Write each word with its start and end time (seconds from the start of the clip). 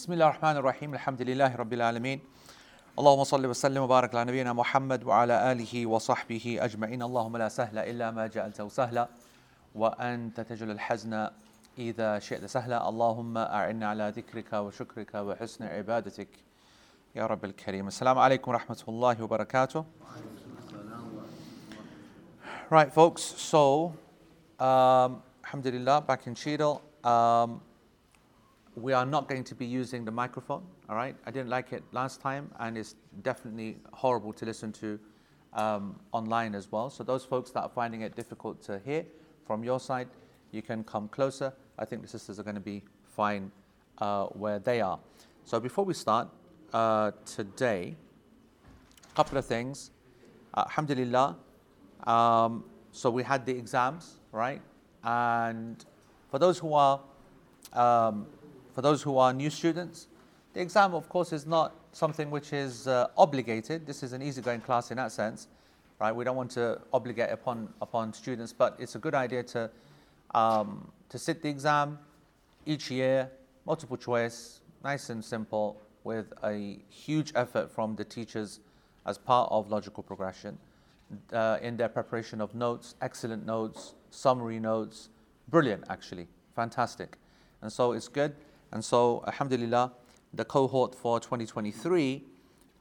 بسم 0.00 0.12
الله 0.12 0.24
الرحمن 0.26 0.56
الرحيم 0.56 0.94
الحمد 0.94 1.22
لله 1.22 1.56
رب 1.56 1.72
العالمين 1.72 2.20
اللهم 2.98 3.24
صل 3.24 3.46
وسلم 3.46 3.82
وبارك 3.82 4.14
على 4.14 4.24
نبينا 4.30 4.52
محمد 4.52 5.04
وعلى 5.04 5.52
آله 5.52 5.86
وصحبه 5.86 6.58
أجمعين 6.60 7.02
اللهم 7.02 7.36
لا 7.36 7.48
سهل 7.48 7.78
إلا 7.78 8.10
ما 8.10 8.26
جعلته 8.26 8.68
سهلا 8.68 9.08
وأنت 9.74 10.40
تجعل 10.40 10.70
الحزن 10.70 11.28
إذا 11.78 12.18
شئت 12.18 12.44
سهلا 12.44 12.88
اللهم 12.88 13.38
أعنا 13.38 13.88
على 13.88 14.12
ذكرك 14.16 14.52
وشكرك 14.52 15.14
وحسن 15.14 15.64
عبادتك 15.64 16.28
يا 17.14 17.26
رب 17.26 17.44
الكريم 17.44 17.86
السلام 17.86 18.18
عليكم 18.18 18.50
ورحمة 18.50 18.82
الله 18.88 19.22
وبركاته 19.22 19.84
Right 22.70 22.90
folks, 22.90 23.20
so 23.20 23.92
um, 24.58 25.20
Alhamdulillah, 25.44 26.00
back 26.00 26.26
in 26.26 26.34
Cheadle. 26.34 26.80
Um, 27.04 27.60
we 28.76 28.92
are 28.92 29.06
not 29.06 29.28
going 29.28 29.44
to 29.44 29.54
be 29.54 29.66
using 29.66 30.04
the 30.04 30.10
microphone, 30.10 30.62
all 30.88 30.96
right? 30.96 31.16
I 31.26 31.30
didn't 31.30 31.48
like 31.48 31.72
it 31.72 31.82
last 31.92 32.20
time, 32.20 32.50
and 32.60 32.78
it's 32.78 32.94
definitely 33.22 33.78
horrible 33.92 34.32
to 34.34 34.44
listen 34.44 34.72
to 34.74 34.98
um, 35.52 35.98
online 36.12 36.54
as 36.54 36.70
well. 36.70 36.90
So, 36.90 37.02
those 37.02 37.24
folks 37.24 37.50
that 37.52 37.62
are 37.62 37.68
finding 37.68 38.02
it 38.02 38.14
difficult 38.14 38.62
to 38.64 38.78
hear 38.84 39.04
from 39.46 39.64
your 39.64 39.80
side, 39.80 40.08
you 40.52 40.62
can 40.62 40.84
come 40.84 41.08
closer. 41.08 41.52
I 41.78 41.84
think 41.84 42.02
the 42.02 42.08
sisters 42.08 42.38
are 42.38 42.42
going 42.42 42.54
to 42.54 42.60
be 42.60 42.82
fine 43.02 43.50
uh, 43.98 44.26
where 44.26 44.60
they 44.60 44.80
are. 44.80 45.00
So, 45.44 45.58
before 45.58 45.84
we 45.84 45.94
start 45.94 46.28
uh, 46.72 47.10
today, 47.26 47.96
a 49.10 49.14
couple 49.16 49.38
of 49.38 49.46
things. 49.46 49.90
Uh, 50.54 50.62
alhamdulillah. 50.66 51.36
Um, 52.04 52.64
so, 52.92 53.10
we 53.10 53.24
had 53.24 53.44
the 53.44 53.52
exams, 53.56 54.20
right? 54.30 54.62
And 55.02 55.84
for 56.30 56.38
those 56.38 56.58
who 56.58 56.74
are 56.74 57.00
um, 57.72 58.26
for 58.74 58.82
those 58.82 59.02
who 59.02 59.18
are 59.18 59.32
new 59.32 59.50
students, 59.50 60.08
the 60.52 60.60
exam, 60.60 60.94
of 60.94 61.08
course, 61.08 61.32
is 61.32 61.46
not 61.46 61.74
something 61.92 62.30
which 62.30 62.52
is 62.52 62.88
uh, 62.88 63.08
obligated. 63.16 63.86
This 63.86 64.02
is 64.02 64.12
an 64.12 64.22
easygoing 64.22 64.60
class 64.60 64.90
in 64.90 64.96
that 64.96 65.12
sense, 65.12 65.48
right? 66.00 66.14
We 66.14 66.24
don't 66.24 66.36
want 66.36 66.50
to 66.52 66.80
obligate 66.92 67.30
upon 67.30 67.72
upon 67.80 68.12
students, 68.12 68.52
but 68.52 68.76
it's 68.78 68.94
a 68.96 68.98
good 68.98 69.14
idea 69.14 69.42
to 69.44 69.70
um, 70.34 70.90
to 71.08 71.18
sit 71.18 71.42
the 71.42 71.48
exam 71.48 71.98
each 72.66 72.90
year, 72.90 73.30
multiple 73.64 73.96
choice, 73.96 74.60
nice 74.82 75.10
and 75.10 75.24
simple, 75.24 75.80
with 76.04 76.32
a 76.42 76.78
huge 76.88 77.32
effort 77.34 77.70
from 77.70 77.96
the 77.96 78.04
teachers 78.04 78.60
as 79.06 79.18
part 79.18 79.50
of 79.50 79.70
logical 79.70 80.02
progression 80.02 80.58
uh, 81.32 81.58
in 81.62 81.76
their 81.76 81.88
preparation 81.88 82.40
of 82.40 82.54
notes, 82.54 82.94
excellent 83.00 83.46
notes, 83.46 83.94
summary 84.10 84.58
notes, 84.58 85.08
brilliant 85.48 85.84
actually, 85.88 86.28
fantastic. 86.54 87.16
And 87.62 87.72
so 87.72 87.92
it's 87.92 88.08
good. 88.08 88.34
And 88.72 88.84
so, 88.84 89.24
alhamdulillah, 89.26 89.92
the 90.34 90.44
cohort 90.44 90.94
for 90.94 91.18
2023, 91.20 92.24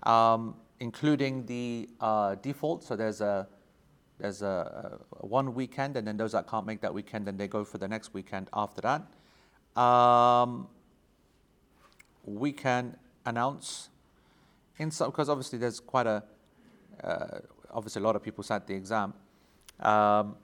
um, 0.03 0.55
including 0.79 1.45
the 1.45 1.89
uh, 1.99 2.35
default, 2.35 2.83
so 2.83 2.95
there's 2.95 3.21
a 3.21 3.47
there's 4.19 4.41
a, 4.41 4.99
a, 5.21 5.25
one 5.25 5.53
weekend, 5.53 5.95
and 5.95 6.05
then 6.05 6.17
those 6.17 6.33
that 6.33 6.45
can't 6.45 6.65
make 6.65 6.81
that 6.81 6.93
weekend, 6.93 7.25
then 7.25 7.37
they 7.37 7.47
go 7.47 7.63
for 7.63 7.77
the 7.77 7.87
next 7.87 8.13
weekend 8.13 8.49
after 8.53 8.81
that. 8.81 9.81
Um, 9.81 10.67
we 12.25 12.51
can 12.51 12.97
announce 13.25 13.89
in 14.77 14.91
some 14.91 15.09
because 15.09 15.29
obviously 15.29 15.57
there's 15.57 15.79
quite 15.79 16.05
a 16.05 16.23
uh, 17.03 17.39
obviously 17.71 18.01
a 18.01 18.05
lot 18.05 18.15
of 18.15 18.23
people 18.23 18.43
sat 18.43 18.67
the 18.67 18.73
exam. 18.73 19.13
Um, 19.79 20.35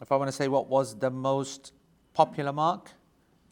if 0.00 0.12
I 0.12 0.16
want 0.16 0.28
to 0.28 0.32
say 0.32 0.48
what 0.48 0.68
was 0.68 0.98
the 0.98 1.10
most 1.10 1.72
popular 2.14 2.52
mark, 2.52 2.92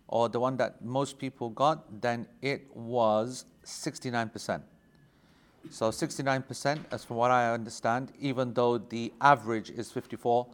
or 0.08 0.28
the 0.28 0.38
one 0.38 0.56
that 0.58 0.84
most 0.84 1.18
people 1.18 1.50
got, 1.50 2.00
then 2.00 2.26
it 2.42 2.66
was 2.74 3.46
69%. 3.64 4.62
So 5.70 5.90
69%, 5.90 6.78
as 6.90 7.04
from 7.04 7.16
what 7.16 7.30
I 7.30 7.52
understand, 7.52 8.12
even 8.20 8.52
though 8.52 8.78
the 8.78 9.12
average 9.20 9.70
is 9.70 9.90
54, 9.90 10.46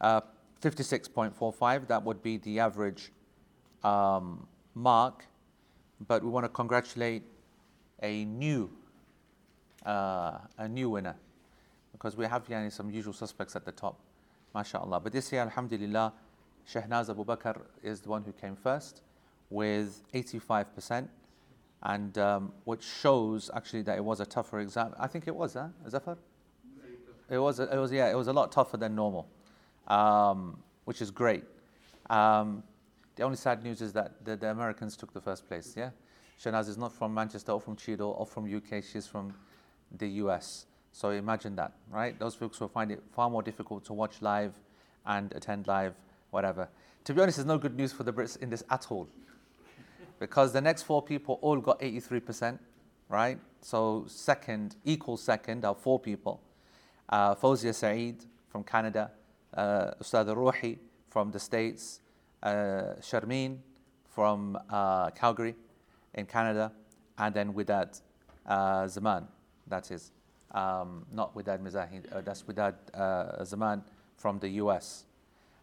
uh, 0.00 0.20
56.45, 0.60 1.88
that 1.88 2.02
would 2.02 2.22
be 2.22 2.36
the 2.38 2.60
average 2.60 3.10
um, 3.82 4.46
mark. 4.74 5.24
But 6.06 6.22
we 6.22 6.30
want 6.30 6.44
to 6.44 6.48
congratulate 6.50 7.22
a 8.02 8.24
new, 8.24 8.70
uh, 9.84 10.38
a 10.58 10.68
new 10.68 10.90
winner, 10.90 11.16
because 11.92 12.16
we 12.16 12.26
have 12.26 12.46
yani, 12.48 12.70
some 12.70 12.90
usual 12.90 13.12
suspects 13.12 13.56
at 13.56 13.64
the 13.64 13.72
top, 13.72 13.98
mashallah. 14.54 15.00
But 15.00 15.12
this 15.12 15.32
year, 15.32 15.40
alhamdulillah, 15.42 16.12
Shehnaz 16.68 17.08
Abu 17.08 17.24
Bakr 17.24 17.62
is 17.82 18.00
the 18.00 18.10
one 18.10 18.22
who 18.22 18.32
came 18.32 18.54
first 18.54 19.00
with 19.48 20.02
85%, 20.12 21.08
and 21.82 22.18
um, 22.18 22.52
which 22.64 22.82
shows 22.82 23.50
actually 23.54 23.82
that 23.82 23.96
it 23.96 24.04
was 24.04 24.20
a 24.20 24.26
tougher 24.26 24.60
exam. 24.60 24.94
I 24.98 25.06
think 25.06 25.26
it 25.26 25.34
was, 25.34 25.54
huh? 25.54 25.68
Zafar? 25.88 26.18
It 27.30 27.38
was, 27.38 27.60
it 27.60 27.70
was, 27.72 27.92
yeah, 27.92 28.10
it 28.10 28.16
was 28.16 28.28
a 28.28 28.32
lot 28.32 28.52
tougher 28.52 28.76
than 28.76 28.94
normal, 28.94 29.28
um, 29.86 30.58
which 30.84 31.00
is 31.00 31.10
great. 31.10 31.44
Um, 32.10 32.62
the 33.16 33.22
only 33.22 33.36
sad 33.36 33.62
news 33.62 33.80
is 33.80 33.92
that 33.94 34.24
the, 34.24 34.36
the, 34.36 34.50
Americans 34.50 34.96
took 34.96 35.12
the 35.12 35.20
first 35.20 35.46
place, 35.46 35.74
yeah? 35.76 35.90
Shehnaz 36.42 36.68
is 36.68 36.78
not 36.78 36.92
from 36.92 37.12
Manchester 37.12 37.52
or 37.52 37.60
from 37.60 37.76
Cheadle 37.76 38.14
or 38.18 38.26
from 38.26 38.44
UK, 38.54 38.82
she's 38.84 39.06
from 39.06 39.34
the 39.96 40.08
US. 40.22 40.66
So 40.92 41.10
imagine 41.10 41.56
that, 41.56 41.72
right? 41.90 42.18
Those 42.18 42.34
folks 42.34 42.60
will 42.60 42.68
find 42.68 42.90
it 42.90 43.02
far 43.12 43.28
more 43.28 43.42
difficult 43.42 43.84
to 43.86 43.92
watch 43.92 44.22
live 44.22 44.52
and 45.04 45.32
attend 45.32 45.66
live 45.66 45.94
whatever. 46.30 46.68
To 47.04 47.14
be 47.14 47.20
honest, 47.20 47.38
there's 47.38 47.46
no 47.46 47.58
good 47.58 47.76
news 47.76 47.92
for 47.92 48.02
the 48.02 48.12
Brits 48.12 48.36
in 48.36 48.50
this 48.50 48.64
at 48.70 48.86
all. 48.90 49.08
Because 50.18 50.52
the 50.52 50.60
next 50.60 50.82
four 50.82 51.00
people 51.00 51.38
all 51.42 51.60
got 51.60 51.78
83%, 51.80 52.58
right? 53.08 53.38
So, 53.60 54.04
second, 54.08 54.74
equal 54.84 55.16
second, 55.16 55.64
are 55.64 55.74
four 55.74 56.00
people. 56.00 56.40
Uh, 57.08 57.34
Saeed 57.54 58.24
from 58.48 58.64
Canada, 58.64 59.12
uh, 59.54 59.92
Ustad 60.00 60.26
Ruhi 60.26 60.78
from 61.08 61.30
the 61.30 61.38
States, 61.38 62.00
uh, 62.42 62.94
Sharmeen 63.00 63.58
from 64.10 64.58
uh, 64.68 65.10
Calgary 65.10 65.54
in 66.14 66.26
Canada, 66.26 66.72
and 67.16 67.34
then 67.34 67.52
Widad 67.52 68.00
uh, 68.46 68.86
Zaman, 68.88 69.26
that 69.66 69.90
is. 69.90 70.10
Um, 70.50 71.04
not 71.12 71.34
Widad 71.34 71.60
Mizahid, 71.60 72.10
uh, 72.12 72.22
that's 72.22 72.42
Widad 72.42 72.74
uh, 72.94 73.44
Zaman 73.44 73.82
from 74.16 74.38
the 74.38 74.48
US. 74.62 75.04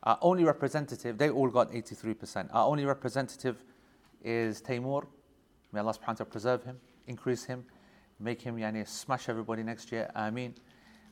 Our 0.05 0.19
only 0.21 0.43
representative, 0.43 1.17
they 1.17 1.29
all 1.29 1.49
got 1.49 1.71
83%. 1.71 2.49
Our 2.53 2.67
only 2.67 2.85
representative 2.85 3.63
is 4.23 4.61
Taimur. 4.61 5.05
May 5.71 5.79
Allah 5.79 5.93
subhanahu 5.93 6.07
wa 6.07 6.13
ta'ala 6.13 6.29
preserve 6.29 6.63
him, 6.63 6.77
increase 7.07 7.43
him, 7.43 7.65
make 8.19 8.41
him 8.41 8.57
yani, 8.57 8.87
smash 8.87 9.29
everybody 9.29 9.63
next 9.63 9.91
year. 9.91 10.11
Ameen. 10.15 10.53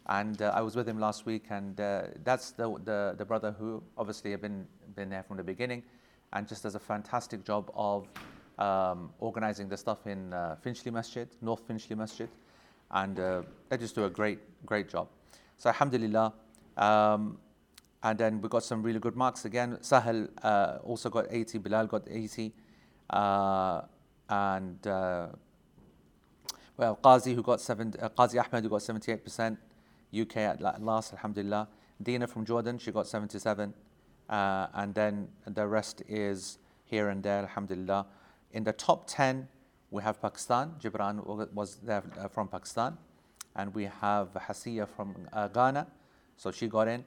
And 0.08 0.42
uh, 0.42 0.52
I 0.54 0.62
was 0.62 0.76
with 0.76 0.88
him 0.88 1.00
last 1.00 1.26
week, 1.26 1.46
and 1.50 1.80
uh, 1.80 2.04
that's 2.24 2.52
the, 2.52 2.78
the, 2.84 3.16
the, 3.18 3.26
brother 3.26 3.56
who 3.58 3.82
obviously 3.98 4.32
have 4.32 4.42
been, 4.42 4.68
been 4.96 5.10
there 5.10 5.24
from 5.24 5.38
the 5.38 5.44
beginning 5.44 5.82
and 6.34 6.48
just 6.48 6.64
does 6.64 6.76
a 6.76 6.80
fantastic 6.80 7.44
job 7.44 7.72
of 7.74 8.08
um, 8.60 9.12
organizing 9.20 9.70
the 9.70 9.78
stuff 9.78 10.06
in 10.06 10.34
uh, 10.34 10.56
Finchley 10.62 10.92
Masjid, 10.92 11.28
North 11.42 11.66
Finchley 11.66 11.96
Masjid. 11.96 12.30
And 12.92 13.20
uh, 13.20 13.42
they 13.70 13.78
just 13.78 13.96
do 13.96 14.06
a 14.06 14.10
great, 14.10 14.40
great 14.66 14.88
job. 14.88 15.08
So, 15.58 15.70
Alhamdulillah. 15.70 16.34
Um, 16.78 17.38
and 18.04 18.20
then 18.20 18.42
we 18.42 18.50
got 18.50 18.64
some 18.64 18.84
really 18.84 19.00
good 19.00 19.16
marks 19.16 19.46
again. 19.46 19.78
Sahel 19.82 20.28
uh, 20.44 20.78
also 20.84 21.10
got 21.10 21.26
80, 21.30 21.58
Bilal 21.60 21.88
got 21.88 22.04
80. 22.10 22.52
Uh, 23.10 23.82
and 24.30 24.86
uh, 24.86 25.28
well, 26.76 27.00
Qazi 27.02 27.34
who 27.34 27.42
got 27.42 27.62
seven, 27.62 27.94
uh, 28.02 28.10
Qazi 28.10 28.44
Ahmed 28.44 28.66
who 28.66 28.70
got 28.70 28.82
78%. 28.82 29.58
UK 30.16 30.38
at 30.38 30.62
last, 30.82 31.14
Alhamdulillah. 31.14 31.68
Dina 32.02 32.28
from 32.28 32.46
Jordan, 32.46 32.78
she 32.78 32.92
got 32.92 33.08
77. 33.08 33.74
Uh, 34.30 34.68
and 34.74 34.94
then 34.94 35.30
the 35.48 35.66
rest 35.66 36.04
is 36.08 36.60
here 36.84 37.10
and 37.10 37.24
there, 37.24 37.40
Alhamdulillah. 37.40 38.06
In 38.52 38.66
the 38.66 38.74
top 38.74 39.06
10, 39.08 39.48
we 39.92 40.04
have 40.04 40.22
Pakistan. 40.22 40.74
Gibran 40.82 41.24
was 41.54 41.78
there 41.78 42.04
uh, 42.20 42.28
from 42.28 42.50
Pakistan. 42.50 42.98
And 43.56 43.74
we 43.74 43.86
have 43.86 44.34
Hasiya 44.34 44.88
from 44.90 45.16
Ghana. 45.54 45.88
So 46.36 46.52
she 46.52 46.68
got 46.68 46.88
in 46.88 47.06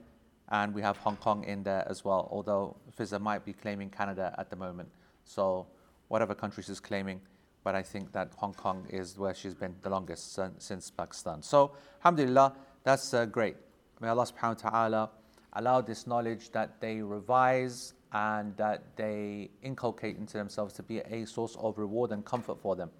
and 0.51 0.75
we 0.75 0.83
have 0.83 0.97
Hong 0.99 1.17
Kong 1.17 1.45
in 1.45 1.63
there 1.63 1.85
as 1.89 2.05
well, 2.05 2.29
although 2.31 2.77
Fizza 2.97 3.21
might 3.21 3.45
be 3.45 3.53
claiming 3.53 3.91
Canada 3.91 4.35
at 4.39 4.49
the 4.51 4.57
moment. 4.57 4.89
So 5.25 5.67
whatever 6.09 6.35
country 6.35 6.63
she's 6.63 6.81
claiming, 6.81 7.21
but 7.65 7.75
I 7.75 7.83
think 7.83 8.13
that 8.13 8.33
Hong 8.37 8.55
Kong 8.55 8.87
is 8.89 9.19
where 9.19 9.35
she's 9.35 9.55
been 9.55 9.75
the 9.83 9.91
longest 9.91 10.39
since 10.59 10.91
Pakistan. 10.91 11.43
So 11.43 11.73
alhamdulillah, 11.99 12.55
that's 12.85 13.13
uh, 13.13 13.27
great. 13.27 13.57
May 14.01 14.09
Allah 14.09 14.27
subhanahu 14.27 14.63
wa 14.65 14.71
ta'ala 14.71 15.11
allow 15.55 15.81
this 15.81 16.07
knowledge 16.07 16.51
that 16.53 16.81
they 16.81 17.03
revise 17.03 17.95
and 18.13 18.57
that 18.57 18.85
they 18.95 19.51
inculcate 19.63 20.17
into 20.17 20.35
themselves 20.35 20.75
to 20.75 20.83
be 20.83 20.99
a 21.01 21.27
source 21.27 21.57
of 21.59 21.77
reward 21.77 22.13
and 22.13 22.25
comfort 22.25 22.61
for 22.61 22.77
them. 22.77 22.91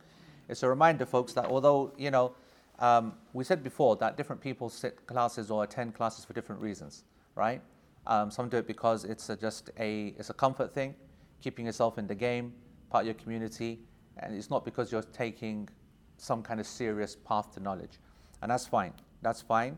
It's 0.49 0.63
a 0.65 0.69
reminder, 0.69 1.07
folks, 1.07 1.33
that 1.35 1.47
although, 1.47 1.93
you 1.97 2.11
know, 2.11 2.33
um, 2.81 3.15
we 3.33 3.45
said 3.45 3.63
before 3.63 3.97
that 3.97 4.17
different 4.17 4.43
people 4.43 4.69
sit 4.69 5.07
classes 5.07 5.51
or 5.51 5.63
attend 5.65 5.95
classes 5.95 6.25
for 6.25 6.33
different 6.33 6.61
reasons 6.61 7.05
right? 7.37 7.63
Um, 8.09 8.31
some 8.31 8.49
do 8.49 8.57
it 8.57 8.67
because 8.67 9.05
it's 9.05 9.29
a, 9.31 9.37
just 9.37 9.71
a 9.79 10.15
it's 10.19 10.31
a 10.31 10.35
comfort 10.35 10.73
thing, 10.73 10.95
keeping 11.41 11.67
yourself 11.67 11.99
in 11.99 12.07
the 12.07 12.15
game, 12.15 12.53
part 12.91 13.03
of 13.03 13.07
your 13.07 13.15
community, 13.15 13.79
and 14.19 14.35
it's 14.35 14.51
not 14.51 14.65
because 14.65 14.91
you're 14.91 15.03
taking 15.03 15.69
some 16.17 16.43
kind 16.43 16.59
of 16.59 16.67
serious 16.67 17.17
path 17.17 17.53
to 17.55 17.61
knowledge. 17.61 18.01
And 18.43 18.51
that's 18.51 18.67
fine. 18.67 18.93
That's 19.23 19.43
fine 19.43 19.77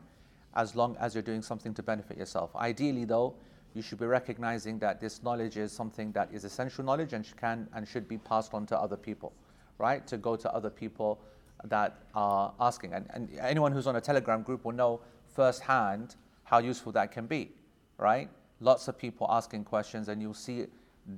as 0.54 0.74
long 0.74 0.96
as 0.98 1.14
you're 1.14 1.22
doing 1.22 1.42
something 1.42 1.74
to 1.74 1.82
benefit 1.82 2.16
yourself. 2.16 2.54
Ideally, 2.56 3.04
though, 3.04 3.34
you 3.74 3.82
should 3.82 3.98
be 3.98 4.06
recognizing 4.06 4.78
that 4.80 5.00
this 5.00 5.22
knowledge 5.22 5.56
is 5.56 5.72
something 5.72 6.10
that 6.12 6.28
is 6.32 6.44
essential 6.44 6.84
knowledge 6.84 7.12
and 7.12 7.24
can 7.36 7.68
and 7.74 7.86
should 7.86 8.08
be 8.08 8.18
passed 8.18 8.54
on 8.54 8.66
to 8.66 8.78
other 8.78 8.96
people, 8.96 9.32
right? 9.78 10.06
To 10.06 10.16
go 10.16 10.36
to 10.36 10.52
other 10.52 10.70
people 10.70 11.20
that 11.64 11.98
are 12.14 12.52
asking. 12.60 12.92
And, 12.94 13.06
and 13.10 13.28
anyone 13.40 13.72
who's 13.72 13.86
on 13.86 13.96
a 13.96 14.00
Telegram 14.00 14.42
group 14.42 14.64
will 14.64 14.72
know 14.72 15.00
firsthand 15.34 16.16
how 16.48 16.58
useful 16.58 16.92
that 16.92 17.12
can 17.12 17.26
be, 17.26 17.50
right? 17.98 18.30
Lots 18.60 18.88
of 18.88 18.96
people 18.96 19.26
asking 19.28 19.64
questions, 19.64 20.08
and 20.08 20.22
you'll 20.22 20.32
see 20.32 20.66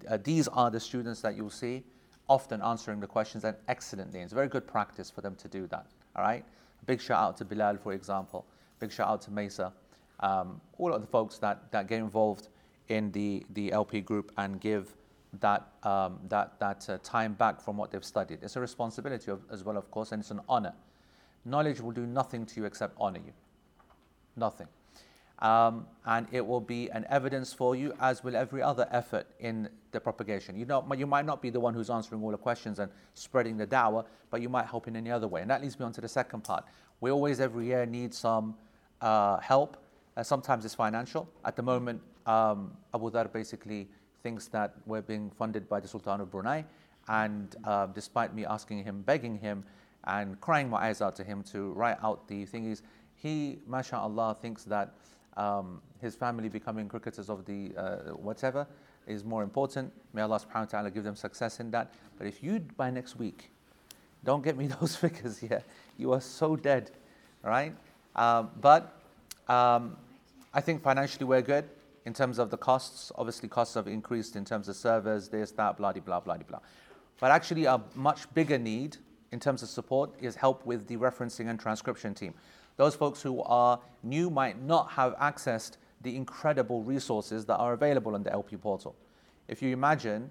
uh, 0.09 0.19
these 0.23 0.49
are 0.49 0.71
the 0.71 0.81
students 0.81 1.21
that 1.21 1.37
you'll 1.37 1.51
see 1.51 1.85
often 2.29 2.61
answering 2.63 2.99
the 2.99 3.07
questions 3.07 3.45
and 3.45 3.57
excellently. 3.69 4.21
It's 4.21 4.33
very 4.33 4.49
good 4.49 4.67
practice 4.67 5.09
for 5.09 5.21
them 5.21 5.37
to 5.37 5.49
do 5.49 5.69
that, 5.69 5.87
all 6.17 6.25
right? 6.25 6.45
Big 6.87 7.01
shout 7.01 7.21
out 7.21 7.37
to 7.37 7.45
Bilal, 7.45 7.77
for 7.77 7.93
example. 7.93 8.45
Big 8.81 8.91
shout 8.91 9.09
out 9.09 9.21
to 9.23 9.31
Mesa. 9.31 9.73
Um, 10.19 10.61
all 10.79 10.93
of 10.93 11.01
the 11.01 11.07
folks 11.07 11.39
that, 11.39 11.71
that 11.71 11.87
get 11.87 11.99
involved 12.01 12.49
in 12.89 13.13
the, 13.13 13.45
the 13.55 13.73
LP 13.73 14.01
group 14.01 14.33
and 14.37 14.61
give 14.61 14.95
that, 15.41 15.69
um, 15.85 16.19
that, 16.29 16.59
that 16.59 16.89
uh, 16.89 16.99
time 17.05 17.35
back 17.35 17.61
from 17.61 17.77
what 17.77 17.93
they've 17.93 18.05
studied. 18.05 18.41
It's 18.43 18.57
a 18.57 18.61
responsibility 18.61 19.31
of, 19.31 19.43
as 19.53 19.63
well, 19.63 19.77
of 19.77 19.91
course, 19.93 20.11
and 20.11 20.21
it's 20.21 20.33
an 20.33 20.41
honor. 20.49 20.75
Knowledge 21.45 21.81
will 21.81 21.93
do 21.93 22.07
nothing 22.07 22.47
to 22.47 22.61
you 22.61 22.67
except 22.67 22.97
honor 22.99 23.21
you. 23.25 23.33
Nothing. 24.37 24.67
Um, 25.41 25.87
and 26.05 26.27
it 26.33 26.47
will 26.47 26.61
be 26.61 26.91
an 26.91 27.07
evidence 27.09 27.53
for 27.53 27.75
you, 27.75 27.95
as 28.01 28.23
will 28.23 28.37
every 28.37 28.63
other 28.63 28.87
effort 28.91 29.27
in 29.39 29.71
the 29.93 30.01
propagation. 30.01 30.55
You, 30.57 30.67
know, 30.67 30.87
you 30.97 31.07
might 31.07 31.25
not 31.25 31.41
be 31.41 31.49
the 31.49 31.61
one 31.61 31.73
who's 31.73 31.89
answering 31.89 32.23
all 32.23 32.31
the 32.31 32.37
questions 32.37 32.79
and 32.79 32.91
spreading 33.15 33.57
the 33.57 33.67
dawah, 33.67 34.05
but 34.31 34.43
you 34.43 34.51
might 34.51 34.67
help 34.67 34.87
in 34.87 34.97
any 34.97 35.11
other 35.11 35.27
way. 35.27 35.41
And 35.41 35.51
that 35.51 35.63
leads 35.63 35.79
me 35.79 35.87
on 35.87 35.93
to 35.93 36.01
the 36.01 36.09
second 36.09 36.45
part. 36.45 36.65
We 37.01 37.11
always, 37.11 37.41
every 37.41 37.67
year, 37.67 37.87
need 37.87 38.13
some 38.13 38.55
uh, 39.01 39.39
help. 39.39 39.79
Uh, 40.17 40.23
sometimes 40.23 40.65
it's 40.67 40.75
financial. 40.75 41.27
At 41.45 41.57
the 41.57 41.63
moment, 41.63 42.03
um, 42.27 42.77
Abu 42.95 43.11
Dhar 43.11 43.33
basically 43.33 43.89
thinks 44.23 44.47
that 44.49 44.75
we're 44.85 45.01
being 45.01 45.31
funded 45.31 45.69
by 45.69 45.81
the 45.81 45.89
Sultan 45.89 46.21
of 46.21 46.31
Brunei. 46.31 46.65
And 47.09 47.57
uh, 47.65 47.87
despite 47.87 48.35
me 48.35 48.45
asking 48.45 48.85
him, 48.85 49.01
begging 49.03 49.39
him, 49.39 49.65
and 50.05 50.41
crying 50.41 50.69
my 50.69 50.89
eyes 50.89 51.01
out 51.03 51.17
to 51.17 51.25
him 51.25 51.43
to 51.43 51.73
write 51.73 51.99
out 52.03 52.29
the 52.29 52.47
thingies, 52.47 52.83
he, 53.15 53.59
mashallah, 53.67 54.37
thinks 54.41 54.65
that 54.65 54.95
um, 55.41 55.81
his 56.01 56.15
family 56.15 56.49
becoming 56.49 56.89
cricketers 56.89 57.31
of 57.31 57.45
the 57.45 57.73
uh, 57.77 57.97
whatever 58.29 58.67
is 59.07 59.25
more 59.25 59.43
important. 59.43 59.93
May 60.13 60.23
Allah 60.23 60.39
subhanahu 60.39 60.67
wa 60.67 60.73
ta'ala 60.77 60.91
give 60.91 61.05
them 61.05 61.17
success 61.17 61.61
in 61.61 61.71
that. 61.71 61.95
But 62.19 62.27
if 62.27 62.43
you, 62.43 62.61
by 62.77 62.91
next 62.91 63.17
week, 63.19 63.51
don't 64.25 64.45
get 64.45 64.57
me 64.57 64.67
those 64.81 64.97
figures 64.97 65.39
here, 65.39 65.63
you 65.97 66.13
are 66.13 66.21
so 66.21 66.57
dead, 66.57 66.91
right? 67.43 67.75
Um, 68.15 68.51
but 68.61 69.01
um, 69.49 69.97
I 70.53 70.61
think 70.61 70.83
financially 70.83 71.25
we're 71.25 71.43
good 71.43 71.65
in 72.05 72.13
terms 72.13 72.39
of 72.39 72.51
the 72.51 72.59
costs. 72.59 73.11
Obviously, 73.17 73.49
costs 73.49 73.75
have 73.75 73.89
increased 73.89 74.37
in 74.37 74.45
terms 74.45 74.69
of 74.69 74.77
servers, 74.77 75.29
this, 75.29 75.51
that, 75.53 75.77
blah, 75.77 75.93
blah, 75.93 76.21
blah, 76.21 76.37
blah. 76.37 76.61
But 77.19 77.31
actually, 77.31 77.65
a 77.65 77.81
much 77.95 78.33
bigger 78.35 78.59
need 78.59 78.99
in 79.33 79.41
terms 79.41 79.63
of 79.63 79.69
support 79.69 80.11
is 80.21 80.35
help 80.35 80.67
with 80.67 80.87
the 80.87 80.97
referencing 80.97 81.49
and 81.49 81.59
transcription 81.59 82.15
team. 82.15 82.35
Those 82.77 82.95
folks 82.95 83.21
who 83.21 83.43
are 83.43 83.81
new 84.03 84.31
might 84.31 84.61
not 84.63 84.93
have 84.93 85.15
accessed 85.17 85.77
the 86.01 86.17
incredible 86.17 86.83
resources 86.83 87.45
that 87.47 87.57
are 87.57 87.73
available 87.73 88.15
on 88.15 88.23
the 88.23 88.33
LP 88.33 88.57
portal. 88.57 88.97
If 89.49 89.61
you 89.63 89.73
imagine 89.73 90.31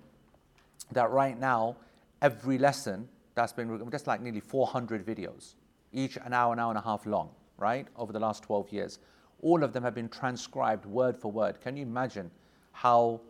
that 0.92 1.12
right 1.12 1.40
now, 1.40 1.76
every 2.22 2.58
lesson 2.58 3.08
that's 3.36 3.54
been 3.54 3.90
just 3.92 4.08
like 4.08 4.22
nearly 4.22 4.40
400 4.40 5.06
videos, 5.06 5.56
each 5.94 6.18
an 6.18 6.34
hour, 6.34 6.54
an 6.54 6.60
hour 6.60 6.70
and 6.70 6.78
a 6.78 6.82
half 6.82 7.06
long, 7.06 7.30
right, 7.58 7.88
over 7.96 8.12
the 8.12 8.20
last 8.20 8.44
12 8.44 8.70
years. 8.72 9.00
All 9.42 9.64
of 9.64 9.72
them 9.72 9.84
have 9.84 9.96
been 9.96 10.10
transcribed 10.10 10.86
word 10.86 11.18
for 11.18 11.32
word. 11.32 11.62
Can 11.62 11.78
you 11.78 11.84
imagine 11.84 12.32
how 12.72 13.22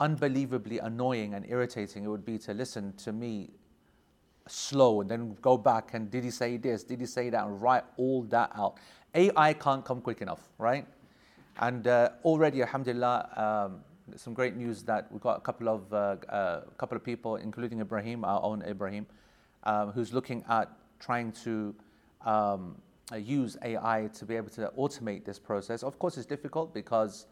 unbelievably 0.00 0.78
annoying 0.78 1.34
and 1.34 1.46
irritating 1.48 2.04
it 2.04 2.08
would 2.08 2.24
be 2.24 2.38
to 2.38 2.54
listen 2.54 2.92
to 2.94 3.12
me 3.12 3.50
slow 4.46 5.00
and 5.00 5.10
then 5.10 5.36
go 5.40 5.56
back 5.56 5.94
and 5.94 6.10
did 6.10 6.24
he 6.24 6.30
say 6.30 6.56
this, 6.56 6.82
did 6.82 7.00
he 7.00 7.06
say 7.06 7.30
that, 7.30 7.46
and 7.46 7.60
write 7.60 7.84
all 7.96 8.22
that 8.24 8.50
out. 8.54 8.76
AI 9.14 9.52
can't 9.54 9.84
come 9.84 10.00
quick 10.00 10.20
enough, 10.20 10.48
right? 10.58 10.86
And 11.58 11.86
uh, 11.86 12.10
already, 12.24 12.62
alhamdulillah, 12.62 13.66
um, 13.68 13.80
some 14.16 14.34
great 14.34 14.56
news 14.56 14.82
that 14.84 15.10
we've 15.10 15.20
got 15.20 15.38
a 15.38 15.40
couple 15.40 15.68
of, 15.68 15.92
uh, 15.92 16.16
uh, 16.28 16.60
couple 16.78 16.96
of 16.96 17.04
people, 17.04 17.36
including 17.36 17.80
Ibrahim, 17.80 18.24
our 18.24 18.42
own 18.42 18.62
Ibrahim, 18.62 19.06
um, 19.64 19.92
who's 19.92 20.12
looking 20.12 20.44
at 20.48 20.70
trying 20.98 21.32
to 21.44 21.74
um, 22.24 22.76
use 23.16 23.56
AI 23.62 24.08
to 24.14 24.24
be 24.24 24.36
able 24.36 24.50
to 24.50 24.72
automate 24.78 25.24
this 25.24 25.38
process. 25.38 25.82
Of 25.82 25.98
course, 25.98 26.16
it's 26.16 26.26
difficult 26.26 26.72
because 26.72 27.26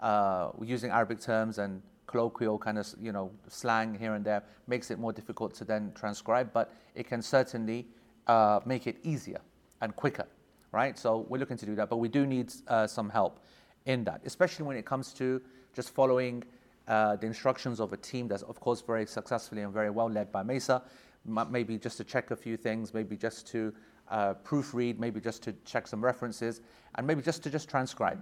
uh, 0.00 0.50
we're 0.56 0.66
using 0.66 0.90
Arabic 0.90 1.20
terms 1.20 1.58
and 1.58 1.82
colloquial 2.10 2.58
kind 2.58 2.76
of 2.76 2.86
you 3.00 3.12
know 3.12 3.30
slang 3.48 3.94
here 3.94 4.14
and 4.14 4.24
there 4.24 4.42
makes 4.66 4.90
it 4.90 4.98
more 4.98 5.12
difficult 5.12 5.54
to 5.54 5.64
then 5.64 5.92
transcribe, 5.94 6.52
but 6.52 6.72
it 6.94 7.06
can 7.06 7.22
certainly 7.22 7.86
uh, 8.26 8.58
make 8.66 8.86
it 8.86 8.96
easier 9.04 9.40
and 9.80 9.94
quicker, 9.94 10.26
right? 10.72 10.98
So 10.98 11.24
we're 11.28 11.38
looking 11.38 11.56
to 11.58 11.66
do 11.66 11.74
that, 11.76 11.88
but 11.88 11.98
we 11.98 12.08
do 12.08 12.26
need 12.26 12.52
uh, 12.66 12.86
some 12.86 13.08
help 13.10 13.38
in 13.86 14.04
that, 14.04 14.20
especially 14.24 14.66
when 14.66 14.76
it 14.76 14.84
comes 14.84 15.12
to 15.14 15.40
just 15.72 15.94
following 15.94 16.42
uh, 16.88 17.14
the 17.16 17.26
instructions 17.26 17.78
of 17.78 17.92
a 17.92 17.96
team 17.96 18.26
that's 18.26 18.42
of 18.42 18.58
course 18.58 18.80
very 18.80 19.06
successfully 19.06 19.62
and 19.62 19.72
very 19.72 19.90
well 19.90 20.10
led 20.10 20.32
by 20.32 20.42
Mesa. 20.42 20.82
Maybe 21.24 21.78
just 21.78 21.96
to 21.98 22.04
check 22.04 22.30
a 22.30 22.36
few 22.36 22.56
things, 22.56 22.92
maybe 22.92 23.16
just 23.16 23.46
to 23.48 23.72
uh, 24.08 24.34
proofread, 24.44 24.98
maybe 24.98 25.20
just 25.20 25.42
to 25.44 25.54
check 25.64 25.86
some 25.86 26.02
references, 26.02 26.60
and 26.96 27.06
maybe 27.06 27.22
just 27.22 27.42
to 27.44 27.50
just 27.50 27.68
transcribe. 27.68 28.18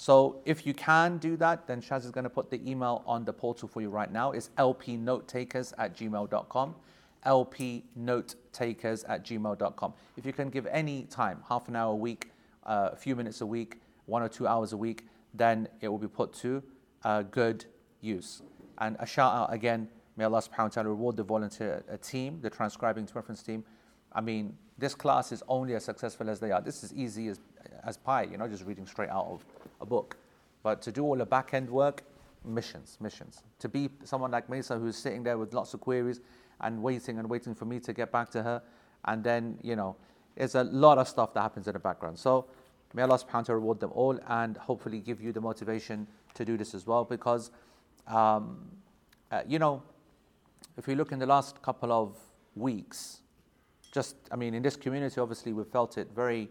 So 0.00 0.40
if 0.44 0.64
you 0.64 0.74
can 0.74 1.18
do 1.18 1.36
that, 1.38 1.66
then 1.66 1.82
Shaz 1.82 2.04
is 2.04 2.12
going 2.12 2.22
to 2.22 2.30
put 2.30 2.50
the 2.50 2.70
email 2.70 3.02
on 3.04 3.24
the 3.24 3.32
portal 3.32 3.66
for 3.66 3.80
you 3.80 3.90
right 3.90 4.12
now. 4.12 4.30
It's 4.30 4.50
lpnotetakers 4.56 5.74
at 5.76 5.96
gmail.com. 5.96 6.74
lpnotetakers 7.26 9.04
at 9.08 9.24
gmail.com. 9.24 9.92
If 10.16 10.24
you 10.24 10.32
can 10.32 10.50
give 10.50 10.68
any 10.68 11.02
time, 11.10 11.42
half 11.48 11.66
an 11.66 11.74
hour 11.74 11.94
a 11.94 11.96
week, 11.96 12.30
uh, 12.64 12.90
a 12.92 12.96
few 12.96 13.16
minutes 13.16 13.40
a 13.40 13.46
week, 13.46 13.80
one 14.06 14.22
or 14.22 14.28
two 14.28 14.46
hours 14.46 14.72
a 14.72 14.76
week, 14.76 15.04
then 15.34 15.66
it 15.80 15.88
will 15.88 15.98
be 15.98 16.06
put 16.06 16.32
to 16.34 16.62
uh, 17.02 17.22
good 17.22 17.64
use. 18.00 18.42
And 18.78 18.96
a 19.00 19.06
shout 19.06 19.34
out 19.34 19.52
again, 19.52 19.88
may 20.16 20.22
Allah 20.26 20.40
subhanahu 20.40 20.58
wa 20.58 20.68
ta'ala 20.68 20.88
reward 20.90 21.16
the 21.16 21.24
volunteer 21.24 21.82
uh, 21.92 21.96
team, 21.96 22.38
the 22.40 22.50
transcribing 22.50 23.08
reference 23.12 23.42
team. 23.42 23.64
I 24.12 24.20
mean, 24.20 24.56
this 24.78 24.94
class 24.94 25.32
is 25.32 25.42
only 25.48 25.74
as 25.74 25.84
successful 25.84 26.30
as 26.30 26.38
they 26.38 26.52
are. 26.52 26.60
This 26.60 26.84
is 26.84 26.94
easy 26.94 27.26
as, 27.26 27.40
as 27.84 27.96
pie, 27.96 28.22
you 28.22 28.36
know, 28.36 28.48
just 28.48 28.64
reading 28.64 28.86
straight 28.86 29.10
out 29.10 29.26
of 29.26 29.44
a 29.80 29.86
book. 29.86 30.16
But 30.62 30.82
to 30.82 30.92
do 30.92 31.04
all 31.04 31.16
the 31.16 31.26
back 31.26 31.54
end 31.54 31.70
work, 31.70 32.04
missions, 32.44 32.96
missions. 33.00 33.42
To 33.60 33.68
be 33.68 33.90
someone 34.04 34.30
like 34.30 34.48
Mesa 34.48 34.78
who's 34.78 34.96
sitting 34.96 35.22
there 35.22 35.38
with 35.38 35.52
lots 35.54 35.74
of 35.74 35.80
queries 35.80 36.20
and 36.60 36.82
waiting 36.82 37.18
and 37.18 37.28
waiting 37.28 37.54
for 37.54 37.64
me 37.64 37.78
to 37.80 37.92
get 37.92 38.10
back 38.10 38.30
to 38.30 38.42
her. 38.42 38.62
And 39.04 39.22
then, 39.22 39.58
you 39.62 39.76
know, 39.76 39.96
there's 40.34 40.54
a 40.54 40.64
lot 40.64 40.98
of 40.98 41.08
stuff 41.08 41.34
that 41.34 41.42
happens 41.42 41.66
in 41.66 41.72
the 41.72 41.78
background. 41.78 42.18
So 42.18 42.46
may 42.94 43.02
Allah 43.02 43.18
subhanahu 43.18 43.34
wa 43.34 43.42
ta'ala 43.42 43.58
reward 43.58 43.80
them 43.80 43.92
all 43.94 44.18
and 44.28 44.56
hopefully 44.56 45.00
give 45.00 45.20
you 45.20 45.32
the 45.32 45.40
motivation 45.40 46.06
to 46.34 46.44
do 46.44 46.56
this 46.56 46.74
as 46.74 46.86
well. 46.86 47.04
Because, 47.04 47.50
um, 48.06 48.58
uh, 49.30 49.42
you 49.46 49.58
know, 49.58 49.82
if 50.76 50.86
we 50.86 50.94
look 50.94 51.12
in 51.12 51.18
the 51.18 51.26
last 51.26 51.60
couple 51.62 51.92
of 51.92 52.16
weeks, 52.54 53.20
just, 53.92 54.16
I 54.30 54.36
mean, 54.36 54.54
in 54.54 54.62
this 54.62 54.76
community, 54.76 55.20
obviously, 55.20 55.52
we 55.52 55.64
felt 55.64 55.98
it 55.98 56.08
very 56.14 56.48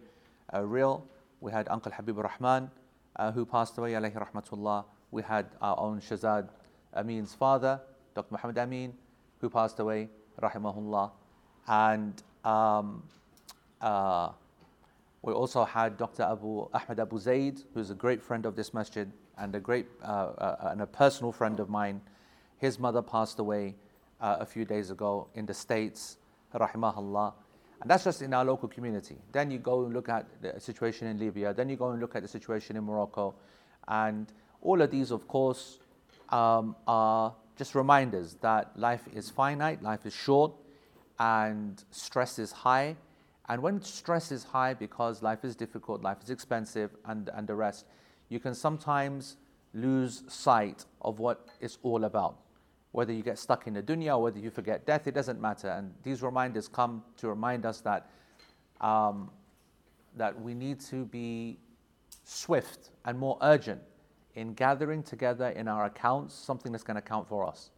uh, 0.53 0.63
real. 0.65 1.05
We 1.41 1.51
had 1.51 1.67
Uncle 1.69 1.91
Habib 1.91 2.17
Rahman, 2.17 2.69
uh, 3.15 3.31
who 3.31 3.45
passed 3.45 3.77
away, 3.77 3.93
alayhi 3.93 4.15
rahmatullah. 4.15 4.85
We 5.11 5.21
had 5.23 5.47
our 5.61 5.79
own 5.79 6.01
Shazad 6.01 6.49
Amin's 6.93 7.33
father, 7.33 7.79
Dr. 8.15 8.31
Muhammad 8.31 8.57
Amin, 8.57 8.93
who 9.39 9.49
passed 9.49 9.79
away, 9.79 10.09
rahimahullah. 10.41 11.11
And 11.67 12.21
um, 12.43 13.03
uh, 13.81 14.29
we 15.21 15.33
also 15.33 15.65
had 15.65 15.97
Dr. 15.97 16.23
Abu 16.23 16.67
Ahmed 16.73 16.99
Abu 16.99 17.19
Zaid, 17.19 17.61
who's 17.73 17.89
a 17.89 17.95
great 17.95 18.21
friend 18.21 18.45
of 18.45 18.55
this 18.55 18.73
masjid 18.73 19.11
and 19.37 19.55
a 19.55 19.59
great 19.59 19.87
uh, 20.01 20.05
uh, 20.05 20.69
and 20.71 20.81
a 20.81 20.87
personal 20.87 21.31
friend 21.31 21.59
of 21.59 21.69
mine. 21.69 22.01
His 22.57 22.79
mother 22.79 23.01
passed 23.01 23.39
away 23.39 23.75
uh, 24.21 24.37
a 24.39 24.45
few 24.45 24.65
days 24.65 24.89
ago 24.89 25.27
in 25.35 25.45
the 25.45 25.53
States, 25.53 26.17
rahimahullah. 26.53 27.33
And 27.81 27.89
that's 27.89 28.03
just 28.03 28.21
in 28.21 28.33
our 28.33 28.43
local 28.43 28.67
community. 28.67 29.17
Then 29.31 29.51
you 29.51 29.59
go 29.59 29.85
and 29.85 29.93
look 29.93 30.09
at 30.09 30.25
the 30.41 30.59
situation 30.59 31.07
in 31.07 31.19
Libya. 31.19 31.53
Then 31.53 31.69
you 31.69 31.75
go 31.75 31.91
and 31.91 32.01
look 32.01 32.15
at 32.15 32.23
the 32.23 32.27
situation 32.27 32.75
in 32.75 32.83
Morocco. 32.83 33.35
And 33.87 34.31
all 34.61 34.81
of 34.81 34.89
these, 34.89 35.11
of 35.11 35.27
course, 35.27 35.79
um, 36.29 36.75
are 36.87 37.33
just 37.55 37.75
reminders 37.75 38.35
that 38.41 38.77
life 38.77 39.03
is 39.13 39.29
finite, 39.29 39.81
life 39.81 40.05
is 40.05 40.13
short, 40.13 40.53
and 41.19 41.83
stress 41.91 42.39
is 42.39 42.51
high. 42.51 42.95
And 43.49 43.61
when 43.61 43.81
stress 43.81 44.31
is 44.31 44.43
high 44.43 44.73
because 44.73 45.21
life 45.21 45.45
is 45.45 45.55
difficult, 45.55 46.01
life 46.01 46.17
is 46.23 46.29
expensive, 46.29 46.91
and, 47.05 47.29
and 47.33 47.47
the 47.47 47.55
rest, 47.55 47.85
you 48.29 48.39
can 48.39 48.53
sometimes 48.53 49.37
lose 49.73 50.23
sight 50.27 50.85
of 51.01 51.19
what 51.19 51.47
it's 51.61 51.77
all 51.83 52.03
about 52.03 52.37
whether 52.97 53.13
you 53.13 53.21
get 53.21 53.37
stuck 53.37 53.67
in 53.67 53.75
the 53.75 53.83
dunya 53.83 54.19
whether 54.19 54.39
you 54.39 54.49
forget 54.49 54.87
death, 54.87 55.05
it 55.05 55.13
doesn't 55.13 55.39
matter. 55.39 55.67
And 55.67 55.93
these 56.01 56.23
reminders 56.23 56.67
come 56.67 57.03
to 57.17 57.29
remind 57.29 57.63
us 57.63 57.79
that, 57.81 58.09
um, 58.81 59.29
that 60.15 60.41
we 60.41 60.55
need 60.55 60.79
to 60.89 61.05
be 61.05 61.59
swift 62.23 62.89
and 63.05 63.19
more 63.19 63.37
urgent 63.43 63.81
in 64.33 64.55
gathering 64.55 65.03
together 65.03 65.49
in 65.49 65.67
our 65.67 65.85
accounts 65.85 66.33
something 66.33 66.71
that's 66.71 66.83
going 66.83 66.95
to 66.95 67.01
count 67.03 67.27
for 67.27 67.47
us 67.47 67.69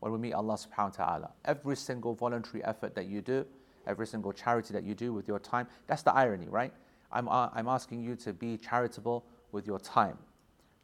when 0.00 0.12
we 0.12 0.18
meet 0.18 0.34
Allah 0.34 0.58
subhanahu 0.58 0.98
wa 0.98 1.06
ta'ala. 1.06 1.30
Every 1.46 1.74
single 1.74 2.14
voluntary 2.14 2.62
effort 2.62 2.94
that 2.96 3.06
you 3.06 3.22
do, 3.22 3.46
every 3.86 4.06
single 4.06 4.30
charity 4.30 4.74
that 4.74 4.84
you 4.84 4.94
do 4.94 5.14
with 5.14 5.26
your 5.26 5.38
time, 5.38 5.68
that's 5.86 6.02
the 6.02 6.12
irony, 6.12 6.48
right? 6.50 6.74
I'm, 7.10 7.30
uh, 7.30 7.48
I'm 7.54 7.66
asking 7.66 8.02
you 8.02 8.14
to 8.16 8.34
be 8.34 8.58
charitable 8.58 9.24
with 9.52 9.66
your 9.66 9.78
time, 9.78 10.18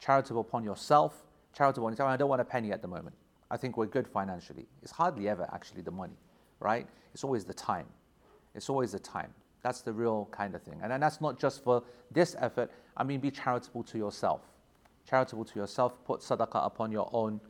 charitable 0.01 0.41
upon 0.41 0.65
yourself, 0.65 1.27
charitable 1.55 1.89
on 1.89 1.93
yourself. 1.93 2.09
I 2.09 2.17
don't 2.17 2.31
want 2.31 2.41
a 2.41 2.47
penny 2.47 2.73
at 2.73 2.81
the 2.81 2.89
moment. 2.89 3.15
I 3.51 3.57
think 3.57 3.77
we're 3.77 3.87
good 3.87 4.09
financially. 4.09 4.67
It's 4.83 4.93
hardly 4.93 5.29
ever 5.29 5.49
actually 5.53 5.83
the 5.83 5.91
money, 5.91 6.19
right? 6.61 6.87
It's 7.15 7.25
always 7.25 7.45
the 7.45 7.55
time. 7.55 7.87
It's 8.55 8.69
always 8.69 8.93
the 8.93 8.99
time. 8.99 9.33
That's 9.63 9.81
the 9.81 9.93
real 9.93 10.29
kind 10.31 10.55
of 10.55 10.63
thing. 10.63 10.79
And 10.83 10.91
then 10.91 11.01
that's 11.01 11.21
not 11.21 11.39
just 11.39 11.63
for 11.65 11.83
this 12.11 12.37
effort. 12.39 12.71
I 12.97 13.05
mean, 13.05 13.21
be 13.21 13.31
charitable 13.31 13.83
to 13.85 13.99
yourself. 13.99 14.43
Charitable 15.09 15.45
to 15.45 15.59
yourself. 15.59 15.93
Put 16.05 16.21
sadaqah 16.21 16.67
upon 16.67 16.93
your 16.93 17.09
own 17.13 17.41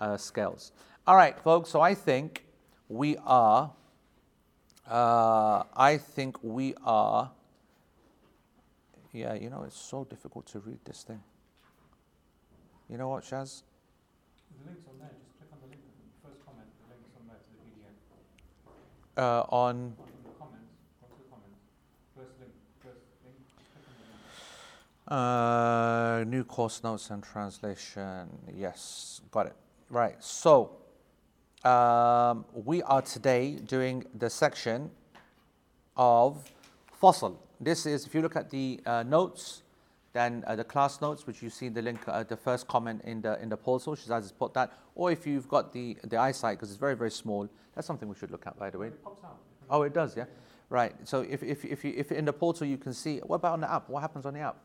uh, 0.00 0.16
scales. 0.16 0.72
All 1.06 1.16
right, 1.16 1.38
folks. 1.38 1.70
So 1.70 1.80
I 1.80 1.94
think 1.94 2.44
we 2.88 3.16
are. 3.24 3.72
Uh, 4.88 5.62
I 5.76 5.98
think 5.98 6.36
we 6.42 6.74
are. 6.84 7.30
Yeah, 9.12 9.34
you 9.34 9.48
know, 9.48 9.62
it's 9.62 9.78
so 9.78 10.04
difficult 10.04 10.46
to 10.46 10.58
read 10.60 10.78
this 10.84 11.02
thing. 11.02 11.20
You 12.88 12.98
know 12.98 13.08
what, 13.08 13.24
Shaz? 13.24 13.62
The 14.58 14.70
link's 14.70 14.84
on 14.88 14.98
there. 14.98 15.10
Just 15.16 15.38
click 15.38 15.48
on 15.52 15.58
the 15.62 15.68
link. 15.72 15.80
The 15.80 16.28
first 16.28 16.44
comment. 16.44 16.68
The 16.82 16.92
link's 16.92 17.14
on 17.16 17.24
there 17.28 17.40
to 17.40 17.50
the 17.52 17.60
PDF. 17.64 17.96
Uh, 18.66 18.70
on. 18.70 18.72
On 18.72 18.72
the 18.72 18.72
comments. 18.72 18.72
Go 18.72 18.72
to 18.72 18.84
the 18.84 19.00
comments. 19.00 19.02
First 19.02 19.02
link. 19.02 19.02
First 19.02 19.02
link. 19.02 19.02
Click 19.02 19.03
on 19.03 19.03
the 19.14 19.46
link. 19.52 19.92
Uh, 25.06 26.24
new 26.26 26.44
course 26.44 26.82
notes 26.82 27.10
and 27.10 27.22
translation. 27.22 28.28
Yes, 28.56 29.20
got 29.30 29.46
it. 29.46 29.54
Right. 29.90 30.16
So, 30.22 30.70
um, 31.64 32.44
we 32.54 32.82
are 32.82 33.02
today 33.02 33.56
doing 33.56 34.04
the 34.18 34.30
section 34.30 34.90
of 35.96 36.50
fasl. 37.00 37.36
This 37.60 37.86
is, 37.86 38.06
if 38.06 38.14
you 38.14 38.22
look 38.22 38.36
at 38.36 38.50
the 38.50 38.80
uh, 38.86 39.02
notes, 39.02 39.63
then 40.14 40.44
uh, 40.46 40.56
the 40.56 40.64
class 40.64 41.00
notes, 41.00 41.26
which 41.26 41.42
you 41.42 41.50
see 41.50 41.68
the 41.68 41.82
link, 41.82 42.00
uh, 42.06 42.22
the 42.22 42.36
first 42.36 42.66
comment 42.68 43.02
in 43.04 43.20
the 43.20 43.40
in 43.42 43.48
the 43.48 43.56
portal, 43.56 43.94
Shazad 43.94 44.22
has 44.22 44.32
put 44.32 44.54
that. 44.54 44.72
Or 44.94 45.10
if 45.10 45.26
you've 45.26 45.48
got 45.48 45.72
the 45.72 45.98
the 46.04 46.16
eyesight, 46.16 46.56
because 46.56 46.70
it's 46.70 46.80
very 46.80 46.96
very 46.96 47.10
small, 47.10 47.48
that's 47.74 47.86
something 47.86 48.08
we 48.08 48.14
should 48.14 48.30
look 48.30 48.46
at, 48.46 48.58
by 48.58 48.70
the 48.70 48.78
way. 48.78 48.86
It 48.86 49.04
pops 49.04 49.24
out. 49.24 49.36
Oh, 49.68 49.82
it 49.82 49.92
does, 49.92 50.16
yeah. 50.16 50.26
Right. 50.70 50.94
So 51.04 51.20
if 51.20 51.42
if 51.42 51.64
if 51.64 51.84
you 51.84 51.92
if 51.96 52.12
in 52.12 52.24
the 52.24 52.32
portal 52.32 52.66
you 52.66 52.78
can 52.78 52.94
see, 52.94 53.18
what 53.18 53.36
about 53.36 53.54
on 53.54 53.60
the 53.60 53.70
app? 53.70 53.88
What 53.88 54.00
happens 54.00 54.24
on 54.24 54.34
the 54.34 54.40
app? 54.40 54.56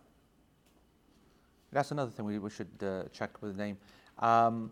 That's 1.71 1.91
another 1.91 2.11
thing 2.11 2.25
we, 2.25 2.39
we 2.39 2.49
should 2.49 2.69
uh, 2.81 3.03
check 3.11 3.41
with 3.41 3.57
the 3.57 3.63
name. 3.63 3.77
Um, 4.19 4.71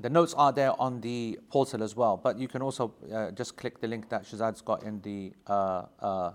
the 0.00 0.10
notes 0.10 0.34
are 0.34 0.52
there 0.52 0.80
on 0.80 1.00
the 1.00 1.38
portal 1.50 1.82
as 1.82 1.96
well, 1.96 2.16
but 2.16 2.38
you 2.38 2.46
can 2.46 2.62
also 2.62 2.92
uh, 3.12 3.32
just 3.32 3.56
click 3.56 3.80
the 3.80 3.88
link 3.88 4.08
that 4.08 4.24
Shazad's 4.24 4.60
got 4.60 4.82
in 4.82 5.00
the 5.02 5.32
uh, 5.46 5.86
uh, 6.00 6.32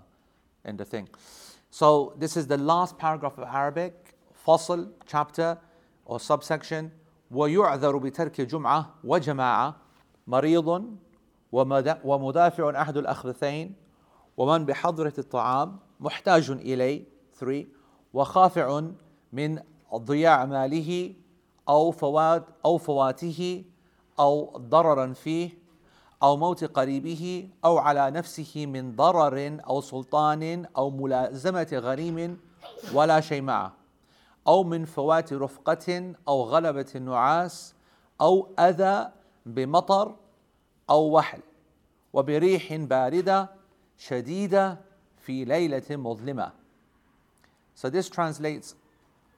in 0.64 0.76
the 0.76 0.84
thing. 0.84 1.08
So 1.80 2.14
this 2.22 2.36
is 2.36 2.46
the 2.46 2.56
last 2.56 2.96
paragraph 2.98 3.36
of 3.36 3.44
Arabic, 3.48 3.94
fasl, 4.46 4.80
chapter 5.06 5.58
or 6.06 6.20
subsection. 6.20 6.92
ويعذر 7.30 7.96
بترك 7.96 8.40
جمعة 8.40 8.90
وجماعة 9.04 9.74
مريض 10.26 10.96
ومدا- 11.52 12.00
ومدافع 12.04 12.80
أحد 12.82 12.96
الأخبثين 12.96 13.74
ومن 14.36 14.64
بحضرة 14.66 15.12
الطعام 15.18 15.78
محتاج 16.00 16.50
إليه. 16.50 17.04
3 17.34 17.66
وخافع 18.12 18.80
من 19.32 19.58
ضياع 19.94 20.44
ماله 20.44 21.14
أو 21.68 22.78
فواته 22.78 23.64
أو 24.18 24.58
ضررا 24.58 25.12
فيه. 25.12 25.63
أو 26.24 26.36
موت 26.36 26.64
قريبه 26.64 27.48
أو 27.64 27.78
على 27.78 28.10
نفسه 28.10 28.66
من 28.66 28.96
ضرر 28.96 29.58
أو 29.66 29.80
سلطان 29.80 30.66
أو 30.76 30.90
ملازمة 30.90 31.68
غريم 31.72 32.40
ولا 32.92 33.20
شيء 33.20 33.42
معه 33.42 33.72
أو 34.46 34.64
من 34.64 34.84
فوات 34.84 35.32
رفقة 35.32 36.14
أو 36.28 36.42
غلبة 36.42 36.86
النعاس 36.94 37.74
أو 38.20 38.48
أذى 38.58 39.10
بمطر 39.46 40.16
أو 40.90 41.10
وحل 41.10 41.40
وبريح 42.12 42.74
باردة 42.74 43.50
شديدة 43.98 44.78
في 45.18 45.44
ليلة 45.44 45.88
مظلمة. 45.90 46.52
So 47.74 47.90
this 47.90 48.08
translates 48.08 48.76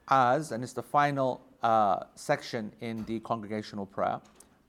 as, 0.07 0.51
and 0.53 0.63
it's 0.63 0.73
the 0.73 0.83
final 0.83 1.41
uh, 1.63 2.03
section 2.15 2.71
in 2.79 3.03
the 3.05 3.19
congregational 3.19 3.85
prayer. 3.85 4.21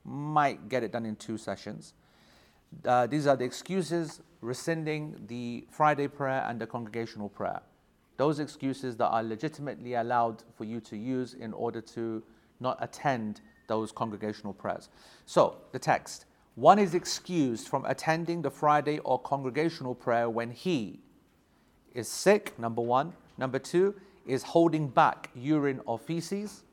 Might 0.04 0.68
get 0.68 0.82
it 0.82 0.90
done 0.90 1.06
in 1.06 1.14
two 1.16 1.38
sessions. 1.38 1.92
Uh, 2.84 3.06
these 3.06 3.26
are 3.26 3.36
the 3.36 3.44
excuses 3.44 4.20
rescinding 4.40 5.16
the 5.26 5.66
Friday 5.70 6.08
prayer 6.08 6.44
and 6.48 6.60
the 6.60 6.66
congregational 6.66 7.28
prayer. 7.28 7.60
Those 8.16 8.40
excuses 8.40 8.96
that 8.96 9.08
are 9.08 9.22
legitimately 9.22 9.94
allowed 9.94 10.42
for 10.56 10.64
you 10.64 10.80
to 10.80 10.96
use 10.96 11.34
in 11.34 11.52
order 11.52 11.80
to 11.80 12.22
not 12.60 12.78
attend 12.80 13.40
those 13.68 13.92
congregational 13.92 14.52
prayers. 14.52 14.88
So, 15.26 15.58
the 15.72 15.78
text 15.78 16.24
one 16.58 16.80
is 16.80 16.94
excused 16.94 17.68
from 17.68 17.84
attending 17.84 18.42
the 18.42 18.50
Friday 18.50 18.98
or 18.98 19.20
congregational 19.20 19.94
prayer 19.94 20.28
when 20.28 20.50
he 20.50 20.98
is 21.94 22.08
sick, 22.08 22.58
number 22.58 22.82
one. 22.82 23.12
Number 23.36 23.60
two, 23.60 23.94
is 24.26 24.42
holding 24.42 24.88
back 24.88 25.30
urine 25.36 25.80
or 25.86 26.00
feces. 26.00 26.64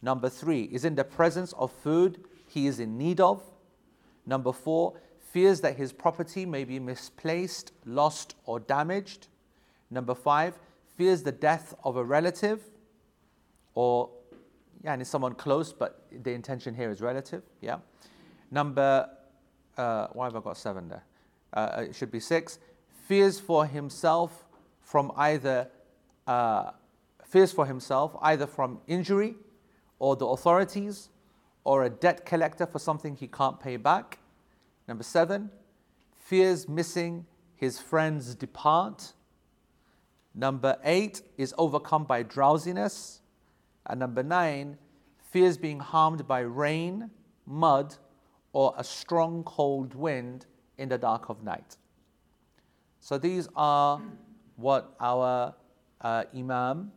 Number 0.00 0.28
three, 0.28 0.62
is 0.70 0.84
in 0.84 0.94
the 0.94 1.02
presence 1.02 1.52
of 1.54 1.72
food 1.72 2.24
he 2.46 2.68
is 2.68 2.78
in 2.78 2.96
need 2.96 3.20
of. 3.20 3.42
Number 4.26 4.52
four, 4.52 4.94
fears 5.32 5.62
that 5.62 5.76
his 5.76 5.92
property 5.92 6.44
may 6.44 6.64
be 6.64 6.78
misplaced, 6.78 7.72
lost, 7.86 8.36
or 8.44 8.60
damaged. 8.60 9.28
Number 9.90 10.14
five, 10.14 10.58
fears 10.96 11.22
the 11.22 11.32
death 11.32 11.74
of 11.84 11.96
a 11.96 12.04
relative 12.04 12.60
or 13.74 14.10
yeah, 14.84 14.92
and 14.92 15.00
it's 15.00 15.10
someone 15.10 15.34
close, 15.34 15.72
but 15.72 16.04
the 16.24 16.32
intention 16.32 16.74
here 16.74 16.90
is 16.90 17.00
relative. 17.00 17.42
Yeah. 17.60 17.76
Number, 18.50 19.08
uh, 19.76 20.08
why 20.12 20.26
have 20.26 20.36
I 20.36 20.40
got 20.40 20.56
seven 20.56 20.88
there? 20.88 21.04
Uh, 21.52 21.84
it 21.88 21.94
should 21.94 22.10
be 22.10 22.20
six. 22.20 22.58
Fears 23.06 23.38
for 23.38 23.64
himself 23.64 24.44
from 24.80 25.12
either, 25.16 25.68
uh, 26.26 26.72
fears 27.24 27.52
for 27.52 27.64
himself 27.64 28.16
either 28.22 28.46
from 28.46 28.80
injury 28.88 29.36
or 30.00 30.16
the 30.16 30.26
authorities 30.26 31.10
or 31.64 31.84
a 31.84 31.90
debt 31.90 32.26
collector 32.26 32.66
for 32.66 32.80
something 32.80 33.14
he 33.14 33.28
can't 33.28 33.60
pay 33.60 33.76
back. 33.76 34.18
Number 34.88 35.04
seven, 35.04 35.50
fears 36.16 36.68
missing 36.68 37.26
his 37.54 37.78
friends 37.78 38.34
depart. 38.34 39.12
Number 40.34 40.76
eight 40.84 41.22
is 41.36 41.54
overcome 41.58 42.04
by 42.04 42.22
drowsiness. 42.22 43.20
And 43.86 44.00
number 44.00 44.22
nine, 44.22 44.78
fears 45.30 45.56
being 45.56 45.80
harmed 45.80 46.26
by 46.26 46.40
rain, 46.40 47.10
mud, 47.46 47.96
or 48.52 48.74
a 48.76 48.84
strong 48.84 49.44
cold 49.44 49.94
wind 49.94 50.46
in 50.78 50.88
the 50.88 50.98
dark 50.98 51.28
of 51.28 51.42
night. 51.42 51.76
So 53.00 53.18
these 53.18 53.48
are 53.56 54.00
what 54.56 54.94
our 55.00 55.54
uh, 56.00 56.24
Imam, 56.36 56.92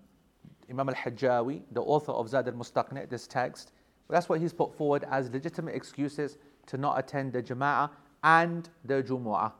Imam 0.69 0.89
al 0.89 0.95
Hajjawi, 0.95 1.61
the 1.71 1.81
author 1.81 2.11
of 2.11 2.29
Zad 2.29 2.47
al 2.47 2.53
Mustaqni, 2.53 3.07
this 3.09 3.27
text, 3.27 3.71
that's 4.09 4.29
what 4.29 4.39
he's 4.39 4.53
put 4.53 4.75
forward 4.77 5.05
as 5.09 5.31
legitimate 5.31 5.75
excuses 5.75 6.37
to 6.67 6.77
not 6.77 6.99
attend 6.99 7.33
the 7.33 7.41
Jama'ah 7.41 7.89
and 8.23 8.69
the 8.83 9.03
Jumu'ah. 9.03 9.51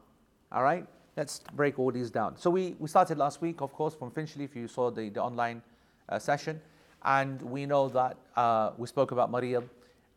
All 0.52 0.64
right? 0.64 0.86
Let's 1.16 1.42
break 1.54 1.80
all 1.80 1.92
these 1.92 2.12
down. 2.12 2.38
So 2.38 2.50
we, 2.50 2.76
we 2.80 2.88
started 2.88 3.18
last 3.18 3.42
week, 3.42 3.62
of 3.62 3.72
course, 3.74 3.96
from 3.96 4.12
Finchley, 4.12 4.44
if 4.44 4.56
you 4.56 4.68
saw 4.68 4.92
the, 4.92 5.10
the 5.10 5.22
online 5.22 5.62
uh, 6.10 6.20
session. 6.20 6.60
And 7.04 7.42
we 7.42 7.66
know 7.66 7.88
that 7.90 8.18
uh, 8.36 8.72
we 8.78 8.88
spoke 8.88 9.12
about 9.12 9.32
marid, 9.32 9.64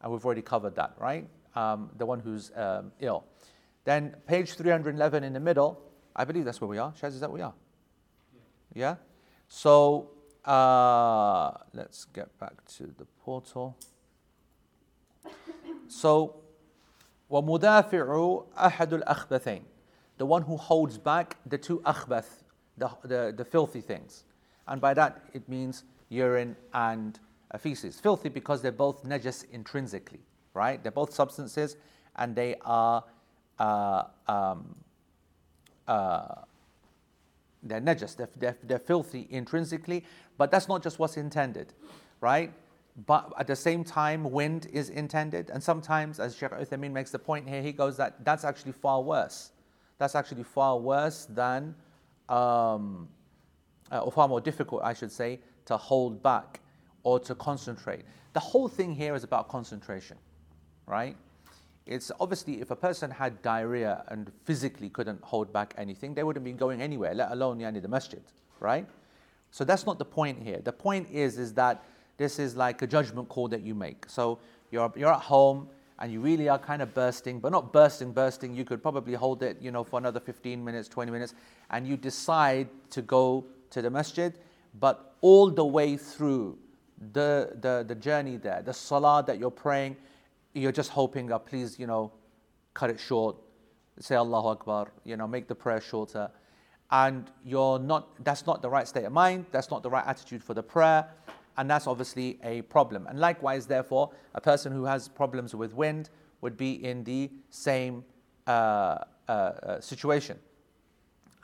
and 0.03 0.13
we've 0.13 0.25
already 0.25 0.43
covered 0.43 0.75
that, 0.77 0.95
right? 0.99 1.29
Um, 1.55 1.91
the 1.99 2.07
one 2.07 2.21
who's 2.21 2.51
um, 2.57 2.93
ill. 3.01 3.25
Then 3.85 4.15
page 4.27 4.55
311 4.55 5.25
in 5.25 5.33
the 5.33 5.41
middle, 5.41 5.81
I 6.17 6.25
believe 6.25 6.45
that's 6.45 6.61
where 6.61 6.69
we 6.69 6.79
are. 6.79 6.93
Shaz, 6.93 7.09
is 7.09 7.21
that 7.21 7.31
where 7.31 7.39
we 7.39 7.43
are? 7.43 7.55
Yeah? 8.75 8.97
So 9.49 10.11
uh, 10.45 11.53
let's 11.75 12.07
get 12.07 12.37
back 12.39 12.65
to 12.77 12.85
the 12.99 13.05
portal. 13.23 13.77
So, 15.89 16.37
ومدافع 17.30 18.44
أحد 18.58 18.94
الأخبثين 18.94 19.64
the 20.18 20.26
one 20.26 20.44
who 20.44 20.58
holds 20.58 20.98
back 20.98 21.38
the 21.46 21.58
two 21.58 21.80
akhbath, 21.80 22.44
the, 22.78 22.90
the, 23.04 23.34
the 23.36 23.46
filthy 23.46 23.82
things. 23.82 24.24
And 24.68 24.80
by 24.80 24.94
that 24.94 25.22
it 25.34 25.48
means 25.50 25.84
urine 26.10 26.56
and 26.74 27.20
uh, 27.52 27.58
feces. 27.58 28.00
Filthy 28.00 28.30
because 28.30 28.62
they're 28.62 28.72
both 28.72 29.04
najas 29.04 29.46
intrinsically, 29.52 30.22
right? 30.54 30.82
They're 30.82 30.92
both 30.92 31.14
substances 31.14 31.78
and 32.16 32.36
they 32.36 32.56
are 32.62 33.04
uh, 33.60 34.04
um, 34.28 34.76
uh, 35.88 36.36
they're 37.64 37.82
najas, 37.82 38.16
they're, 38.16 38.30
they're, 38.38 38.58
they're 38.64 38.80
filthy 38.80 39.28
intrinsically, 39.30 40.04
but 40.38 40.52
that's 40.52 40.68
not 40.68 40.84
just 40.84 41.00
what's 41.00 41.18
intended, 41.18 41.74
right? 42.20 42.52
But 43.07 43.33
at 43.39 43.47
the 43.47 43.55
same 43.55 43.85
time, 43.85 44.25
wind 44.25 44.67
is 44.73 44.91
intended, 44.91 45.51
and 45.51 45.63
sometimes, 45.63 46.19
as 46.19 46.37
Sheikh 46.37 46.51
Uthaymeen 46.51 46.91
makes 46.91 47.13
the 47.13 47.19
point 47.19 47.49
here, 47.49 47.63
he 47.63 47.73
goes 47.73 47.97
that 47.97 48.25
that's 48.25 48.45
actually 48.45 48.73
far 48.73 49.01
worse. 49.01 49.53
That's 49.99 50.17
actually 50.17 50.43
far 50.43 50.79
worse 50.79 51.27
than, 51.27 51.77
um, 52.29 53.09
uh, 53.93 54.01
or 54.01 54.11
far 54.11 54.27
more 54.27 54.41
difficult, 54.41 54.83
I 54.83 54.95
should 54.95 55.13
say, 55.13 55.39
to 55.67 55.77
hold 55.77 56.23
back 56.23 56.61
or 57.05 57.21
to 57.21 57.35
concentrate. 57.37 58.05
The 58.33 58.41
whole 58.41 58.69
thing 58.69 58.95
here 58.95 59.15
is 59.15 59.23
about 59.23 59.49
concentration, 59.49 60.17
right? 60.87 61.17
It's 61.87 62.11
obviously 62.21 62.61
if 62.61 62.71
a 62.71 62.77
person 62.77 63.11
had 63.11 63.41
diarrhea 63.43 64.05
and 64.09 64.31
physically 64.45 64.91
couldn't 64.91 65.23
hold 65.23 65.53
back 65.53 65.73
anything, 65.79 66.15
they 66.15 66.23
wouldn't 66.23 66.45
be 66.45 66.53
going 66.53 66.83
anywhere, 66.83 67.15
let 67.15 67.31
alone 67.31 67.61
yani 67.61 67.81
the 67.81 67.89
masjid, 67.89 68.23
right? 68.61 68.87
So 69.51 69.65
that's 69.65 69.87
not 69.87 69.99
the 69.99 70.05
point 70.05 70.43
here. 70.43 70.61
The 70.63 70.73
point 70.73 71.09
is 71.11 71.39
is 71.39 71.55
that 71.55 71.83
this 72.19 72.39
is 72.39 72.55
like 72.57 72.83
a 72.83 72.87
judgment 72.87 73.29
call 73.29 73.49
that 73.49 73.63
you 73.63 73.75
make. 73.75 74.05
So 74.09 74.39
you're 74.71 74.93
you're 74.95 75.13
at 75.13 75.23
home 75.23 75.69
and 76.01 76.13
you 76.13 76.21
really 76.21 76.49
are 76.49 76.59
kind 76.59 76.83
of 76.83 76.95
bursting, 76.95 77.41
but 77.41 77.51
not 77.51 77.73
bursting, 77.73 78.13
bursting. 78.13 78.55
You 78.55 78.65
could 78.65 78.83
probably 78.83 79.15
hold 79.15 79.43
it, 79.43 79.57
you 79.61 79.71
know, 79.71 79.83
for 79.83 79.99
another 79.99 80.21
15 80.21 80.65
minutes, 80.65 80.89
20 80.89 81.11
minutes, 81.11 81.35
and 81.71 81.87
you 81.87 81.97
decide 81.97 82.69
to 82.91 83.03
go 83.03 83.45
to 83.71 83.83
the 83.83 83.91
masjid, 83.91 84.33
but 84.79 85.17
all 85.23 85.51
the 85.51 85.65
way 85.65 85.97
through 85.97 86.57
the, 87.13 87.57
the, 87.61 87.85
the 87.87 87.95
journey 87.95 88.37
there, 88.37 88.63
the 88.63 88.73
salah 88.73 89.25
that 89.27 89.39
you're 89.39 89.51
praying, 89.51 89.97
you're 90.55 90.73
just 90.73 90.91
hoping 90.91 91.27
that 91.27 91.47
please, 91.47 91.79
you 91.79 91.87
know, 91.87 92.13
cut 92.75 92.91
it 92.91 93.01
short, 93.01 93.37
say 93.99 94.15
Allahu 94.15 94.49
Akbar, 94.49 94.93
you 95.05 95.17
know, 95.17 95.27
make 95.27 95.49
the 95.49 95.55
prayer 95.55 95.81
shorter. 95.81 96.31
And 96.91 97.31
you're 97.45 97.79
not, 97.79 98.25
that's 98.25 98.47
not 98.47 98.63
the 98.63 98.71
right 98.71 98.87
state 98.87 99.05
of 99.05 99.13
mind, 99.13 99.47
that's 99.51 99.71
not 99.71 99.83
the 99.83 99.91
right 99.91 100.07
attitude 100.07 100.43
for 100.43 100.55
the 100.55 100.63
prayer, 100.63 101.07
and 101.59 101.69
that's 101.69 101.87
obviously 101.87 102.39
a 102.43 102.63
problem. 102.63 103.07
And 103.09 103.19
likewise, 103.19 103.67
therefore, 103.67 104.13
a 104.35 104.41
person 104.41 104.73
who 104.73 104.85
has 104.85 105.09
problems 105.09 105.55
with 105.55 105.75
wind 105.75 106.09
would 106.41 106.57
be 106.57 106.83
in 106.85 107.05
the 107.05 107.31
same 107.51 108.05
uh, 108.47 108.99
uh, 109.29 109.33
uh, 109.33 109.81
situation. 109.81 110.39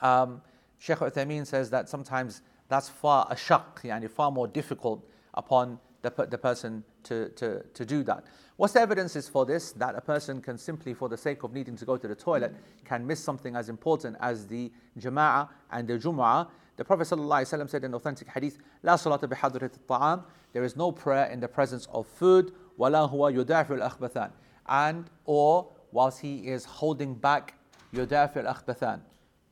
Um, 0.00 0.40
Sheikh 0.78 0.98
Uthaymeen 0.98 1.46
says 1.46 1.68
that 1.70 1.88
sometimes 1.88 2.42
that's 2.68 2.88
far 2.88 3.26
a 3.28 3.36
shak, 3.36 3.82
yani 3.82 4.08
far 4.08 4.30
more 4.30 4.46
difficult 4.46 5.04
upon 5.34 5.78
the, 6.02 6.10
the 6.30 6.38
person 6.38 6.84
to, 7.02 7.28
to, 7.30 7.62
to 7.74 7.84
do 7.84 8.04
that. 8.04 8.24
What's 8.56 8.74
the 8.74 8.80
evidence 8.80 9.16
is 9.16 9.28
for 9.28 9.44
this? 9.44 9.72
That 9.72 9.96
a 9.96 10.00
person 10.00 10.40
can 10.40 10.56
simply, 10.58 10.94
for 10.94 11.08
the 11.08 11.16
sake 11.16 11.42
of 11.42 11.52
needing 11.52 11.76
to 11.76 11.84
go 11.84 11.96
to 11.96 12.06
the 12.06 12.14
toilet, 12.14 12.54
can 12.84 13.04
miss 13.04 13.18
something 13.18 13.56
as 13.56 13.68
important 13.68 14.16
as 14.20 14.46
the 14.46 14.70
jama'ah 14.98 15.48
and 15.72 15.88
the 15.88 15.98
jum'ah. 15.98 16.46
The 16.77 16.85
Prophet 16.85 17.07
ﷺ 17.07 17.69
said 17.69 17.83
in 17.83 17.93
authentic 17.93 18.29
hadith, 18.29 18.57
لا 18.83 18.95
صلاة 18.95 19.19
بحضرة 19.19 19.71
الطعام 19.77 20.23
There 20.53 20.63
is 20.63 20.75
no 20.75 20.91
prayer 20.91 21.25
in 21.25 21.39
the 21.39 21.47
presence 21.47 21.87
of 21.91 22.07
food, 22.07 22.53
ولا 22.77 23.09
هو 23.09 23.27
يدافع 23.27 23.75
الأخبثان 23.77 24.31
And, 24.67 25.09
or, 25.25 25.67
whilst 25.91 26.21
he 26.21 26.47
is 26.47 26.65
holding 26.65 27.15
back 27.15 27.55
يدافع 27.93 28.37
الأخبثان 28.37 29.01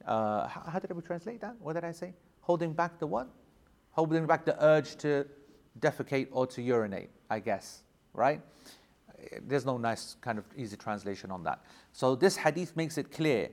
uh, 0.07 0.47
how 0.47 0.79
did 0.79 0.91
we 0.91 1.01
translate 1.01 1.41
that? 1.41 1.55
What 1.59 1.73
did 1.73 1.83
I 1.83 1.91
say? 1.91 2.13
Holding 2.39 2.71
back 2.71 2.97
the 2.97 3.05
what? 3.05 3.27
Holding 3.91 4.25
back 4.25 4.45
the 4.45 4.55
urge 4.63 4.95
to 4.97 5.25
defecate 5.79 6.29
or 6.31 6.47
to 6.47 6.61
urinate, 6.61 7.09
I 7.29 7.39
guess, 7.39 7.83
right? 8.13 8.41
There's 9.45 9.65
no 9.65 9.77
nice 9.77 10.15
kind 10.21 10.37
of 10.37 10.45
easy 10.55 10.77
translation 10.77 11.29
on 11.29 11.43
that. 11.43 11.61
So 11.91 12.15
this 12.15 12.37
hadith 12.37 12.75
makes 12.77 12.97
it 12.97 13.11
clear 13.11 13.49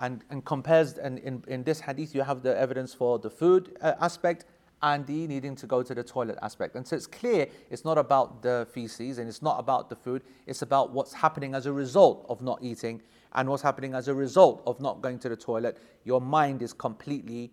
and, 0.00 0.24
and 0.30 0.44
compares, 0.44 0.98
and 0.98 1.18
in, 1.20 1.42
in 1.48 1.64
this 1.64 1.80
hadith, 1.80 2.14
you 2.14 2.22
have 2.22 2.42
the 2.42 2.56
evidence 2.58 2.94
for 2.94 3.18
the 3.18 3.30
food 3.30 3.76
uh, 3.80 3.92
aspect 4.00 4.44
and 4.82 5.06
the 5.06 5.26
needing 5.26 5.56
to 5.56 5.66
go 5.66 5.82
to 5.82 5.94
the 5.94 6.02
toilet 6.02 6.38
aspect. 6.42 6.74
And 6.76 6.86
so 6.86 6.94
it's 6.96 7.06
clear 7.06 7.46
it's 7.70 7.84
not 7.84 7.96
about 7.96 8.42
the 8.42 8.66
feces 8.70 9.18
and 9.18 9.28
it's 9.28 9.40
not 9.40 9.58
about 9.58 9.88
the 9.88 9.96
food, 9.96 10.22
it's 10.46 10.62
about 10.62 10.92
what's 10.92 11.14
happening 11.14 11.54
as 11.54 11.66
a 11.66 11.72
result 11.72 12.26
of 12.28 12.42
not 12.42 12.58
eating 12.62 13.00
and 13.32 13.48
what's 13.48 13.62
happening 13.62 13.94
as 13.94 14.08
a 14.08 14.14
result 14.14 14.62
of 14.66 14.80
not 14.80 15.00
going 15.00 15.18
to 15.20 15.28
the 15.28 15.36
toilet. 15.36 15.78
Your 16.04 16.20
mind 16.20 16.60
is 16.60 16.72
completely 16.72 17.50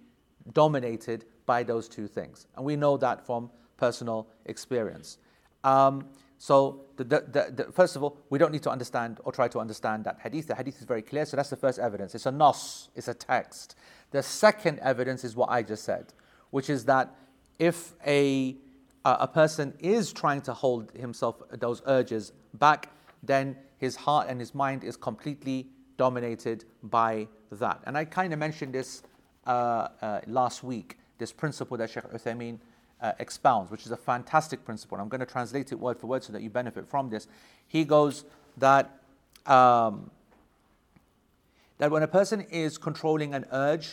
dominated 0.54 1.26
by 1.46 1.64
those 1.64 1.88
two 1.88 2.08
things. 2.08 2.48
And 2.56 2.66
we 2.66 2.76
know 2.76 2.98
that 2.98 3.26
from 3.26 3.50
personal 3.78 4.28
experience. 4.46 5.18
Um, 5.64 6.08
so, 6.44 6.86
the, 6.98 7.04
the, 7.04 7.54
the, 7.56 7.72
first 7.72 7.96
of 7.96 8.02
all, 8.02 8.18
we 8.32 8.40
don't 8.40 8.52
need 8.52 8.64
to 8.64 8.72
understand 8.72 9.20
or 9.24 9.32
try 9.32 9.48
to 9.50 9.60
understand 9.60 10.06
that 10.06 10.18
hadith. 10.24 10.48
The 10.48 10.56
hadith 10.56 10.80
is 10.80 10.86
very 10.86 11.04
clear, 11.04 11.24
so 11.24 11.38
that's 11.38 11.52
the 11.52 11.56
first 11.56 11.78
evidence. 11.78 12.16
It's 12.16 12.26
a 12.26 12.32
nas, 12.32 12.90
it's 12.96 13.08
a 13.08 13.14
text. 13.14 13.76
The 14.10 14.24
second 14.24 14.80
evidence 14.80 15.24
is 15.24 15.36
what 15.36 15.52
I 15.52 15.62
just 15.62 15.84
said, 15.84 16.14
which 16.50 16.68
is 16.68 16.86
that 16.86 17.14
if 17.60 17.94
a, 18.08 18.56
a 19.06 19.28
person 19.28 19.76
is 19.78 20.12
trying 20.12 20.42
to 20.42 20.54
hold 20.54 20.90
himself, 20.94 21.44
those 21.52 21.84
urges 21.86 22.34
back, 22.56 22.90
then 23.22 23.56
his 23.78 23.96
heart 23.96 24.26
and 24.28 24.40
his 24.40 24.56
mind 24.56 24.84
is 24.84 24.98
completely 24.98 25.68
dominated 25.96 26.66
by 26.82 27.28
that. 27.52 27.82
And 27.86 27.96
I 27.96 28.06
kind 28.06 28.34
of 28.34 28.40
mentioned 28.40 28.74
this 28.74 29.04
uh, 29.46 29.90
uh, 30.02 30.22
last 30.26 30.64
week, 30.64 30.98
this 31.20 31.32
principle 31.32 31.78
that 31.78 31.92
Sheikh 31.92 32.06
Uthaymeen 32.06 32.58
uh, 33.02 33.14
expounds, 33.20 33.72
which 33.72 33.86
is 33.86 33.92
a 33.92 33.98
fantastic 33.98 34.64
principle. 34.64 35.00
I'm 35.00 35.10
going 35.10 35.20
to 35.20 35.26
translate 35.26 35.72
it 35.72 35.80
word 35.80 36.00
for 36.00 36.08
word 36.08 36.24
so 36.24 36.34
that 36.34 36.42
you 36.42 36.50
benefit 36.50 36.88
from 36.88 37.10
this. 37.10 37.28
He 37.68 37.84
goes 37.84 38.26
that 38.58 39.02
um, 39.46 40.12
that 41.80 41.90
when 41.90 42.04
a 42.04 42.08
person 42.08 42.42
is 42.52 42.78
controlling 42.78 43.34
an 43.34 43.46
urge 43.52 43.90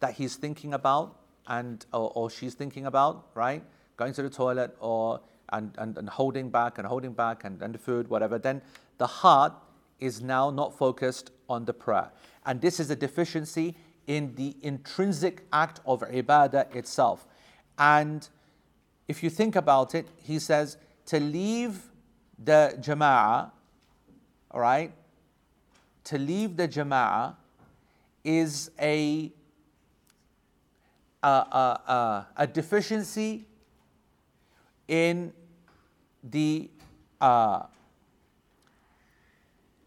that 0.00 0.14
he's 0.14 0.34
thinking 0.34 0.74
about 0.74 1.16
and 1.46 1.86
or, 1.92 2.10
or, 2.16 2.30
she's 2.30 2.54
thinking 2.54 2.84
about, 2.84 3.28
right, 3.34 3.62
going 3.96 4.12
to 4.14 4.22
the 4.22 4.28
toilet 4.28 4.76
or 4.80 5.20
and, 5.50 5.72
and, 5.78 5.96
and 5.96 6.08
holding 6.08 6.50
back 6.50 6.78
and 6.78 6.86
holding 6.86 7.12
back 7.12 7.44
and, 7.44 7.62
and 7.62 7.74
the 7.74 7.78
food, 7.78 8.08
whatever, 8.08 8.38
then 8.38 8.60
the 8.98 9.06
heart 9.06 9.52
is 10.00 10.20
now 10.20 10.50
not 10.50 10.76
focused 10.76 11.30
on 11.48 11.64
the 11.64 11.72
prayer. 11.72 12.10
And 12.44 12.60
this 12.60 12.80
is 12.80 12.90
a 12.90 12.96
deficiency 12.96 13.76
in 14.08 14.34
the 14.34 14.56
intrinsic 14.62 15.46
act 15.52 15.80
of 15.86 16.00
ibadah 16.00 16.74
itself. 16.74 17.26
And 17.78 18.28
if 19.08 19.22
you 19.22 19.30
think 19.30 19.56
about 19.56 19.94
it, 19.94 20.06
he 20.22 20.38
says 20.38 20.76
to 21.06 21.18
leave 21.18 21.82
the 22.38 22.78
jama'ah, 22.78 23.50
all 24.50 24.60
right, 24.60 24.92
to 26.04 26.18
leave 26.18 26.56
the 26.56 26.68
jama'ah 26.68 27.34
is 28.22 28.70
a, 28.80 29.32
a, 31.22 31.26
a, 31.26 32.26
a 32.36 32.46
deficiency 32.46 33.46
in 34.86 35.32
the 36.22 36.70
uh, 37.20 37.62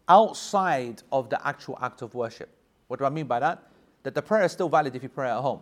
outside 0.08 1.02
of 1.12 1.30
the 1.30 1.46
actual 1.46 1.78
act 1.80 2.02
of 2.02 2.14
worship. 2.14 2.48
What 2.88 2.98
do 2.98 3.04
I 3.04 3.08
mean 3.08 3.26
by 3.26 3.38
that? 3.38 3.62
That 4.02 4.14
the 4.14 4.22
prayer 4.22 4.42
is 4.42 4.52
still 4.52 4.68
valid 4.68 4.96
if 4.96 5.02
you 5.02 5.08
pray 5.08 5.30
at 5.30 5.40
home, 5.40 5.60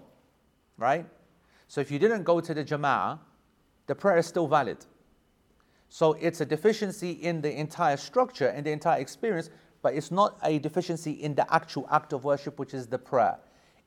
right? 0.79 1.05
So 1.69 1.81
if 1.81 1.91
you 1.91 1.99
didn't 1.99 2.25
go 2.25 2.41
to 2.41 2.55
the 2.55 2.65
jama'ah, 2.65 3.19
the 3.91 3.95
prayer 3.97 4.19
is 4.19 4.27
still 4.27 4.47
valid. 4.47 4.77
So 5.89 6.13
it's 6.21 6.41
a 6.41 6.47
deficiency 6.47 7.11
in 7.11 7.41
the 7.41 7.53
entire 7.53 7.97
structure 7.97 8.47
and 8.47 8.65
the 8.65 8.71
entire 8.71 9.01
experience, 9.01 9.51
but 9.83 9.95
it's 9.95 10.13
not 10.13 10.39
a 10.45 10.61
deficiency 10.61 11.11
in 11.11 11.35
the 11.35 11.53
actual 11.53 11.89
act 11.91 12.13
of 12.13 12.23
worship, 12.23 12.61
which 12.61 12.73
is 12.73 12.87
the 12.87 12.99
prayer. 12.99 13.37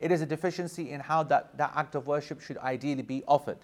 It 0.02 0.12
is 0.12 0.22
a 0.22 0.26
deficiency 0.26 0.92
in 0.92 1.00
how 1.00 1.24
that, 1.24 1.58
that 1.58 1.72
act 1.74 1.96
of 1.96 2.06
worship 2.06 2.42
should 2.42 2.58
ideally 2.58 3.02
be 3.02 3.24
offered. 3.30 3.60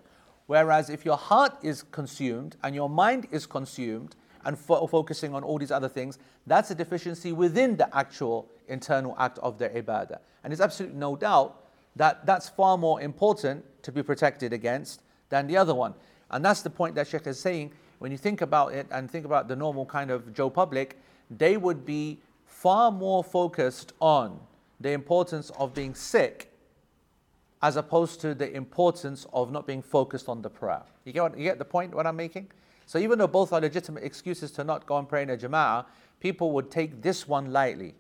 Whereas 0.46 0.90
if 0.90 1.04
your 1.04 1.18
heart 1.18 1.58
is 1.62 1.84
consumed 1.84 2.56
and 2.64 2.74
your 2.74 2.88
mind 2.88 3.28
is 3.32 3.46
consumed 3.46 4.16
and 4.46 4.58
fo- 4.58 4.88
focusing 4.88 5.36
on 5.36 5.44
all 5.44 5.58
these 5.58 5.72
other 5.72 5.90
things, 5.90 6.20
that's 6.48 6.72
a 6.72 6.76
deficiency 6.76 7.34
within 7.34 7.76
the 7.76 7.94
actual 7.94 8.50
internal 8.70 9.14
act 9.20 9.40
of 9.40 9.58
the 9.58 9.68
ibadah. 9.68 10.20
And 10.46 10.52
there's 10.52 10.62
absolutely 10.62 11.00
no 11.00 11.18
doubt 11.18 11.66
that 11.98 12.26
that's 12.26 12.48
far 12.48 12.78
more 12.78 13.02
important 13.02 13.66
to 13.84 13.92
be 13.92 14.02
protected 14.02 14.54
against 14.54 15.02
than 15.30 15.48
the 15.48 15.58
other 15.58 15.76
one. 15.76 15.94
And 16.32 16.44
that's 16.44 16.62
the 16.62 16.70
point 16.70 16.96
that 16.96 17.08
Sheikh 17.08 17.28
is 17.28 17.40
saying. 17.40 17.72
When 18.00 18.12
you 18.12 18.18
think 18.18 18.42
about 18.42 18.74
it 18.74 18.88
and 18.92 19.10
think 19.10 19.26
about 19.26 19.48
the 19.48 19.56
normal 19.56 19.86
kind 19.86 20.10
of 20.10 20.34
Joe 20.34 20.50
public, 20.50 20.98
they 21.30 21.58
would 21.58 21.86
be 21.86 22.20
far 22.46 22.92
more 22.92 23.24
focused 23.24 23.94
on 24.00 24.40
the 24.80 24.92
importance 24.92 25.50
of 25.52 25.74
being 25.74 25.94
sick 25.94 26.52
as 27.62 27.76
opposed 27.76 28.22
to 28.22 28.34
the 28.34 28.50
importance 28.56 29.26
of 29.34 29.52
not 29.52 29.68
being 29.68 29.82
focused 29.82 30.30
on 30.30 30.42
the 30.42 30.50
prayer. 30.50 30.82
You 31.04 31.12
get, 31.12 31.24
what, 31.24 31.38
you 31.38 31.44
get 31.44 31.60
the 31.60 31.66
point 31.66 31.94
what 31.94 32.08
I'm 32.08 32.16
making? 32.16 32.50
So 32.86 32.98
even 33.00 33.20
though 33.20 33.28
both 33.28 33.52
are 33.54 33.60
legitimate 33.60 34.04
excuses 34.04 34.52
to 34.52 34.64
not 34.64 34.86
go 34.86 34.98
and 34.98 35.08
pray 35.08 35.24
in 35.24 35.30
a 35.30 35.38
jama'ah, 35.38 35.86
people 36.20 36.52
would 36.54 36.72
take 36.72 37.02
this 37.02 37.28
one 37.28 37.52
lightly. 37.52 37.96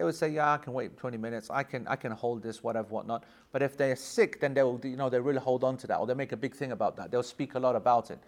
They 0.00 0.04
would 0.04 0.14
say, 0.14 0.30
"Yeah, 0.30 0.54
I 0.54 0.56
can 0.56 0.72
wait 0.72 0.96
20 0.96 1.18
minutes. 1.18 1.50
I 1.50 1.62
can, 1.62 1.86
I 1.86 1.94
can 1.94 2.12
hold 2.12 2.42
this, 2.42 2.62
whatever, 2.62 2.88
whatnot." 2.88 3.24
But 3.52 3.60
if 3.60 3.76
they're 3.76 3.94
sick, 3.94 4.40
then 4.40 4.54
they 4.54 4.62
will, 4.62 4.80
you 4.82 4.96
know, 4.96 5.10
they 5.10 5.20
really 5.20 5.40
hold 5.40 5.62
on 5.62 5.76
to 5.76 5.86
that, 5.88 5.98
or 5.98 6.06
they 6.06 6.14
make 6.14 6.32
a 6.32 6.38
big 6.38 6.54
thing 6.54 6.72
about 6.72 6.96
that. 6.96 7.10
They'll 7.10 7.22
speak 7.22 7.54
a 7.54 7.58
lot 7.58 7.76
about 7.76 8.10
it. 8.10 8.18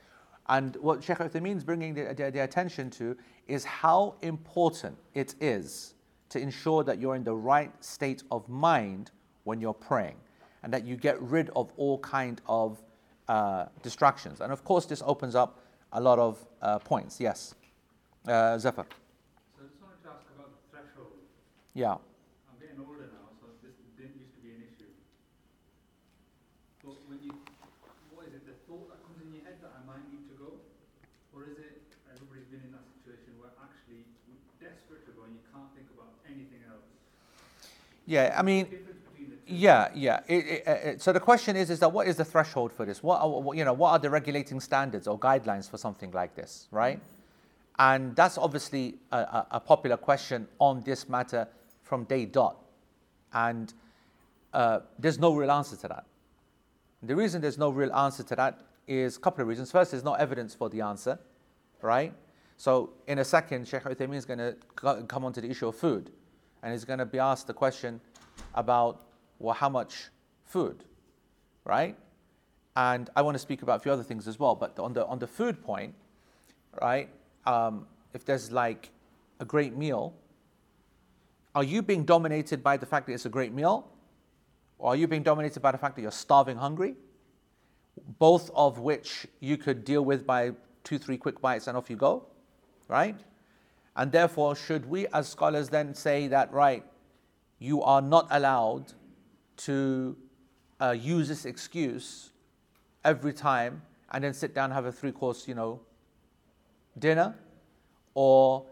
And 0.50 0.76
what 0.76 1.02
Sheikh 1.02 1.16
Uthaymeen 1.16 1.56
is 1.56 1.64
bringing 1.64 1.94
the, 1.94 2.12
the, 2.14 2.30
the 2.30 2.40
attention 2.40 2.90
to 2.90 3.16
is 3.46 3.64
how 3.64 4.16
important 4.20 4.98
it 5.14 5.34
is 5.40 5.94
to 6.28 6.38
ensure 6.38 6.84
that 6.84 6.98
you're 6.98 7.16
in 7.16 7.24
the 7.24 7.34
right 7.34 7.72
state 7.82 8.22
of 8.30 8.46
mind 8.50 9.10
when 9.44 9.58
you're 9.58 9.72
praying 9.72 10.16
and 10.62 10.74
that 10.74 10.84
you 10.84 10.96
get 10.96 11.18
rid 11.22 11.48
of 11.56 11.72
all 11.78 12.00
kind 12.00 12.42
of 12.46 12.82
uh, 13.28 13.64
distractions. 13.82 14.42
And 14.42 14.52
of 14.52 14.62
course, 14.62 14.84
this 14.84 15.02
opens 15.06 15.34
up 15.34 15.58
a 15.92 16.00
lot 16.02 16.18
of 16.18 16.44
uh, 16.60 16.80
points. 16.80 17.18
Yes, 17.18 17.54
uh, 18.28 18.58
Zafar. 18.58 18.84
So 19.56 19.64
I 19.64 19.68
just 19.68 19.80
wanted 19.80 20.02
to 20.02 20.08
ask 20.10 20.26
about 20.34 20.50
the 20.52 20.70
threshold. 20.70 21.12
Yeah. 21.74 21.96
I'm 22.48 22.58
getting 22.60 22.80
older 22.84 23.08
now, 23.08 23.32
so 23.40 23.48
this 23.64 23.72
didn't 23.96 24.16
used 24.20 24.34
to 24.36 24.40
be 24.44 24.52
an 24.52 24.60
issue. 24.68 24.92
But 26.84 27.00
when 27.08 27.18
you, 27.24 27.32
what 28.12 28.28
is 28.28 28.34
it, 28.36 28.44
the 28.44 28.56
thought 28.68 28.92
that 28.92 29.00
comes 29.08 29.24
in 29.24 29.32
your 29.32 29.44
head 29.44 29.56
that 29.64 29.72
I 29.72 29.80
might 29.88 30.04
need 30.12 30.28
to 30.28 30.36
go? 30.36 30.60
Or 31.32 31.48
is 31.48 31.56
it, 31.56 31.80
everybody's 32.12 32.48
been 32.52 32.60
in 32.60 32.72
that 32.76 32.84
situation 32.92 33.32
where 33.40 33.56
actually 33.56 34.04
you're 34.28 34.42
desperate 34.60 35.08
to 35.08 35.12
go 35.16 35.24
and 35.24 35.32
you 35.32 35.44
can't 35.48 35.72
think 35.72 35.88
about 35.96 36.12
anything 36.28 36.60
else? 36.68 36.84
Yeah, 38.04 38.36
I 38.36 38.42
mean, 38.44 38.68
Difference 38.68 39.00
between 39.08 39.30
the 39.32 39.36
two. 39.40 39.48
Yeah, 39.48 39.88
yeah. 39.96 40.20
It, 40.28 40.44
it, 40.44 40.62
it, 40.68 40.94
so 41.02 41.12
the 41.16 41.24
question 41.24 41.56
is, 41.56 41.70
is 41.70 41.80
that 41.80 41.88
what 41.88 42.04
is 42.06 42.16
the 42.20 42.24
threshold 42.28 42.72
for 42.72 42.84
this? 42.84 43.00
What 43.02 43.24
are, 43.24 43.28
what- 43.28 43.56
you 43.56 43.64
know, 43.64 43.72
what 43.72 43.96
are 43.96 43.98
the 43.98 44.10
regulating 44.10 44.60
standards 44.60 45.08
or 45.08 45.18
guidelines 45.18 45.70
for 45.70 45.78
something 45.78 46.10
like 46.12 46.34
this, 46.36 46.68
right? 46.70 46.98
Mm. 46.98 47.08
And 47.78 48.16
that's 48.16 48.36
obviously 48.36 48.96
a, 49.10 49.16
a, 49.16 49.46
a 49.52 49.60
popular 49.60 49.96
question 49.96 50.46
on 50.58 50.82
this 50.82 51.08
matter 51.08 51.48
from 51.92 52.04
day 52.04 52.24
dot, 52.24 52.56
and 53.34 53.74
uh, 54.54 54.78
there's 54.98 55.18
no 55.18 55.34
real 55.34 55.50
answer 55.50 55.76
to 55.76 55.88
that. 55.88 56.06
The 57.02 57.14
reason 57.14 57.42
there's 57.42 57.58
no 57.58 57.68
real 57.68 57.92
answer 57.92 58.22
to 58.22 58.36
that 58.36 58.62
is 58.86 59.18
a 59.18 59.20
couple 59.20 59.42
of 59.42 59.48
reasons. 59.48 59.70
First, 59.70 59.90
there's 59.90 60.02
no 60.02 60.14
evidence 60.14 60.54
for 60.54 60.70
the 60.70 60.80
answer, 60.80 61.18
right? 61.82 62.14
So 62.56 62.94
in 63.08 63.18
a 63.18 63.26
second, 63.26 63.68
Sheikh 63.68 63.82
Uthaymeen 63.82 64.14
is 64.14 64.24
going 64.24 64.38
to 64.38 64.56
come 65.06 65.22
on 65.26 65.34
to 65.34 65.42
the 65.42 65.50
issue 65.50 65.68
of 65.68 65.76
food, 65.76 66.10
and 66.62 66.72
he's 66.72 66.86
going 66.86 66.98
to 66.98 67.04
be 67.04 67.18
asked 67.18 67.46
the 67.46 67.52
question 67.52 68.00
about 68.54 69.02
well, 69.38 69.52
how 69.52 69.68
much 69.68 70.08
food, 70.46 70.84
right? 71.66 71.94
And 72.74 73.10
I 73.14 73.20
want 73.20 73.34
to 73.34 73.38
speak 73.38 73.60
about 73.60 73.80
a 73.80 73.82
few 73.82 73.92
other 73.92 74.02
things 74.02 74.26
as 74.26 74.38
well. 74.38 74.54
But 74.54 74.78
on 74.78 74.94
the 74.94 75.04
on 75.04 75.18
the 75.18 75.26
food 75.26 75.62
point, 75.62 75.94
right? 76.80 77.10
Um, 77.44 77.86
if 78.14 78.24
there's 78.24 78.50
like 78.50 78.88
a 79.40 79.44
great 79.44 79.76
meal, 79.76 80.14
are 81.54 81.64
you 81.64 81.82
being 81.82 82.04
dominated 82.04 82.62
by 82.62 82.76
the 82.76 82.86
fact 82.86 83.06
that 83.06 83.12
it's 83.12 83.26
a 83.26 83.30
great 83.30 83.52
meal, 83.52 83.88
or 84.78 84.92
are 84.92 84.96
you 84.96 85.06
being 85.06 85.22
dominated 85.22 85.60
by 85.60 85.70
the 85.70 85.78
fact 85.78 85.96
that 85.96 86.02
you're 86.02 86.10
starving 86.10 86.56
hungry? 86.56 86.94
Both 88.18 88.50
of 88.54 88.78
which 88.78 89.26
you 89.40 89.56
could 89.56 89.84
deal 89.84 90.04
with 90.04 90.26
by 90.26 90.52
two, 90.82 90.98
three 90.98 91.16
quick 91.16 91.40
bites 91.40 91.66
and 91.66 91.76
off 91.76 91.90
you 91.90 91.96
go, 91.96 92.26
right? 92.88 93.20
And 93.96 94.10
therefore, 94.10 94.56
should 94.56 94.86
we 94.86 95.06
as 95.08 95.28
scholars 95.28 95.68
then 95.68 95.94
say 95.94 96.28
that, 96.28 96.52
right, 96.52 96.84
you 97.58 97.82
are 97.82 98.00
not 98.00 98.26
allowed 98.30 98.92
to 99.58 100.16
uh, 100.80 100.96
use 100.98 101.28
this 101.28 101.44
excuse 101.44 102.30
every 103.04 103.32
time 103.32 103.82
and 104.10 104.24
then 104.24 104.34
sit 104.34 104.54
down 104.54 104.64
and 104.64 104.72
have 104.72 104.86
a 104.86 104.92
three 104.92 105.12
course, 105.12 105.46
you 105.46 105.54
know, 105.54 105.80
dinner, 106.98 107.34
or 108.14 108.66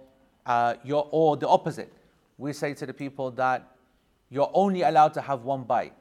uh, 0.47 0.75
you're, 0.83 1.07
or 1.11 1.37
the 1.37 1.49
opposite. 1.49 1.93
We 2.41 2.53
say 2.53 2.75
to 2.75 2.87
the 2.87 2.95
people 2.95 3.31
that 3.33 3.69
you're 4.31 4.51
only 4.55 4.83
allowed 4.83 5.15
to 5.15 5.21
have 5.21 5.45
one 5.45 5.65
bite 5.65 5.93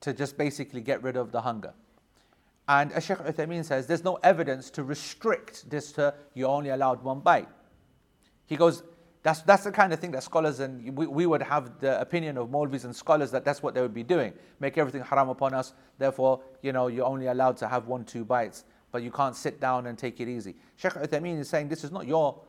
to 0.00 0.12
just 0.12 0.38
basically 0.38 0.80
get 0.80 1.02
rid 1.02 1.16
of 1.16 1.30
the 1.32 1.40
hunger. 1.40 1.74
And 2.66 2.90
Sheikh 3.02 3.18
Uthaymeen 3.18 3.64
says, 3.64 3.86
there's 3.86 4.04
no 4.04 4.18
evidence 4.22 4.70
to 4.70 4.82
restrict 4.82 5.68
this 5.68 5.92
to 5.92 6.14
you're 6.32 6.48
only 6.48 6.70
allowed 6.70 7.02
one 7.02 7.20
bite. 7.20 7.48
He 8.46 8.56
goes, 8.56 8.82
that's, 9.22 9.42
that's 9.42 9.64
the 9.64 9.72
kind 9.72 9.92
of 9.92 10.00
thing 10.00 10.10
that 10.12 10.22
scholars 10.22 10.60
and 10.60 10.96
we, 10.96 11.06
we 11.06 11.26
would 11.26 11.42
have 11.42 11.80
the 11.80 12.00
opinion 12.00 12.38
of 12.38 12.48
Maulvis 12.48 12.84
and 12.84 12.94
scholars 12.94 13.30
that 13.32 13.44
that's 13.44 13.62
what 13.62 13.74
they 13.74 13.80
would 13.80 13.94
be 13.94 14.02
doing. 14.02 14.32
Make 14.60 14.78
everything 14.78 15.02
haram 15.02 15.28
upon 15.28 15.54
us, 15.54 15.74
therefore, 15.98 16.40
you 16.62 16.72
know, 16.72 16.88
you're 16.88 17.06
only 17.06 17.26
allowed 17.26 17.56
to 17.58 17.68
have 17.68 17.86
one, 17.86 18.04
two 18.04 18.24
bites, 18.24 18.64
but 18.92 19.02
you 19.02 19.10
can't 19.10 19.34
sit 19.34 19.60
down 19.60 19.86
and 19.86 19.98
take 19.98 20.20
it 20.20 20.28
easy. 20.28 20.54
Sheikh 20.76 20.92
Uthaymeen 20.92 21.38
is 21.38 21.48
saying 21.48 21.68
this 21.68 21.84
is 21.84 21.90
not 21.90 22.06
your 22.06 22.40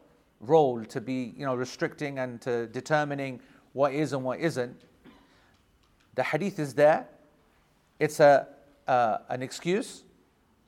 role 0.48 0.84
to 0.86 1.02
be, 1.02 1.34
you 1.38 1.46
know, 1.46 1.56
restricting 1.56 2.20
and 2.20 2.42
to 2.42 2.68
determining 2.68 3.40
what 3.74 3.94
is 3.94 4.14
and 4.14 4.24
what 4.24 4.40
isn't. 4.40 4.82
The 6.16 6.24
hadith 6.24 6.60
is 6.60 6.74
there. 6.74 7.08
It's 8.00 8.20
a, 8.20 8.48
uh, 8.88 9.18
an 9.30 9.42
excuse. 9.42 10.04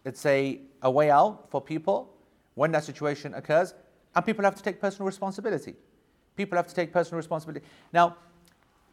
It's 0.03 0.25
a, 0.25 0.61
a 0.81 0.91
way 0.91 1.09
out 1.09 1.49
for 1.49 1.61
people 1.61 2.13
when 2.55 2.71
that 2.71 2.83
situation 2.83 3.33
occurs. 3.33 3.73
And 4.15 4.25
people 4.25 4.43
have 4.43 4.55
to 4.55 4.63
take 4.63 4.81
personal 4.81 5.05
responsibility. 5.05 5.75
People 6.35 6.57
have 6.57 6.67
to 6.67 6.75
take 6.75 6.91
personal 6.91 7.17
responsibility. 7.17 7.65
Now, 7.93 8.17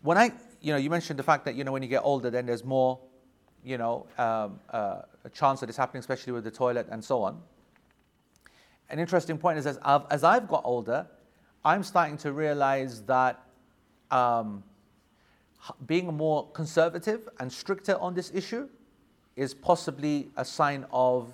when 0.03 0.19
I, 0.19 0.33
you 0.61 0.73
know, 0.73 0.79
you 0.79 0.91
mentioned 0.91 1.19
the 1.19 1.23
fact 1.23 1.45
that, 1.47 1.55
you 1.55 1.65
know, 1.65 1.73
when 1.73 1.83
you 1.83 1.89
get 1.89 2.03
older, 2.05 2.31
then 2.31 2.47
there's 2.47 2.65
more, 2.65 2.99
you 3.65 3.79
know, 3.79 4.07
um, 4.19 4.61
uh, 4.71 5.03
a 5.25 5.31
chance 5.33 5.61
that 5.61 5.69
it's 5.69 5.79
happening, 5.79 6.01
especially 6.01 6.33
with 6.33 6.45
the 6.45 6.51
toilet 6.51 6.87
and 6.91 7.03
so 7.03 7.23
on. 7.23 7.41
An 8.91 8.99
interesting 8.99 9.39
point 9.39 9.59
is 9.59 9.67
as 9.67 9.79
I've, 9.83 10.03
as 10.11 10.25
I've 10.25 10.49
got 10.49 10.63
older, 10.65 11.07
I'm 11.65 11.83
starting 11.83 12.17
to 12.19 12.33
realize 12.33 13.03
that 13.03 13.41
um, 14.11 14.63
being 15.87 16.15
more 16.15 16.51
conservative 16.51 17.29
and 17.41 17.51
stricter 17.51 17.97
on 17.99 18.15
this 18.15 18.31
issue 18.35 18.69
is 19.37 19.55
possibly 19.55 20.29
a 20.37 20.45
sign 20.45 20.87
of 20.93 21.31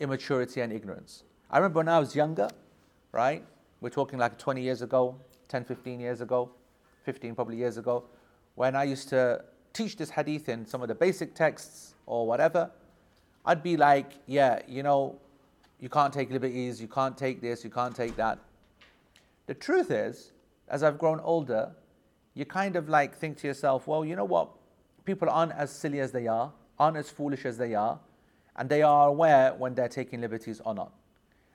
immaturity 0.00 0.60
and 0.60 0.72
ignorance. 0.72 1.24
I 1.50 1.58
remember 1.58 1.78
when 1.78 1.88
I 1.88 1.98
was 1.98 2.14
younger, 2.14 2.48
right? 3.12 3.44
We're 3.80 3.90
talking 3.90 4.18
like 4.18 4.38
20 4.38 4.62
years 4.62 4.82
ago, 4.82 5.16
10, 5.48 5.64
15 5.64 6.00
years 6.00 6.20
ago, 6.20 6.50
15 7.04 7.34
probably 7.34 7.56
years 7.56 7.78
ago, 7.78 8.04
when 8.54 8.76
I 8.76 8.84
used 8.84 9.08
to 9.10 9.44
teach 9.72 9.96
this 9.96 10.10
hadith 10.10 10.48
in 10.48 10.66
some 10.66 10.82
of 10.82 10.88
the 10.88 10.94
basic 10.94 11.34
texts 11.34 11.94
or 12.06 12.26
whatever, 12.26 12.70
I'd 13.44 13.62
be 13.62 13.76
like, 13.76 14.12
yeah, 14.26 14.60
you 14.68 14.82
know, 14.82 15.18
you 15.80 15.88
can't 15.88 16.12
take 16.12 16.30
liberties, 16.30 16.80
you 16.80 16.88
can't 16.88 17.16
take 17.16 17.40
this, 17.40 17.64
you 17.64 17.70
can't 17.70 17.94
take 17.94 18.16
that. 18.16 18.38
The 19.46 19.54
truth 19.54 19.90
is, 19.90 20.32
as 20.68 20.82
I've 20.82 20.98
grown 20.98 21.20
older, 21.20 21.70
you 22.34 22.44
kind 22.44 22.76
of 22.76 22.88
like 22.88 23.16
think 23.16 23.38
to 23.38 23.46
yourself, 23.46 23.86
well, 23.86 24.04
you 24.04 24.16
know 24.16 24.24
what? 24.24 24.50
People 25.04 25.28
aren't 25.30 25.52
as 25.52 25.70
silly 25.70 26.00
as 26.00 26.12
they 26.12 26.26
are, 26.26 26.52
aren't 26.78 26.96
as 26.96 27.10
foolish 27.10 27.44
as 27.44 27.56
they 27.56 27.74
are, 27.74 27.98
and 28.56 28.68
they 28.68 28.82
are 28.82 29.08
aware 29.08 29.54
when 29.54 29.74
they're 29.74 29.88
taking 29.88 30.20
liberties 30.20 30.60
or 30.64 30.74
not. 30.74 30.92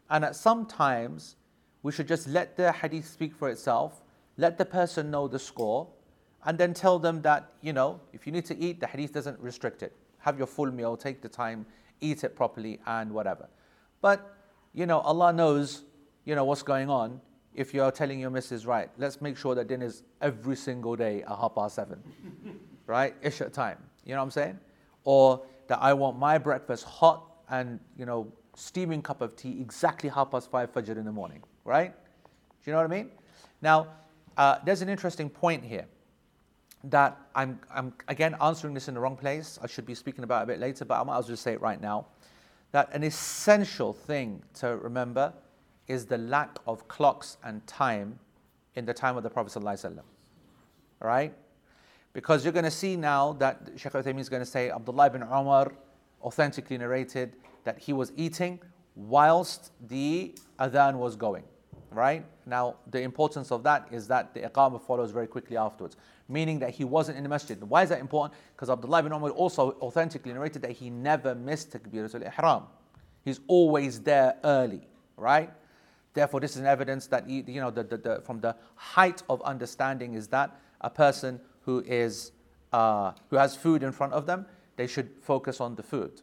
And 0.10 0.26
at 0.26 0.36
some 0.36 0.66
times, 0.66 1.36
we 1.84 1.92
should 1.92 2.08
just 2.08 2.28
let 2.28 2.56
the 2.56 2.72
hadith 2.72 3.08
speak 3.08 3.36
for 3.36 3.50
itself, 3.50 4.02
let 4.38 4.58
the 4.58 4.66
person 4.66 5.12
know 5.12 5.28
the 5.28 5.40
score, 5.40 5.88
and 6.46 6.58
then 6.58 6.74
tell 6.74 7.00
them 7.00 7.22
that, 7.22 7.52
you 7.62 7.74
know, 7.74 8.00
if 8.14 8.26
you 8.26 8.34
need 8.34 8.46
to 8.46 8.58
eat, 8.58 8.80
the 8.80 8.88
hadith 8.88 9.14
doesn't 9.14 9.40
restrict 9.40 9.84
it. 9.84 9.94
Have 10.20 10.38
your 10.38 10.48
full 10.48 10.72
meal, 10.72 10.98
take 10.98 11.22
the 11.22 11.30
time, 11.30 11.66
eat 12.02 12.24
it 12.24 12.36
properly, 12.36 12.80
and 12.86 13.12
whatever. 13.12 13.48
But, 14.04 14.36
you 14.74 14.86
know, 14.86 15.00
Allah 15.00 15.32
knows, 15.32 15.84
you 16.26 16.36
know, 16.36 16.44
what's 16.44 16.62
going 16.62 16.90
on 16.90 17.22
if 17.56 17.74
you're 17.74 17.90
telling 17.90 18.20
your 18.20 18.32
missus, 18.32 18.66
right, 18.66 18.90
let's 18.98 19.22
make 19.22 19.38
sure 19.38 19.56
that 19.56 19.68
dinner's 19.68 20.04
every 20.22 20.58
single 20.58 20.96
day 20.98 21.22
at 21.22 21.30
half 21.30 21.56
past 21.56 21.76
seven, 21.76 22.04
right? 22.86 23.16
Isha 23.22 23.50
time. 23.50 23.78
You 24.04 24.12
know 24.12 24.18
what 24.18 24.26
I'm 24.26 24.32
saying? 24.32 24.60
Or 25.06 25.46
that 25.68 25.80
I 25.82 25.94
want 25.94 26.20
my 26.20 26.38
breakfast 26.38 26.84
hot 26.84 27.24
and, 27.50 27.80
you 27.98 28.06
know, 28.06 28.28
steaming 28.56 29.02
cup 29.02 29.22
of 29.22 29.38
tea 29.38 29.58
exactly 29.62 30.10
half 30.10 30.32
past 30.32 30.52
five 30.52 30.74
fajr 30.74 30.98
in 30.98 31.06
the 31.06 31.12
morning, 31.12 31.42
right? 31.64 31.94
Do 31.94 32.72
you 32.72 32.74
know 32.74 32.80
what 32.80 32.92
I 32.92 32.96
mean? 32.96 33.10
Now, 33.62 33.88
uh, 34.36 34.58
there's 34.66 34.82
an 34.82 34.90
interesting 34.90 35.30
point 35.30 35.64
here 35.64 35.86
that 36.86 37.18
I'm, 37.36 37.58
I'm 37.72 37.94
again 38.10 38.36
answering 38.42 38.74
this 38.74 38.90
in 38.90 38.96
the 38.96 39.00
wrong 39.00 39.16
place. 39.16 39.58
I 39.62 39.68
should 39.68 39.86
be 39.86 39.96
speaking 39.96 40.26
about 40.26 40.42
it 40.42 40.44
a 40.44 40.48
bit 40.48 40.60
later, 40.60 40.84
but 40.84 41.00
I 41.00 41.04
might 41.04 41.20
as 41.20 41.26
well 41.26 41.30
just 41.30 41.44
say 41.44 41.54
it 41.54 41.62
right 41.62 41.80
now. 41.80 42.08
That 42.74 42.94
an 42.94 43.04
essential 43.04 43.94
thing 43.94 44.44
to 44.56 44.76
remember 44.78 45.32
is 45.88 46.06
the 46.06 46.18
lack 46.18 46.58
of 46.68 46.88
clocks 46.88 47.38
and 47.44 47.66
time 47.68 48.20
in 48.76 48.86
the 48.86 48.94
time 48.94 49.16
of 49.16 49.24
the 49.24 49.30
Prophet. 49.30 49.56
All 49.56 50.02
right? 51.02 51.34
Because 52.14 52.44
you're 52.44 52.54
going 52.54 52.66
to 52.66 52.72
see 52.72 52.96
now 52.96 53.34
that 53.34 53.70
Shaykh 53.76 53.94
Uthaymeen 53.94 54.20
is 54.20 54.30
going 54.30 54.42
to 54.42 54.50
say 54.50 54.70
Abdullah 54.72 55.08
ibn 55.08 55.22
Umar 55.22 55.72
authentically 56.24 56.78
narrated 56.78 57.36
that 57.64 57.78
he 57.80 57.94
was 57.94 58.12
eating 58.16 58.60
whilst 58.96 59.72
the 59.88 60.36
adhan 60.60 60.96
was 60.96 61.16
going. 61.16 61.44
Right? 61.94 62.26
Now, 62.46 62.76
the 62.90 63.02
importance 63.02 63.52
of 63.52 63.64
that 63.64 63.88
is 63.92 64.08
that 64.08 64.34
the 64.34 64.42
iqamah 64.42 64.82
follows 64.82 65.12
very 65.12 65.28
quickly 65.28 65.58
afterwards, 65.58 65.96
meaning 66.28 66.58
that 66.60 66.72
he 66.72 66.84
wasn't 66.84 67.18
in 67.18 67.24
the 67.24 67.30
masjid. 67.30 67.62
Why 67.62 67.84
is 67.84 67.90
that 67.90 68.00
important? 68.00 68.34
Because 68.56 68.70
Abdullah 68.70 69.00
ibn 69.00 69.14
Umar 69.14 69.30
also 69.30 69.74
authentically 69.80 70.34
narrated 70.34 70.64
that 70.64 70.72
he 70.72 70.90
never 70.90 71.36
missed 71.36 71.72
takbiratul 71.72 72.26
ihram. 72.26 72.64
He's 73.24 73.40
always 73.48 74.02
there 74.02 74.36
early, 74.44 74.82
right? 75.18 75.52
Therefore, 76.14 76.40
this 76.40 76.52
is 76.52 76.58
an 76.58 76.66
evidence 76.66 77.08
that 77.08 77.30
you 77.30 77.62
know 77.62 77.72
the, 77.72 77.84
the, 77.84 77.98
the, 77.98 78.22
from 78.26 78.40
the 78.40 78.56
height 78.76 79.22
of 79.30 79.42
understanding 79.44 80.16
is 80.16 80.28
that 80.30 80.60
a 80.82 80.90
person 80.90 81.40
who 81.62 81.84
is 81.86 82.32
uh, 82.72 83.14
who 83.30 83.38
has 83.38 83.56
food 83.56 83.84
in 83.84 83.92
front 83.92 84.14
of 84.14 84.26
them, 84.26 84.46
they 84.76 84.88
should 84.88 85.10
focus 85.22 85.62
on 85.62 85.76
the 85.76 85.84
food. 85.84 86.22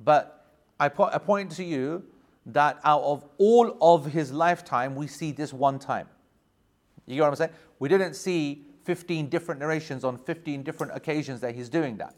But 0.00 0.46
I, 0.78 0.88
po- 0.88 1.10
I 1.12 1.18
point 1.18 1.50
to 1.52 1.64
you 1.64 2.04
that 2.48 2.78
out 2.84 3.02
of 3.02 3.24
all 3.38 3.76
of 3.80 4.06
his 4.06 4.32
lifetime, 4.32 4.94
we 4.94 5.06
see 5.06 5.32
this 5.32 5.52
one 5.52 5.78
time. 5.78 6.08
You 7.06 7.16
get 7.16 7.22
what 7.22 7.28
I'm 7.28 7.36
saying? 7.36 7.52
We 7.78 7.88
didn't 7.88 8.14
see 8.14 8.66
15 8.84 9.28
different 9.28 9.60
narrations 9.60 10.04
on 10.04 10.16
15 10.16 10.62
different 10.62 10.94
occasions 10.94 11.40
that 11.40 11.54
he's 11.54 11.68
doing 11.68 11.96
that. 11.98 12.14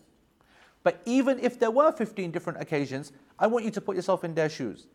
But 0.82 1.02
even 1.04 1.38
if 1.40 1.58
there 1.58 1.70
were 1.70 1.92
15 1.92 2.30
different 2.30 2.60
occasions, 2.60 3.12
I 3.38 3.46
want 3.46 3.64
you 3.64 3.70
to 3.72 3.80
put 3.80 3.96
yourself 3.96 4.24
in 4.24 4.34
their 4.34 4.48
shoes. 4.48 4.86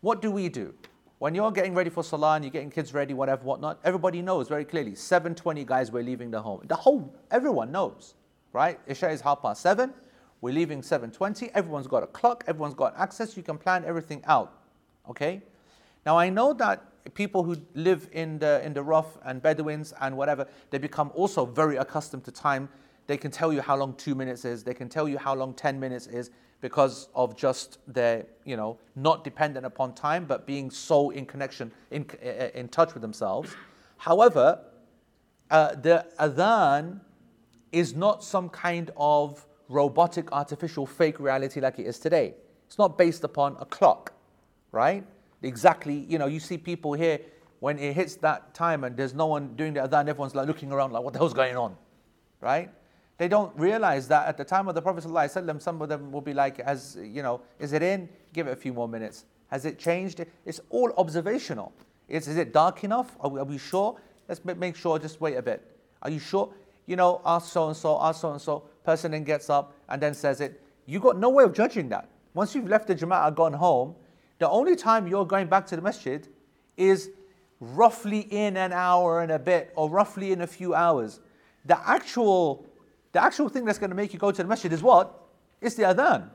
What 0.00 0.22
do 0.22 0.30
we 0.30 0.48
do? 0.48 0.74
When 1.18 1.34
you're 1.34 1.50
getting 1.50 1.74
ready 1.74 1.90
for 1.90 2.04
Salah 2.04 2.36
and 2.36 2.44
you're 2.44 2.52
getting 2.52 2.70
kids 2.70 2.94
ready, 2.94 3.12
whatever, 3.12 3.42
whatnot, 3.42 3.80
everybody 3.82 4.22
knows 4.22 4.48
very 4.48 4.64
clearly. 4.64 4.92
7.20 4.92 5.66
guys, 5.66 5.90
we're 5.90 6.04
leaving 6.04 6.30
the 6.30 6.40
home. 6.40 6.60
The 6.66 6.76
whole, 6.76 7.12
everyone 7.32 7.72
knows, 7.72 8.14
right? 8.52 8.78
Isha 8.86 9.10
is 9.10 9.20
half 9.20 9.42
past 9.42 9.60
seven. 9.60 9.92
We're 10.40 10.54
leaving 10.54 10.80
7.20. 10.80 11.50
Everyone's 11.54 11.88
got 11.88 12.04
a 12.04 12.06
clock. 12.06 12.44
Everyone's 12.46 12.74
got 12.74 12.96
access. 12.96 13.36
You 13.36 13.42
can 13.42 13.58
plan 13.58 13.84
everything 13.84 14.22
out, 14.26 14.57
okay? 15.08 15.42
Now, 16.06 16.16
I 16.18 16.28
know 16.28 16.52
that 16.54 16.84
people 17.14 17.42
who 17.42 17.56
live 17.74 18.08
in 18.12 18.38
the, 18.38 18.64
in 18.64 18.72
the 18.72 18.82
rough 18.82 19.18
and 19.24 19.42
Bedouins 19.42 19.92
and 20.00 20.16
whatever, 20.16 20.46
they 20.70 20.78
become 20.78 21.10
also 21.14 21.44
very 21.46 21.76
accustomed 21.76 22.24
to 22.24 22.30
time. 22.30 22.68
They 23.06 23.16
can 23.16 23.30
tell 23.30 23.52
you 23.52 23.60
how 23.60 23.76
long 23.76 23.94
two 23.94 24.14
minutes 24.14 24.44
is. 24.44 24.62
They 24.62 24.74
can 24.74 24.88
tell 24.88 25.08
you 25.08 25.18
how 25.18 25.34
long 25.34 25.54
10 25.54 25.80
minutes 25.80 26.06
is 26.06 26.30
because 26.60 27.08
of 27.14 27.36
just 27.36 27.78
their, 27.86 28.26
you 28.44 28.56
know, 28.56 28.78
not 28.96 29.24
dependent 29.24 29.64
upon 29.64 29.94
time, 29.94 30.24
but 30.24 30.46
being 30.46 30.70
so 30.70 31.10
in 31.10 31.24
connection, 31.24 31.72
in, 31.90 32.04
in 32.54 32.68
touch 32.68 32.94
with 32.94 33.00
themselves. 33.00 33.54
However, 33.96 34.60
uh, 35.50 35.74
the 35.74 36.06
adhan 36.18 37.00
is 37.72 37.94
not 37.94 38.24
some 38.24 38.48
kind 38.48 38.90
of 38.96 39.46
robotic, 39.68 40.32
artificial, 40.32 40.86
fake 40.86 41.20
reality 41.20 41.60
like 41.60 41.78
it 41.78 41.86
is 41.86 41.98
today. 41.98 42.34
It's 42.66 42.78
not 42.78 42.98
based 42.98 43.24
upon 43.24 43.56
a 43.60 43.64
clock, 43.64 44.12
right? 44.72 45.04
Exactly, 45.42 46.06
you 46.08 46.18
know, 46.18 46.26
you 46.26 46.40
see 46.40 46.58
people 46.58 46.92
here 46.92 47.20
when 47.60 47.78
it 47.78 47.94
hits 47.94 48.16
that 48.16 48.54
time 48.54 48.84
and 48.84 48.96
there's 48.96 49.14
no 49.14 49.26
one 49.26 49.54
doing 49.56 49.74
the 49.74 49.80
adhan, 49.80 50.08
everyone's 50.08 50.34
like 50.34 50.46
looking 50.46 50.70
around 50.72 50.92
like, 50.92 51.02
what 51.02 51.12
the 51.12 51.18
hell's 51.18 51.34
going 51.34 51.56
on, 51.56 51.76
right? 52.40 52.70
They 53.18 53.26
don't 53.26 53.56
realize 53.58 54.06
that 54.08 54.28
at 54.28 54.36
the 54.36 54.44
time 54.44 54.68
of 54.68 54.76
the 54.76 54.82
Prophet 54.82 55.02
ﷺ, 55.02 55.60
some 55.60 55.82
of 55.82 55.88
them 55.88 56.12
will 56.12 56.20
be 56.20 56.32
like, 56.32 56.60
as 56.60 56.96
you 57.02 57.22
know, 57.22 57.40
is 57.58 57.72
it 57.72 57.82
in? 57.82 58.08
Give 58.32 58.46
it 58.46 58.52
a 58.52 58.56
few 58.56 58.72
more 58.72 58.86
minutes. 58.86 59.24
Has 59.48 59.64
it 59.64 59.78
changed? 59.78 60.24
It's 60.44 60.60
all 60.70 60.92
observational. 60.96 61.72
Is, 62.08 62.28
is 62.28 62.36
it 62.36 62.52
dark 62.52 62.84
enough? 62.84 63.16
Are 63.18 63.28
we, 63.28 63.40
are 63.40 63.44
we 63.44 63.58
sure? 63.58 64.00
Let's 64.28 64.44
make 64.44 64.76
sure, 64.76 64.98
just 64.98 65.20
wait 65.20 65.36
a 65.36 65.42
bit. 65.42 65.66
Are 66.02 66.10
you 66.10 66.20
sure? 66.20 66.54
You 66.86 66.94
know, 66.96 67.20
ask 67.24 67.50
so 67.50 67.66
and 67.66 67.76
so, 67.76 67.98
ask 68.00 68.20
so 68.20 68.30
and 68.30 68.40
so. 68.40 68.62
Person 68.84 69.10
then 69.10 69.24
gets 69.24 69.50
up 69.50 69.74
and 69.88 70.00
then 70.00 70.14
says 70.14 70.40
it. 70.40 70.62
You 70.86 71.00
got 71.00 71.18
no 71.18 71.28
way 71.30 71.44
of 71.44 71.52
judging 71.52 71.88
that. 71.88 72.08
Once 72.34 72.54
you've 72.54 72.68
left 72.68 72.86
the 72.86 72.94
Jama'ah, 72.94 73.34
gone 73.34 73.52
home, 73.52 73.94
the 74.38 74.48
only 74.48 74.76
time 74.76 75.06
you're 75.06 75.26
going 75.26 75.48
back 75.48 75.66
to 75.66 75.76
the 75.76 75.82
masjid 75.82 76.26
is 76.76 77.10
roughly 77.60 78.20
in 78.20 78.56
an 78.56 78.72
hour 78.72 79.20
and 79.22 79.32
a 79.32 79.38
bit, 79.38 79.72
or 79.74 79.90
roughly 79.90 80.32
in 80.32 80.42
a 80.42 80.46
few 80.46 80.74
hours. 80.74 81.20
The 81.64 81.78
actual 81.88 82.66
the 83.12 83.22
actual 83.22 83.48
thing 83.48 83.64
that's 83.64 83.78
going 83.78 83.90
to 83.90 83.96
make 83.96 84.12
you 84.12 84.18
go 84.18 84.30
to 84.30 84.42
the 84.42 84.48
masjid 84.48 84.72
is 84.72 84.82
what? 84.82 85.28
It's 85.60 85.74
the 85.74 85.84
adhan. 85.84 86.28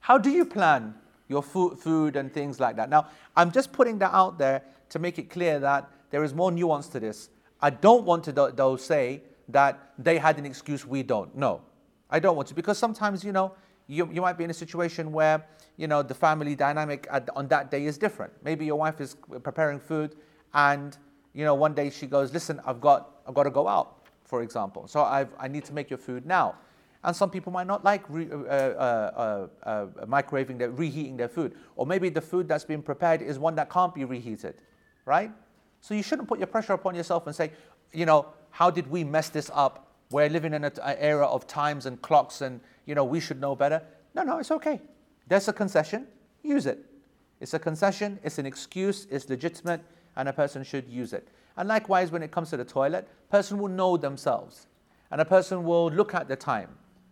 How 0.00 0.18
do 0.18 0.30
you 0.30 0.44
plan 0.44 0.94
your 1.28 1.42
food, 1.42 1.78
food 1.78 2.16
and 2.16 2.32
things 2.32 2.60
like 2.60 2.76
that? 2.76 2.90
Now, 2.90 3.08
I'm 3.34 3.50
just 3.50 3.72
putting 3.72 3.98
that 3.98 4.12
out 4.12 4.38
there 4.38 4.62
to 4.90 4.98
make 4.98 5.18
it 5.18 5.30
clear 5.30 5.58
that 5.60 5.90
there 6.10 6.22
is 6.22 6.34
more 6.34 6.52
nuance 6.52 6.88
to 6.88 7.00
this. 7.00 7.30
I 7.60 7.70
don't 7.70 8.04
want 8.04 8.24
to, 8.24 8.32
though, 8.32 8.76
say 8.76 9.22
that 9.48 9.92
they 9.98 10.18
had 10.18 10.38
an 10.38 10.44
excuse, 10.44 10.86
we 10.86 11.02
don't. 11.02 11.34
No, 11.34 11.62
I 12.10 12.20
don't 12.20 12.36
want 12.36 12.48
to, 12.48 12.54
because 12.54 12.76
sometimes, 12.76 13.24
you 13.24 13.32
know, 13.32 13.52
you, 13.86 14.08
you 14.12 14.20
might 14.20 14.38
be 14.38 14.44
in 14.44 14.50
a 14.50 14.54
situation 14.54 15.12
where, 15.12 15.44
you 15.76 15.86
know, 15.86 16.02
the 16.02 16.14
family 16.14 16.54
dynamic 16.54 17.06
at, 17.10 17.28
on 17.36 17.48
that 17.48 17.70
day 17.70 17.86
is 17.86 17.98
different. 17.98 18.32
Maybe 18.42 18.64
your 18.64 18.76
wife 18.76 19.00
is 19.00 19.16
preparing 19.42 19.78
food 19.78 20.16
and, 20.54 20.96
you 21.32 21.44
know, 21.44 21.54
one 21.54 21.74
day 21.74 21.90
she 21.90 22.06
goes, 22.06 22.32
listen, 22.32 22.60
I've 22.64 22.80
got, 22.80 23.20
I've 23.26 23.34
got 23.34 23.44
to 23.44 23.50
go 23.50 23.68
out 23.68 24.04
for 24.24 24.42
example. 24.42 24.88
So 24.88 25.02
I've, 25.02 25.28
i 25.38 25.46
need 25.46 25.64
to 25.66 25.72
make 25.72 25.90
your 25.90 25.98
food 25.98 26.26
now. 26.26 26.56
And 27.04 27.14
some 27.14 27.30
people 27.30 27.52
might 27.52 27.66
not 27.66 27.84
like 27.84 28.02
re, 28.08 28.28
uh, 28.30 28.36
uh, 28.36 29.48
uh, 29.64 29.68
uh, 29.68 29.86
microwaving, 30.06 30.58
their, 30.58 30.70
reheating 30.70 31.16
their 31.16 31.28
food. 31.28 31.54
Or 31.76 31.86
maybe 31.86 32.08
the 32.08 32.20
food 32.20 32.48
that's 32.48 32.64
been 32.64 32.82
prepared 32.82 33.20
is 33.20 33.38
one 33.38 33.54
that 33.56 33.68
can't 33.70 33.94
be 33.94 34.04
reheated, 34.04 34.54
right? 35.04 35.30
So 35.82 35.92
you 35.92 36.02
shouldn't 36.02 36.28
put 36.28 36.38
your 36.38 36.46
pressure 36.46 36.72
upon 36.72 36.94
yourself 36.94 37.26
and 37.26 37.36
say, 37.36 37.52
you 37.92 38.06
know, 38.06 38.26
how 38.50 38.70
did 38.70 38.86
we 38.86 39.04
mess 39.04 39.28
this 39.28 39.50
up? 39.52 39.83
We're 40.14 40.28
living 40.28 40.54
in 40.54 40.62
an 40.62 40.72
era 41.00 41.26
of 41.26 41.48
times 41.48 41.86
and 41.86 42.00
clocks 42.00 42.40
and, 42.40 42.60
you 42.86 42.94
know, 42.94 43.02
we 43.02 43.18
should 43.18 43.40
know 43.40 43.56
better. 43.56 43.82
No, 44.14 44.22
no, 44.22 44.38
it's 44.38 44.52
okay. 44.52 44.80
There's 45.26 45.48
a 45.48 45.52
concession, 45.52 46.06
use 46.44 46.66
it. 46.66 46.86
It's 47.40 47.52
a 47.52 47.58
concession, 47.58 48.20
it's 48.22 48.38
an 48.38 48.46
excuse, 48.46 49.08
it's 49.10 49.28
legitimate, 49.28 49.80
and 50.14 50.28
a 50.28 50.32
person 50.32 50.62
should 50.62 50.88
use 50.88 51.14
it. 51.14 51.26
And 51.56 51.68
likewise, 51.68 52.12
when 52.12 52.22
it 52.22 52.30
comes 52.30 52.50
to 52.50 52.56
the 52.56 52.64
toilet, 52.64 53.08
person 53.28 53.58
will 53.58 53.66
know 53.66 53.96
themselves. 53.96 54.68
And 55.10 55.20
a 55.20 55.24
person 55.24 55.64
will 55.64 55.90
look 55.90 56.14
at 56.14 56.28
the 56.28 56.36
time, 56.36 56.68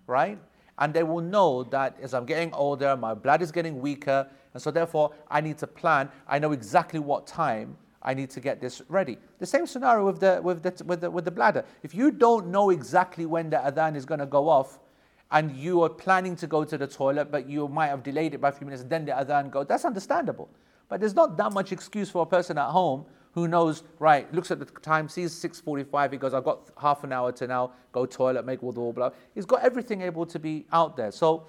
right? 0.06 0.38
And 0.78 0.94
they 0.94 1.02
will 1.02 1.22
know 1.22 1.64
that 1.64 1.96
as 2.00 2.14
I'm 2.14 2.24
getting 2.24 2.54
older, 2.54 2.96
my 2.96 3.14
blood 3.14 3.42
is 3.42 3.50
getting 3.50 3.80
weaker, 3.80 4.28
and 4.54 4.62
so 4.62 4.70
therefore 4.70 5.10
I 5.28 5.40
need 5.40 5.58
to 5.58 5.66
plan. 5.66 6.08
I 6.28 6.38
know 6.38 6.52
exactly 6.52 7.00
what 7.00 7.26
time 7.26 7.76
I 8.02 8.14
need 8.14 8.30
to 8.30 8.40
get 8.40 8.60
this 8.60 8.82
ready. 8.88 9.18
The 9.38 9.46
same 9.46 9.66
scenario 9.66 10.06
with 10.06 10.20
the, 10.20 10.40
with 10.42 10.62
the, 10.62 10.84
with 10.84 11.00
the, 11.00 11.10
with 11.10 11.24
the 11.24 11.30
bladder. 11.30 11.64
If 11.82 11.94
you 11.94 12.10
don't 12.10 12.48
know 12.48 12.70
exactly 12.70 13.26
when 13.26 13.50
the 13.50 13.56
adhan 13.56 13.96
is 13.96 14.04
going 14.04 14.20
to 14.20 14.26
go 14.26 14.48
off, 14.48 14.80
and 15.32 15.56
you 15.56 15.82
are 15.82 15.88
planning 15.88 16.36
to 16.36 16.46
go 16.46 16.62
to 16.62 16.76
the 16.76 16.86
toilet, 16.86 17.30
but 17.30 17.48
you 17.48 17.66
might 17.66 17.88
have 17.88 18.02
delayed 18.02 18.34
it 18.34 18.40
by 18.40 18.50
a 18.50 18.52
few 18.52 18.66
minutes, 18.66 18.84
then 18.84 19.06
the 19.06 19.12
adhan 19.12 19.50
goes, 19.50 19.66
that's 19.66 19.86
understandable. 19.86 20.48
But 20.88 21.00
there's 21.00 21.14
not 21.14 21.38
that 21.38 21.52
much 21.52 21.72
excuse 21.72 22.10
for 22.10 22.22
a 22.22 22.26
person 22.26 22.58
at 22.58 22.68
home 22.68 23.06
who 23.32 23.48
knows, 23.48 23.82
right, 23.98 24.32
looks 24.34 24.50
at 24.50 24.58
the 24.58 24.66
time, 24.66 25.08
sees 25.08 25.32
6.45, 25.32 26.12
he 26.12 26.18
goes, 26.18 26.34
I've 26.34 26.44
got 26.44 26.68
half 26.78 27.02
an 27.02 27.12
hour 27.14 27.32
to 27.32 27.46
now 27.46 27.72
go 27.90 28.04
toilet, 28.04 28.44
make 28.44 28.60
wudu, 28.60 28.94
blah. 28.94 29.10
He's 29.34 29.46
got 29.46 29.62
everything 29.62 30.02
able 30.02 30.26
to 30.26 30.38
be 30.38 30.66
out 30.70 30.98
there. 30.98 31.10
So 31.10 31.46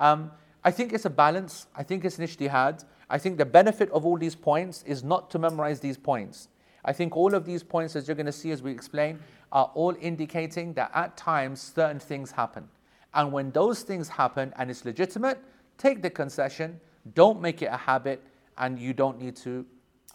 um, 0.00 0.30
I 0.64 0.70
think 0.70 0.94
it's 0.94 1.04
a 1.04 1.10
balance. 1.10 1.66
I 1.76 1.82
think 1.82 2.06
it's 2.06 2.18
an 2.18 2.24
ijtihad. 2.24 2.86
I 3.08 3.18
think 3.18 3.38
the 3.38 3.46
benefit 3.46 3.90
of 3.90 4.04
all 4.04 4.18
these 4.18 4.34
points 4.34 4.82
is 4.86 5.04
not 5.04 5.30
to 5.30 5.38
memorize 5.38 5.80
these 5.80 5.96
points. 5.96 6.48
I 6.84 6.92
think 6.92 7.16
all 7.16 7.34
of 7.34 7.44
these 7.44 7.62
points, 7.62 7.96
as 7.96 8.06
you're 8.06 8.14
going 8.14 8.26
to 8.26 8.32
see 8.32 8.50
as 8.50 8.62
we 8.62 8.70
explain, 8.70 9.18
are 9.52 9.70
all 9.74 9.94
indicating 10.00 10.72
that 10.74 10.90
at 10.94 11.16
times 11.16 11.60
certain 11.60 11.98
things 11.98 12.30
happen. 12.30 12.68
And 13.14 13.32
when 13.32 13.50
those 13.50 13.82
things 13.82 14.08
happen 14.08 14.52
and 14.56 14.70
it's 14.70 14.84
legitimate, 14.84 15.38
take 15.78 16.02
the 16.02 16.10
concession, 16.10 16.80
don't 17.14 17.40
make 17.40 17.62
it 17.62 17.66
a 17.66 17.76
habit, 17.76 18.22
and 18.58 18.78
you 18.78 18.92
don't 18.92 19.20
need 19.20 19.36
to 19.36 19.64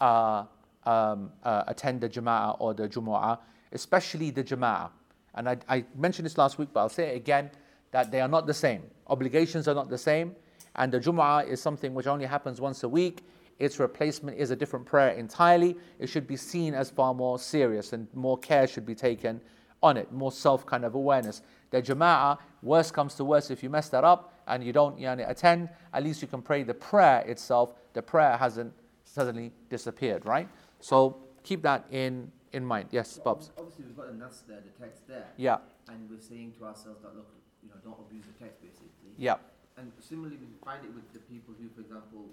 uh, 0.00 0.44
um, 0.84 1.30
uh, 1.44 1.64
attend 1.66 2.00
the 2.00 2.08
Jama'ah 2.08 2.56
or 2.58 2.74
the 2.74 2.88
Jumu'ah, 2.88 3.38
especially 3.72 4.30
the 4.30 4.44
Jama'ah. 4.44 4.90
And 5.34 5.48
I, 5.48 5.56
I, 5.68 5.84
mentioned 5.96 6.26
this 6.26 6.36
last 6.36 6.58
week, 6.58 6.68
but 6.72 6.80
I'll 6.80 6.88
say 6.88 7.14
it 7.14 7.16
again 7.16 7.50
that 7.90 8.10
they 8.10 8.20
are 8.20 8.28
not 8.28 8.46
the 8.46 8.54
same. 8.54 8.82
Obligations 9.06 9.68
are 9.68 9.74
not 9.74 9.88
the 9.88 9.98
same. 9.98 10.34
And 10.76 10.92
the 10.92 11.00
Jumu'ah 11.00 11.46
is 11.46 11.60
something 11.60 11.94
which 11.94 12.06
only 12.06 12.26
happens 12.26 12.60
once 12.60 12.82
a 12.82 12.88
week. 12.88 13.24
Its 13.58 13.78
replacement 13.78 14.38
is 14.38 14.50
a 14.50 14.56
different 14.56 14.86
prayer 14.86 15.10
entirely. 15.10 15.76
It 15.98 16.08
should 16.08 16.26
be 16.26 16.36
seen 16.36 16.74
as 16.74 16.90
far 16.90 17.14
more 17.14 17.38
serious 17.38 17.92
and 17.92 18.08
more 18.14 18.38
care 18.38 18.66
should 18.66 18.86
be 18.86 18.94
taken 18.94 19.40
on 19.82 19.96
it, 19.96 20.10
more 20.12 20.32
self 20.32 20.64
kind 20.64 20.84
of 20.84 20.94
awareness. 20.94 21.42
The 21.70 21.82
Jama'ah, 21.82 22.38
worst 22.62 22.94
comes 22.94 23.14
to 23.16 23.24
worst, 23.24 23.50
if 23.50 23.62
you 23.62 23.70
mess 23.70 23.88
that 23.90 24.04
up 24.04 24.32
and 24.46 24.62
you 24.64 24.72
don't 24.72 24.98
yani, 24.98 25.28
attend, 25.28 25.68
at 25.92 26.02
least 26.02 26.22
you 26.22 26.28
can 26.28 26.42
pray 26.42 26.62
the 26.62 26.74
prayer 26.74 27.20
itself. 27.20 27.74
The 27.92 28.02
prayer 28.02 28.36
hasn't 28.36 28.72
suddenly 29.04 29.52
disappeared, 29.68 30.24
right? 30.24 30.48
So 30.80 31.18
keep 31.42 31.62
that 31.62 31.84
in, 31.90 32.30
in 32.52 32.64
mind. 32.64 32.88
Yes, 32.90 33.18
Bobs. 33.22 33.50
Obviously, 33.58 33.84
we've 33.86 33.96
got 33.96 34.08
the 34.08 34.14
nas 34.14 34.42
there, 34.48 34.60
the 34.60 34.84
text 34.84 35.06
there. 35.08 35.26
Yeah. 35.36 35.58
And 35.88 36.08
we're 36.10 36.20
saying 36.20 36.54
to 36.58 36.64
ourselves 36.64 37.02
that, 37.02 37.14
look, 37.14 37.28
you 37.62 37.68
know, 37.68 37.76
don't 37.84 37.98
abuse 38.06 38.24
the 38.26 38.44
text, 38.44 38.62
basically. 38.62 38.88
Yeah. 39.16 39.36
And 39.76 39.92
similarly, 40.00 40.36
we 40.36 40.48
find 40.64 40.84
it 40.84 40.92
with 40.94 41.08
the 41.12 41.20
people 41.20 41.54
who, 41.56 41.68
for 41.72 41.80
example, 41.80 42.28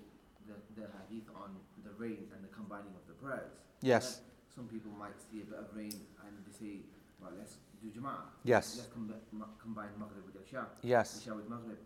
the, 0.47 0.55
the 0.75 0.87
hadith 0.91 1.29
on 1.35 1.55
the 1.83 1.91
rain 1.95 2.27
and 2.35 2.43
the 2.43 2.51
combining 2.51 2.91
of 2.95 3.05
the 3.07 3.15
prayers. 3.15 3.53
Yes. 3.81 4.21
some 4.53 4.67
people 4.67 4.91
might 4.99 5.15
see 5.31 5.41
a 5.41 5.45
bit 5.47 5.59
of 5.59 5.71
rain 5.71 5.95
and 6.25 6.31
they 6.43 6.51
say, 6.51 6.83
well, 7.21 7.31
let's 7.37 7.55
do 7.79 7.87
Jama'ah. 7.87 8.27
Yes. 8.43 8.75
Let's 8.75 8.91
com- 8.91 9.13
combine 9.61 9.95
Maghrib 9.95 10.25
with 10.27 10.35
Isha. 10.43 10.67
Yes. 10.83 11.21
Isha 11.21 11.35
with 11.35 11.49
Maghrib. 11.49 11.79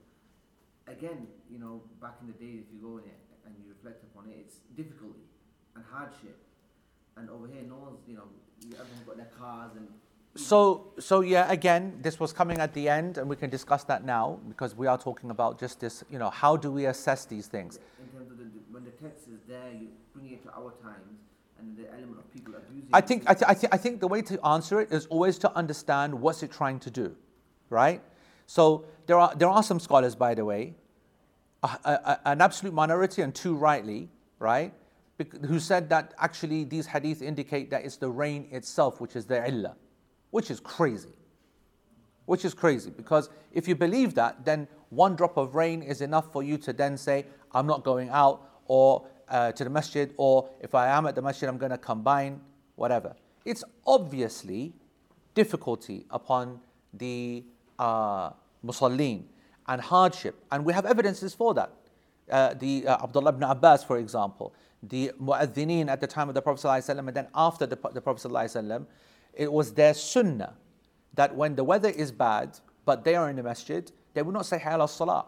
Again, 0.88 1.28
you 1.50 1.60
know, 1.60 1.82
back 2.02 2.18
in 2.22 2.28
the 2.28 2.38
day, 2.38 2.66
if 2.66 2.68
you 2.74 2.82
go 2.82 2.98
in 2.98 3.06
it 3.06 3.22
and 3.46 3.54
you 3.62 3.70
reflect 3.70 4.04
upon 4.04 4.30
it, 4.30 4.38
it's 4.42 4.58
difficulty 4.76 5.28
and 5.76 5.84
hardship 5.86 6.38
and 7.18 7.30
over 7.30 7.48
here, 7.48 7.62
no 7.68 7.76
one's, 7.78 8.02
you 8.08 8.16
know, 8.16 8.26
everyone's 8.74 9.06
got 9.06 9.18
their 9.18 9.32
cars 9.38 9.72
and. 9.78 9.88
So, 10.36 10.88
so 11.00 11.22
yeah, 11.22 11.52
again, 11.52 12.00
this 12.02 12.20
was 12.20 12.34
coming 12.34 12.58
at 12.58 12.74
the 12.74 12.90
end, 12.90 13.20
and 13.20 13.30
we 13.30 13.36
can 13.36 13.52
discuss 13.52 13.84
that 13.84 14.04
now 14.04 14.40
because 14.48 14.76
we 14.76 14.88
are 14.88 14.98
talking 14.98 15.30
about 15.30 15.60
just 15.60 15.80
this, 15.80 16.04
you 16.10 16.18
know, 16.18 16.32
how 16.32 16.58
do 16.58 16.72
we 16.72 16.86
assess 16.86 17.26
these 17.26 17.46
things? 17.48 17.78
In 18.02 18.08
terms 18.18 18.32
of 18.32 18.38
the, 18.40 18.46
when 18.72 18.84
the 18.84 18.92
text 18.92 19.28
is 19.28 19.42
there, 19.48 19.72
you 19.72 19.90
bring 20.16 20.32
it 20.32 20.42
to 20.44 20.50
our 20.50 20.72
times, 20.82 21.20
and 21.60 21.78
the 21.78 21.88
element 21.94 22.18
of 22.18 22.34
people 22.34 22.56
abusing. 22.56 22.90
I 22.92 23.02
think, 23.02 23.24
I, 23.28 23.34
th- 23.36 23.46
I, 23.48 23.54
th- 23.54 23.74
I 23.74 23.78
think 23.78 24.00
the 24.00 24.08
way 24.08 24.24
to 24.24 24.44
answer 24.44 24.82
it 24.82 24.92
is 24.92 25.06
always 25.06 25.38
to 25.40 25.56
understand 25.56 26.20
what's 26.20 26.42
it 26.42 26.52
trying 26.52 26.80
to 26.80 26.90
do, 26.90 27.16
right? 27.70 28.02
So 28.48 28.86
there 29.06 29.20
are 29.20 29.34
there 29.36 29.50
are 29.50 29.64
some 29.64 29.80
scholars, 29.80 30.16
by 30.16 30.34
the 30.34 30.46
way, 30.46 30.74
a, 31.62 31.68
a, 31.86 32.20
an 32.26 32.42
absolute 32.42 32.74
minority 32.74 33.22
and 33.22 33.34
two 33.34 33.56
rightly, 33.56 34.10
right? 34.40 34.74
Who 35.46 35.60
said 35.60 35.90
that 35.90 36.14
actually 36.18 36.64
these 36.64 36.88
hadith 36.88 37.22
indicate 37.22 37.70
that 37.70 37.86
it's 37.86 37.98
the 37.98 38.10
rain 38.10 38.48
itself 38.52 39.00
which 39.00 39.16
is 39.16 39.26
the 39.26 39.48
illah, 39.48 39.76
which 40.34 40.50
is 40.50 40.60
crazy. 40.60 41.14
Which 42.26 42.44
is 42.44 42.56
crazy 42.56 42.90
because 42.90 43.30
if 43.52 43.68
you 43.68 43.76
believe 43.76 44.16
that, 44.16 44.44
then 44.44 44.68
one 44.90 45.16
drop 45.16 45.38
of 45.38 45.54
rain 45.54 45.84
is 45.84 46.02
enough 46.02 46.32
for 46.34 46.42
you 46.42 46.58
to 46.58 46.74
then 46.74 46.98
say, 46.98 47.26
I'm 47.52 47.68
not 47.68 47.84
going 47.84 48.10
out 48.10 48.50
or 48.66 49.06
uh, 49.30 49.52
to 49.52 49.64
the 49.64 49.70
masjid, 49.70 50.12
or 50.18 50.50
if 50.60 50.74
I 50.74 50.88
am 50.88 51.06
at 51.06 51.14
the 51.14 51.22
masjid, 51.22 51.48
I'm 51.48 51.60
going 51.60 51.72
to 51.72 51.78
combine, 51.78 52.42
whatever. 52.76 53.16
It's 53.46 53.64
obviously 53.86 54.74
difficulty 55.36 56.06
upon 56.10 56.60
the 56.94 57.44
uh, 57.78 58.32
and 59.68 59.82
hardship, 59.82 60.44
and 60.52 60.66
we 60.66 60.74
have 60.74 60.88
evidences 60.88 61.36
for 61.36 61.54
that. 61.54 61.72
Uh, 62.32 62.56
the 62.56 62.88
uh, 62.88 63.04
Abdullah 63.04 63.30
ibn 63.30 63.44
Abbas, 63.44 63.84
for 63.84 63.98
example, 64.00 64.56
the 64.82 65.12
mu'adhineen 65.22 65.90
at 65.90 66.02
the 66.02 66.08
time 66.08 66.28
of 66.28 66.34
the 66.34 66.42
Prophet 66.42 66.66
ﷺ, 66.66 66.98
and 66.98 67.10
then 67.10 67.28
after 67.36 67.68
the, 67.68 67.78
the 67.94 68.02
Prophet 68.02 68.28
ﷺ, 68.28 68.86
it 69.35 69.53
was 69.53 69.73
their 69.75 69.95
sunnah 69.95 70.55
that 71.15 71.35
when 71.35 71.55
the 71.57 71.65
weather 71.65 71.91
is 71.91 72.13
bad, 72.13 72.59
but 72.85 73.05
they 73.05 73.15
are 73.15 73.29
in 73.29 73.37
the 73.37 73.43
masjid, 73.43 73.91
they 74.15 74.23
would 74.23 74.35
not 74.35 74.47
say 74.47 74.59
Hayal 74.59 74.81
al-Salah. 74.81 75.27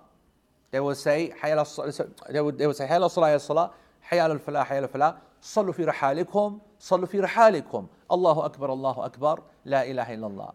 They 0.70 0.81
would 0.81 0.96
say 0.96 1.33
Hayal 1.42 1.59
al-Salah, 1.59 2.09
they 2.31 2.40
would, 2.40 2.59
they 2.59 2.66
would 2.66 2.76
say 2.76 2.87
Hayal 2.87 3.03
al-Salah, 3.03 3.29
Hayal 3.29 3.33
al-Salah, 3.35 3.72
Hayal 4.11 4.31
al-Falah, 4.31 4.66
Hayal 4.66 4.83
al-Falah, 4.83 5.16
صلوا 5.42 5.72
في 5.72 5.85
رحالكم 5.85 6.59
صلوا 6.81 7.07
في 7.07 7.20
رحالكم 7.20 7.87
الله 8.12 8.44
أكبر 8.44 8.72
الله 8.72 9.05
أكبر 9.07 9.42
لا 9.64 9.90
إله 9.90 10.14
إلا 10.14 10.26
الله 10.26 10.53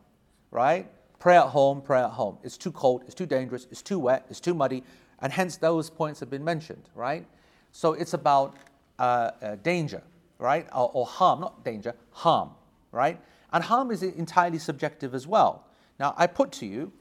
right 0.52 0.86
pray 1.20 1.38
at 1.38 1.48
home 1.48 1.82
pray 1.82 2.02
at 2.02 2.12
home 2.12 2.38
it's 2.44 2.58
too 2.58 2.72
cold 2.72 3.04
it's 3.06 3.16
too 3.16 3.26
dangerous 3.26 3.68
it's 3.72 3.82
too 3.82 4.00
wet 4.00 4.26
it's 4.30 4.40
too 4.40 4.54
muddy 4.54 4.84
and 5.20 5.34
hence 5.34 5.58
those 5.58 5.90
points 5.90 6.20
have 6.20 6.30
been 6.30 6.44
mentioned 6.44 6.90
right 6.94 7.26
so 7.72 7.94
it's 7.94 8.14
about 8.14 8.56
uh, 9.00 9.32
uh, 9.42 9.56
danger 9.64 10.04
right 10.38 10.68
or, 10.74 10.92
or 10.94 11.06
harm 11.06 11.42
not 11.42 11.64
danger 11.66 11.94
harm 12.12 12.52
right 12.92 13.20
And 13.53 13.65
harm 13.65 13.91
is 13.91 14.03
entirely 14.03 14.59
subjective 14.59 15.15
as 15.15 15.27
well 15.27 15.67
now 15.99 16.15
I 16.17 16.27
put 16.27 16.53
to 16.53 16.67
you 16.67 16.93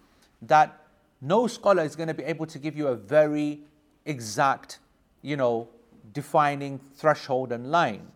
that 0.42 0.86
no 1.22 1.48
scholar 1.48 1.84
is 1.84 1.96
going 1.96 2.08
to 2.08 2.14
be 2.14 2.24
able 2.24 2.46
to 2.46 2.60
give 2.60 2.78
you 2.78 2.88
a 2.88 2.96
very 2.96 3.62
exact 4.06 4.80
you 5.22 5.36
know 5.36 5.68
defining 6.14 6.80
threshold 6.96 7.52
and 7.52 7.72
line, 7.72 8.08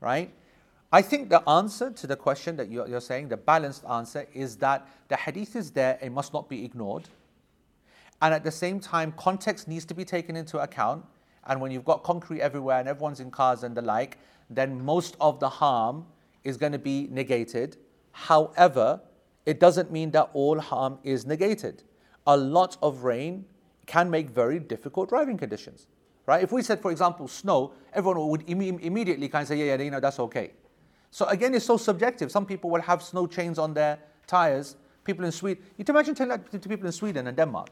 right? 0.00 0.32
I 0.90 1.02
think 1.02 1.28
the 1.28 1.46
answer 1.48 1.90
to 1.90 2.06
the 2.06 2.16
question 2.16 2.56
that 2.56 2.70
you're, 2.70 3.00
saying, 3.00 3.28
the 3.28 3.36
balanced 3.36 3.84
answer, 3.84 4.26
is 4.32 4.56
that 4.56 4.88
the 5.08 5.16
hadith 5.16 5.54
is 5.54 5.70
there, 5.72 5.98
it 6.00 6.10
must 6.10 6.32
not 6.32 6.48
be 6.48 6.64
ignored. 6.64 7.08
And 8.22 8.32
at 8.32 8.42
the 8.42 8.50
same 8.50 8.80
time, 8.80 9.12
context 9.16 9.68
needs 9.68 9.84
to 9.86 9.94
be 9.94 10.04
taken 10.04 10.34
into 10.34 10.58
account. 10.58 11.04
And 11.46 11.60
when 11.60 11.70
you've 11.70 11.84
got 11.84 12.02
concrete 12.04 12.40
everywhere 12.40 12.80
and 12.80 12.88
everyone's 12.88 13.20
in 13.20 13.30
cars 13.30 13.62
and 13.64 13.76
the 13.76 13.82
like, 13.82 14.16
then 14.48 14.82
most 14.82 15.16
of 15.20 15.40
the 15.40 15.48
harm 15.48 16.06
is 16.48 16.56
going 16.56 16.72
to 16.72 16.78
be 16.78 17.08
negated. 17.10 17.76
However, 18.12 19.00
it 19.46 19.60
doesn't 19.60 19.92
mean 19.92 20.10
that 20.12 20.30
all 20.32 20.58
harm 20.58 20.98
is 21.04 21.26
negated. 21.26 21.82
A 22.26 22.36
lot 22.36 22.76
of 22.82 23.04
rain 23.04 23.44
can 23.86 24.10
make 24.10 24.30
very 24.30 24.58
difficult 24.58 25.08
driving 25.08 25.38
conditions 25.38 25.86
right? 26.28 26.42
If 26.44 26.52
we 26.52 26.62
said, 26.62 26.82
for 26.82 26.90
example, 26.90 27.26
snow, 27.26 27.72
everyone 27.94 28.28
would 28.28 28.44
Im- 28.46 28.78
immediately 28.80 29.28
kind 29.28 29.42
of 29.42 29.48
say, 29.48 29.56
yeah, 29.56 29.74
yeah, 29.74 29.82
you 29.82 29.90
know, 29.90 29.98
that's 29.98 30.20
okay. 30.20 30.50
So 31.10 31.24
again, 31.24 31.54
it's 31.54 31.64
so 31.64 31.78
subjective. 31.78 32.30
Some 32.30 32.44
people 32.44 32.68
will 32.68 32.82
have 32.82 33.02
snow 33.02 33.26
chains 33.26 33.58
on 33.58 33.72
their 33.72 33.98
tires. 34.26 34.76
People 35.04 35.24
in 35.24 35.32
Sweden, 35.32 35.64
you 35.78 35.86
can 35.86 35.94
imagine 35.94 36.14
telling 36.14 36.38
that 36.38 36.62
to 36.62 36.68
people 36.68 36.84
in 36.84 36.92
Sweden 36.92 37.28
and 37.28 37.36
Denmark. 37.36 37.70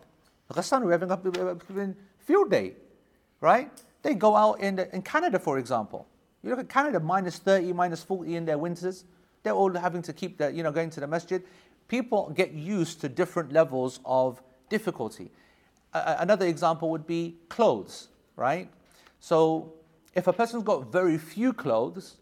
Ghassan, 0.50 0.82
we're 0.84 0.92
having 0.92 1.10
a 1.10 1.94
field 2.18 2.50
day, 2.50 2.76
right? 3.42 3.70
They 4.02 4.14
go 4.14 4.34
out 4.34 4.60
in, 4.60 4.76
the, 4.76 4.94
in 4.94 5.02
Canada, 5.02 5.38
for 5.38 5.58
example. 5.58 6.08
You 6.46 6.52
look 6.52 6.60
at 6.60 6.68
Canada, 6.68 7.00
minus 7.00 7.38
30, 7.38 7.72
minus 7.72 8.04
40 8.04 8.36
in 8.36 8.44
their 8.44 8.56
winters. 8.56 9.04
They're 9.42 9.52
all 9.52 9.72
having 9.74 10.00
to 10.02 10.12
keep 10.12 10.38
the, 10.38 10.52
you 10.52 10.62
know, 10.62 10.70
going 10.70 10.90
to 10.90 11.00
the 11.00 11.06
masjid. 11.06 11.42
People 11.88 12.30
get 12.30 12.52
used 12.52 13.00
to 13.00 13.08
different 13.08 13.52
levels 13.52 13.98
of 14.04 14.40
difficulty. 14.68 15.30
Uh, 15.92 16.16
another 16.20 16.46
example 16.46 16.90
would 16.90 17.06
be 17.06 17.36
clothes 17.48 18.08
right? 18.36 18.70
So 19.18 19.72
if 20.14 20.26
a 20.26 20.32
person's 20.32 20.62
got 20.62 20.92
very 20.92 21.18
few 21.18 21.52
clothes, 21.52 22.16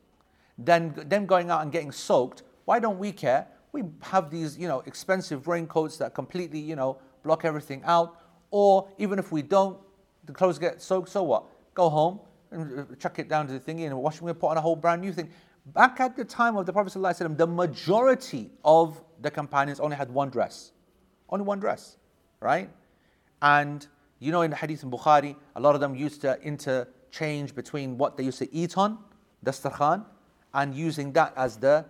then 0.56 0.94
them 0.96 1.26
going 1.26 1.50
out 1.50 1.62
and 1.62 1.70
getting 1.70 1.92
soaked, 1.92 2.44
why 2.64 2.78
don't 2.78 2.98
we 2.98 3.12
care? 3.12 3.46
We 3.72 3.82
have 4.02 4.30
these, 4.30 4.56
you 4.56 4.68
know, 4.68 4.82
expensive 4.86 5.48
raincoats 5.48 5.98
that 5.98 6.14
completely, 6.14 6.60
you 6.60 6.76
know, 6.76 6.98
block 7.24 7.44
everything 7.44 7.82
out. 7.84 8.20
Or 8.50 8.88
even 8.98 9.18
if 9.18 9.32
we 9.32 9.42
don't, 9.42 9.76
the 10.24 10.32
clothes 10.32 10.58
get 10.58 10.80
soaked, 10.80 11.08
so 11.08 11.24
what? 11.24 11.44
Go 11.74 11.90
home 11.90 12.20
and 12.54 12.80
uh, 12.80 12.94
chuck 12.96 13.18
it 13.18 13.28
down 13.28 13.46
to 13.46 13.52
the 13.52 13.60
thingy 13.60 13.86
and 13.86 13.96
wash 13.96 14.18
them 14.18 14.34
put 14.34 14.48
on 14.48 14.56
a 14.56 14.60
whole 14.60 14.76
brand 14.76 15.02
new 15.02 15.12
thing. 15.12 15.30
Back 15.66 16.00
at 16.00 16.16
the 16.16 16.24
time 16.24 16.56
of 16.56 16.66
the 16.66 16.72
Prophet 16.72 16.92
ﷺ, 16.92 17.36
the 17.36 17.46
majority 17.46 18.50
of 18.64 19.02
the 19.20 19.30
companions 19.30 19.80
only 19.80 19.96
had 19.96 20.10
one 20.10 20.30
dress. 20.30 20.72
Only 21.28 21.44
one 21.44 21.58
dress, 21.58 21.96
right? 22.40 22.70
And 23.40 23.86
you 24.18 24.32
know, 24.32 24.42
in 24.42 24.50
the 24.50 24.56
hadith 24.56 24.82
in 24.82 24.90
Bukhari, 24.90 25.36
a 25.56 25.60
lot 25.60 25.74
of 25.74 25.80
them 25.80 25.94
used 25.94 26.20
to 26.22 26.40
interchange 26.40 27.54
between 27.54 27.98
what 27.98 28.16
they 28.16 28.24
used 28.24 28.38
to 28.38 28.54
eat 28.54 28.78
on, 28.78 28.98
dastarkhan, 29.44 30.04
and 30.54 30.74
using 30.74 31.12
that 31.12 31.34
as 31.36 31.56
the, 31.56 31.84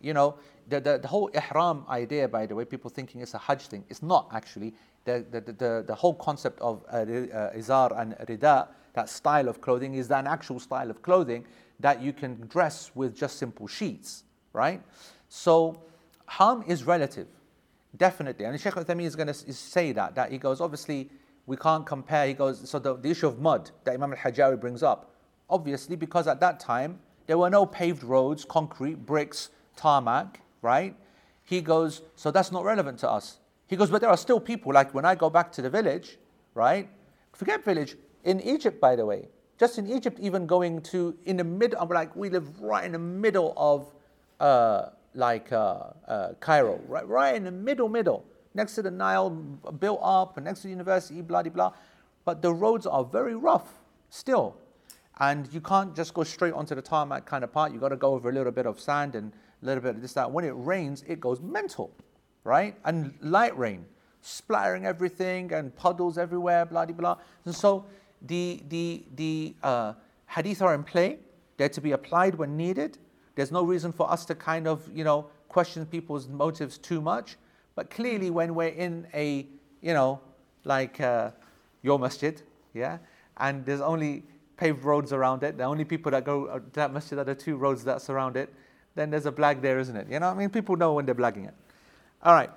you 0.00 0.14
know, 0.14 0.34
the, 0.68 0.80
the, 0.80 0.98
the 0.98 1.06
whole 1.06 1.30
ihram 1.34 1.84
idea, 1.88 2.26
by 2.26 2.46
the 2.46 2.54
way, 2.54 2.64
people 2.64 2.90
thinking 2.90 3.20
it's 3.20 3.34
a 3.34 3.38
hajj 3.38 3.68
thing. 3.68 3.84
It's 3.88 4.02
not 4.02 4.28
actually. 4.32 4.74
The, 5.04 5.24
the, 5.30 5.40
the, 5.40 5.84
the 5.86 5.94
whole 5.94 6.14
concept 6.14 6.60
of 6.60 6.82
uh, 6.92 6.96
uh, 6.96 7.52
izar 7.54 7.96
and 8.00 8.14
rida, 8.26 8.66
that 8.96 9.08
style 9.08 9.48
of 9.48 9.60
clothing, 9.60 9.94
is 9.94 10.10
an 10.10 10.26
actual 10.26 10.58
style 10.58 10.90
of 10.90 11.00
clothing 11.02 11.44
that 11.78 12.02
you 12.02 12.12
can 12.12 12.46
dress 12.48 12.90
with 12.94 13.14
just 13.14 13.38
simple 13.38 13.68
sheets, 13.68 14.24
right? 14.52 14.82
So, 15.28 15.80
harm 16.26 16.64
is 16.66 16.84
relative, 16.84 17.28
definitely. 17.96 18.46
And 18.46 18.60
Sheikh 18.60 18.74
Uthaymeen 18.74 19.04
is 19.04 19.14
going 19.14 19.28
to 19.28 19.34
say 19.34 19.92
that, 19.92 20.14
that 20.14 20.32
he 20.32 20.38
goes, 20.38 20.60
obviously, 20.60 21.10
we 21.46 21.56
can't 21.56 21.86
compare. 21.86 22.26
He 22.26 22.34
goes, 22.34 22.68
so 22.68 22.78
the, 22.78 22.96
the 22.96 23.10
issue 23.10 23.28
of 23.28 23.38
mud 23.38 23.70
that 23.84 23.94
Imam 23.94 24.12
al 24.12 24.18
Hajjawi 24.18 24.60
brings 24.60 24.82
up, 24.82 25.12
obviously, 25.48 25.94
because 25.94 26.26
at 26.26 26.40
that 26.40 26.58
time 26.58 26.98
there 27.26 27.38
were 27.38 27.50
no 27.50 27.66
paved 27.66 28.02
roads, 28.02 28.44
concrete, 28.44 29.06
bricks, 29.06 29.50
tarmac, 29.76 30.40
right? 30.62 30.96
He 31.44 31.60
goes, 31.60 32.02
so 32.16 32.30
that's 32.30 32.50
not 32.50 32.64
relevant 32.64 32.98
to 33.00 33.10
us. 33.10 33.38
He 33.68 33.76
goes, 33.76 33.90
but 33.90 34.00
there 34.00 34.10
are 34.10 34.16
still 34.16 34.40
people, 34.40 34.72
like 34.72 34.94
when 34.94 35.04
I 35.04 35.14
go 35.14 35.30
back 35.30 35.52
to 35.52 35.62
the 35.62 35.70
village, 35.70 36.18
right? 36.54 36.88
Forget 37.32 37.64
village, 37.64 37.96
in 38.26 38.40
Egypt, 38.42 38.80
by 38.80 38.94
the 38.94 39.06
way, 39.06 39.28
just 39.58 39.78
in 39.78 39.86
Egypt, 39.86 40.18
even 40.20 40.46
going 40.46 40.82
to, 40.82 41.16
in 41.24 41.38
the 41.38 41.44
middle, 41.44 41.80
I'm 41.80 41.88
like, 41.88 42.14
we 42.14 42.28
live 42.28 42.60
right 42.60 42.84
in 42.84 42.92
the 42.92 42.98
middle 42.98 43.54
of, 43.56 43.94
uh, 44.40 44.90
like, 45.14 45.50
uh, 45.52 45.84
uh, 46.06 46.32
Cairo, 46.40 46.78
right, 46.86 47.08
right 47.08 47.34
in 47.34 47.44
the 47.44 47.50
middle, 47.50 47.88
middle 47.88 48.24
next 48.52 48.74
to 48.74 48.82
the 48.82 48.90
Nile, 48.90 49.30
built 49.30 50.00
up, 50.02 50.38
next 50.40 50.60
to 50.60 50.66
the 50.66 50.70
university, 50.70 51.22
blah, 51.22 51.42
blah, 51.42 51.52
blah. 51.52 51.72
But 52.24 52.42
the 52.42 52.52
roads 52.52 52.86
are 52.86 53.04
very 53.04 53.36
rough 53.36 53.78
still. 54.10 54.56
And 55.20 55.48
you 55.52 55.60
can't 55.60 55.94
just 55.94 56.12
go 56.12 56.24
straight 56.24 56.52
onto 56.52 56.74
the 56.74 56.82
tarmac 56.82 57.24
kind 57.24 57.44
of 57.44 57.52
part. 57.52 57.72
You've 57.72 57.80
got 57.80 57.90
to 57.90 57.96
go 57.96 58.12
over 58.14 58.28
a 58.28 58.32
little 58.32 58.52
bit 58.52 58.66
of 58.66 58.80
sand 58.80 59.14
and 59.14 59.32
a 59.62 59.66
little 59.66 59.82
bit 59.82 59.94
of 59.94 60.02
this, 60.02 60.12
that. 60.14 60.30
When 60.30 60.44
it 60.44 60.54
rains, 60.56 61.04
it 61.06 61.20
goes 61.20 61.40
mental, 61.40 61.94
right? 62.44 62.76
And 62.84 63.14
light 63.20 63.56
rain, 63.56 63.86
splattering 64.20 64.84
everything 64.84 65.52
and 65.52 65.74
puddles 65.74 66.18
everywhere, 66.18 66.66
blah, 66.66 66.84
blah, 66.84 66.96
blah. 66.96 67.16
And 67.44 67.54
so 67.54 67.86
the, 68.26 68.62
the, 68.68 69.04
the 69.14 69.54
uh, 69.62 69.92
hadith 70.26 70.62
are 70.62 70.74
in 70.74 70.82
play. 70.82 71.18
They're 71.56 71.68
to 71.70 71.80
be 71.80 71.92
applied 71.92 72.34
when 72.34 72.56
needed. 72.56 72.98
There's 73.34 73.52
no 73.52 73.62
reason 73.62 73.92
for 73.92 74.10
us 74.10 74.24
to 74.26 74.34
kind 74.34 74.66
of, 74.66 74.88
you 74.94 75.04
know, 75.04 75.26
question 75.48 75.86
people's 75.86 76.28
motives 76.28 76.78
too 76.78 77.00
much. 77.00 77.36
But 77.74 77.90
clearly, 77.90 78.30
when 78.30 78.54
we're 78.54 78.68
in 78.68 79.06
a, 79.14 79.46
you 79.82 79.92
know, 79.92 80.20
like 80.64 81.00
uh, 81.00 81.30
your 81.82 81.98
masjid, 81.98 82.40
yeah, 82.74 82.98
and 83.36 83.64
there's 83.64 83.80
only 83.80 84.22
paved 84.56 84.82
roads 84.84 85.12
around 85.12 85.42
it, 85.42 85.58
the 85.58 85.64
only 85.64 85.84
people 85.84 86.10
that 86.12 86.24
go 86.24 86.58
to 86.58 86.62
that 86.72 86.92
masjid 86.92 87.18
are 87.18 87.24
the 87.24 87.34
two 87.34 87.56
roads 87.56 87.84
that 87.84 88.00
surround 88.00 88.36
it, 88.36 88.52
then 88.94 89.10
there's 89.10 89.26
a 89.26 89.32
blag 89.32 89.60
there, 89.60 89.78
isn't 89.78 89.96
it? 89.96 90.08
You 90.10 90.18
know 90.18 90.28
I 90.28 90.34
mean? 90.34 90.48
People 90.48 90.76
know 90.76 90.94
when 90.94 91.04
they're 91.04 91.14
blagging 91.14 91.46
it. 91.46 91.54
All 92.22 92.32
right. 92.32 92.50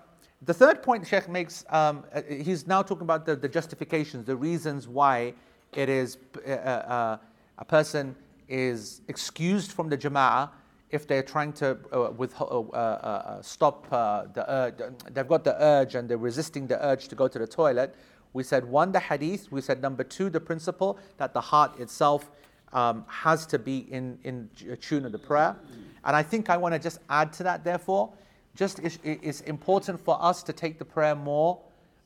The 0.44 0.54
third 0.54 0.82
point 0.82 1.06
Sheikh 1.06 1.28
makes, 1.28 1.66
um, 1.70 2.06
uh, 2.14 2.22
he's 2.30 2.66
now 2.66 2.82
talking 2.82 3.04
about 3.04 3.26
the, 3.26 3.36
the, 3.36 3.50
justifications, 3.50 4.26
the 4.26 4.38
reasons 4.38 4.88
why 4.88 5.34
it 5.76 5.90
is 5.90 6.18
uh, 6.48 6.52
uh, 6.52 7.18
a 7.58 7.66
person 7.66 8.16
is 8.48 9.02
excused 9.08 9.72
from 9.72 9.90
the 9.90 9.98
jama'ah 9.98 10.50
if 10.92 11.08
they're 11.08 11.24
trying 11.24 11.54
to 11.54 11.78
uh, 11.94 12.12
with, 12.18 12.34
uh, 12.42 12.46
uh, 12.46 12.74
uh 12.74 13.42
stop 13.42 13.86
uh, 13.92 14.26
the 14.34 14.52
urge, 14.52 14.74
they've 15.12 15.28
got 15.28 15.44
the 15.44 15.56
urge 15.64 15.96
and 15.96 16.10
they're 16.10 16.18
resisting 16.18 16.68
the 16.68 16.84
urge 16.84 17.08
to 17.08 17.16
go 17.16 17.28
to 17.28 17.38
the 17.38 17.48
toilet. 17.48 17.96
We 18.34 18.44
said 18.44 18.66
one, 18.66 18.92
the 18.92 19.00
hadith. 19.00 19.52
We 19.52 19.62
said 19.62 19.82
number 19.82 20.04
two, 20.04 20.30
the 20.30 20.40
principle 20.40 21.00
that 21.18 21.34
the 21.34 21.42
heart 21.42 21.80
itself 21.80 22.32
um, 22.74 23.06
has 23.08 23.46
to 23.48 23.60
be 23.60 23.88
in, 23.92 24.20
in 24.24 24.50
tune 24.82 25.06
of 25.06 25.12
the 25.12 25.20
prayer. 25.20 25.56
And 26.04 26.16
I 26.16 26.24
think 26.24 26.50
I 26.50 26.58
want 26.58 26.74
to 26.74 26.80
just 26.80 27.00
add 27.10 27.34
to 27.34 27.44
that, 27.44 27.64
therefore, 27.64 28.14
just 28.56 28.80
it's, 28.80 29.00
it's 29.04 29.42
important 29.42 30.00
for 30.00 30.22
us 30.22 30.44
to 30.44 30.54
take 30.54 30.78
the 30.78 30.86
prayer 30.86 31.16
more, 31.16 31.60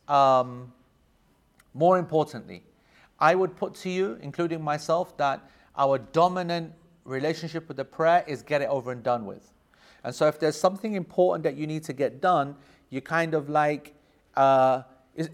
um, 0.07 0.71
more 1.73 1.97
importantly. 1.97 2.63
I 3.23 3.35
would 3.35 3.55
put 3.55 3.73
to 3.75 3.89
you, 3.89 4.19
including 4.21 4.61
myself, 4.61 5.15
that 5.15 5.49
our 5.77 5.97
dominant 5.97 6.73
relationship 7.05 7.69
with 7.69 7.77
the 7.77 7.85
prayer 7.85 8.25
is 8.27 8.41
get 8.41 8.61
it 8.61 8.67
over 8.67 8.91
and 8.91 9.01
done 9.01 9.25
with. 9.25 9.53
And 10.03 10.13
so 10.13 10.27
if 10.27 10.41
there's 10.41 10.59
something 10.59 10.95
important 10.95 11.43
that 11.45 11.55
you 11.55 11.65
need 11.65 11.85
to 11.85 11.93
get 11.93 12.19
done, 12.19 12.57
you 12.89 12.99
kind 12.99 13.33
of 13.33 13.47
like, 13.47 13.95
uh, 14.35 14.81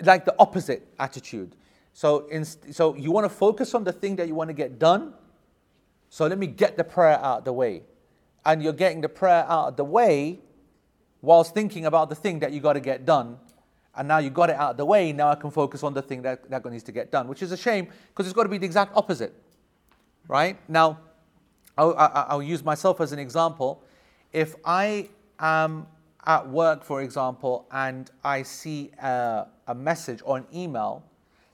like 0.04 0.24
the 0.26 0.36
opposite 0.38 0.88
attitude. 1.00 1.56
So, 1.94 2.28
in, 2.28 2.46
so 2.46 2.96
you 2.96 3.12
want 3.12 3.26
to 3.26 3.36
focus 3.36 3.74
on 3.74 3.84
the 3.86 3.92
thing 3.92 4.18
that 4.18 4.28
you 4.28 4.36
want 4.36 4.50
to 4.50 4.54
get 4.54 4.78
done. 4.78 5.16
So 6.12 6.28
let 6.28 6.38
me 6.38 6.46
get 6.46 6.78
the 6.78 6.84
prayer 6.84 7.18
out 7.18 7.40
of 7.40 7.46
the 7.46 7.54
way. 7.54 7.82
And 8.46 8.62
you're 8.62 8.72
getting 8.72 9.02
the 9.02 9.10
prayer 9.10 9.46
out 9.50 9.70
of 9.70 9.78
the 9.78 9.84
way 9.84 10.42
whilst 11.24 11.56
thinking 11.56 11.88
about 11.88 12.10
the 12.10 12.16
thing 12.16 12.38
that 12.42 12.52
you 12.52 12.60
got 12.60 12.74
to 12.74 12.82
get 12.82 13.08
done. 13.08 13.40
And 14.00 14.08
now 14.08 14.20
you 14.20 14.30
got 14.30 14.50
it 14.50 14.56
out 14.56 14.72
of 14.72 14.78
the 14.78 14.86
way, 14.86 15.12
now 15.12 15.28
I 15.28 15.36
can 15.36 15.52
focus 15.52 15.84
on 15.84 15.94
the 15.94 16.02
thing 16.02 16.22
that, 16.22 16.50
that 16.50 16.66
needs 16.72 16.86
to 16.86 16.94
get 16.94 17.12
done, 17.12 17.28
which 17.28 17.44
is 17.44 17.52
a 17.52 17.58
shame 17.58 17.90
because 18.08 18.26
it's 18.26 18.34
got 18.34 18.44
to 18.44 18.50
be 18.50 18.58
the 18.58 18.66
exact 18.66 18.96
opposite. 18.96 19.34
Right? 20.30 20.58
Now, 20.70 21.00
I'll, 21.78 21.94
I'll 21.98 22.42
use 22.42 22.64
myself 22.64 23.02
as 23.02 23.12
an 23.12 23.20
example. 23.20 23.84
If 24.32 24.56
I 24.64 25.10
am 25.38 25.86
at 26.26 26.48
work, 26.48 26.86
for 26.86 27.02
example, 27.02 27.68
and 27.74 28.10
I 28.24 28.44
see 28.44 28.92
a, 29.02 29.48
a 29.68 29.76
message 29.76 30.22
or 30.24 30.38
an 30.38 30.46
email 30.56 31.04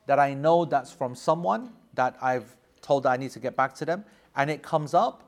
that 0.06 0.20
I 0.20 0.36
know 0.36 0.66
that's 0.66 0.92
from 0.92 1.16
someone 1.16 1.72
that 1.96 2.16
I've 2.22 2.56
told 2.84 3.04
that 3.04 3.10
I 3.10 3.18
need 3.18 3.32
to 3.32 3.40
get 3.40 3.56
back 3.56 3.74
to 3.76 3.86
them, 3.86 4.06
and 4.36 4.52
it 4.52 4.62
comes 4.62 4.94
up, 4.94 5.24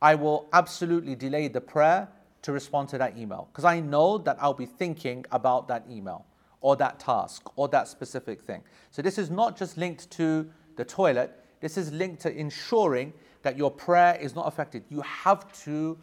I 0.00 0.14
will 0.14 0.48
absolutely 0.54 1.14
delay 1.14 1.48
the 1.48 1.60
prayer 1.60 2.08
to 2.42 2.52
respond 2.52 2.88
to 2.90 2.98
that 2.98 3.16
email 3.16 3.48
because 3.52 3.64
I 3.64 3.80
know 3.80 4.18
that 4.18 4.36
I'll 4.40 4.54
be 4.54 4.66
thinking 4.66 5.24
about 5.30 5.68
that 5.68 5.84
email 5.88 6.26
or 6.60 6.76
that 6.76 6.98
task 6.98 7.48
or 7.56 7.68
that 7.68 7.88
specific 7.88 8.42
thing. 8.42 8.62
So 8.90 9.02
this 9.02 9.18
is 9.18 9.30
not 9.30 9.56
just 9.56 9.76
linked 9.76 10.10
to 10.12 10.48
the 10.76 10.84
toilet, 10.84 11.38
this 11.60 11.76
is 11.76 11.92
linked 11.92 12.20
to 12.22 12.36
ensuring 12.36 13.12
that 13.42 13.56
your 13.56 13.70
prayer 13.70 14.16
is 14.20 14.34
not 14.34 14.46
affected. 14.46 14.84
You 14.88 15.02
have 15.02 15.52
to 15.64 15.98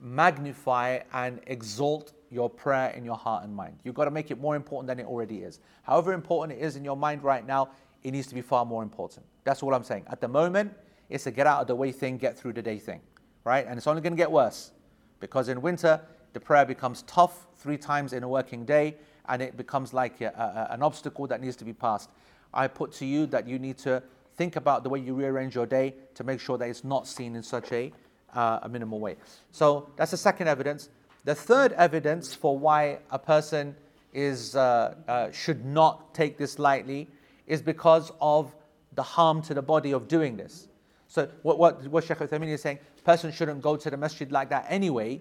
magnify 0.00 1.00
and 1.12 1.40
exalt 1.46 2.12
your 2.30 2.50
prayer 2.50 2.90
in 2.90 3.04
your 3.04 3.16
heart 3.16 3.44
and 3.44 3.54
mind. 3.54 3.78
You've 3.84 3.94
got 3.94 4.04
to 4.04 4.10
make 4.10 4.30
it 4.30 4.38
more 4.38 4.54
important 4.54 4.86
than 4.86 5.00
it 5.00 5.06
already 5.06 5.38
is. 5.38 5.60
However 5.82 6.12
important 6.12 6.58
it 6.58 6.62
is 6.62 6.76
in 6.76 6.84
your 6.84 6.96
mind 6.96 7.22
right 7.22 7.46
now, 7.46 7.70
it 8.02 8.12
needs 8.12 8.26
to 8.28 8.34
be 8.34 8.42
far 8.42 8.64
more 8.64 8.82
important. 8.82 9.26
That's 9.44 9.62
all 9.62 9.74
I'm 9.74 9.82
saying. 9.82 10.04
At 10.08 10.20
the 10.20 10.28
moment, 10.28 10.72
it's 11.08 11.26
a 11.26 11.30
get 11.30 11.46
out 11.46 11.62
of 11.62 11.66
the 11.66 11.74
way 11.74 11.90
thing, 11.90 12.18
get 12.18 12.38
through 12.38 12.52
the 12.52 12.62
day 12.62 12.78
thing, 12.78 13.00
right? 13.44 13.66
And 13.66 13.76
it's 13.76 13.86
only 13.86 14.02
going 14.02 14.12
to 14.12 14.16
get 14.16 14.30
worse 14.30 14.72
because 15.20 15.48
in 15.48 15.60
winter, 15.60 16.00
the 16.32 16.40
prayer 16.40 16.64
becomes 16.64 17.02
tough 17.02 17.46
three 17.56 17.78
times 17.78 18.12
in 18.12 18.22
a 18.22 18.28
working 18.28 18.64
day 18.64 18.96
and 19.28 19.42
it 19.42 19.56
becomes 19.56 19.92
like 19.92 20.20
a, 20.20 20.26
a, 20.70 20.72
an 20.74 20.82
obstacle 20.82 21.26
that 21.26 21.40
needs 21.40 21.56
to 21.56 21.64
be 21.64 21.72
passed. 21.72 22.10
I 22.52 22.66
put 22.66 22.92
to 22.92 23.06
you 23.06 23.26
that 23.26 23.46
you 23.46 23.58
need 23.58 23.78
to 23.78 24.02
think 24.36 24.56
about 24.56 24.84
the 24.84 24.88
way 24.88 25.00
you 25.00 25.14
rearrange 25.14 25.54
your 25.54 25.66
day 25.66 25.94
to 26.14 26.24
make 26.24 26.40
sure 26.40 26.56
that 26.58 26.68
it's 26.68 26.84
not 26.84 27.06
seen 27.06 27.34
in 27.36 27.42
such 27.42 27.72
a, 27.72 27.92
uh, 28.34 28.60
a 28.62 28.68
minimal 28.68 29.00
way. 29.00 29.16
So 29.52 29.88
that's 29.96 30.12
the 30.12 30.16
second 30.16 30.48
evidence. 30.48 30.88
The 31.24 31.34
third 31.34 31.72
evidence 31.72 32.34
for 32.34 32.58
why 32.58 32.98
a 33.10 33.18
person 33.18 33.74
is, 34.12 34.56
uh, 34.56 34.94
uh, 35.06 35.30
should 35.32 35.64
not 35.64 36.14
take 36.14 36.38
this 36.38 36.58
lightly 36.58 37.08
is 37.46 37.60
because 37.60 38.12
of 38.20 38.54
the 38.94 39.02
harm 39.02 39.42
to 39.42 39.54
the 39.54 39.62
body 39.62 39.92
of 39.92 40.08
doing 40.08 40.36
this. 40.36 40.68
So 41.08 41.28
what, 41.42 41.58
what, 41.58 41.86
what 41.88 42.04
Sheikh 42.04 42.18
Uthaymeen 42.18 42.48
is 42.48 42.62
saying, 42.62 42.78
person 43.08 43.32
shouldn't 43.32 43.62
go 43.62 43.74
to 43.74 43.88
the 43.88 43.96
masjid 43.96 44.30
like 44.30 44.50
that 44.50 44.66
anyway, 44.68 45.18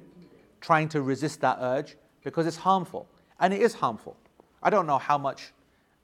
trying 0.60 0.90
to 0.90 1.02
resist 1.02 1.40
that 1.40 1.58
urge, 1.62 1.96
because 2.22 2.46
it's 2.46 2.58
harmful. 2.58 3.08
And 3.40 3.54
it 3.54 3.62
is 3.62 3.74
harmful. 3.74 4.18
I 4.62 4.70
don't 4.70 4.88
know 4.88 4.98
how 4.98 5.18
much. 5.18 5.54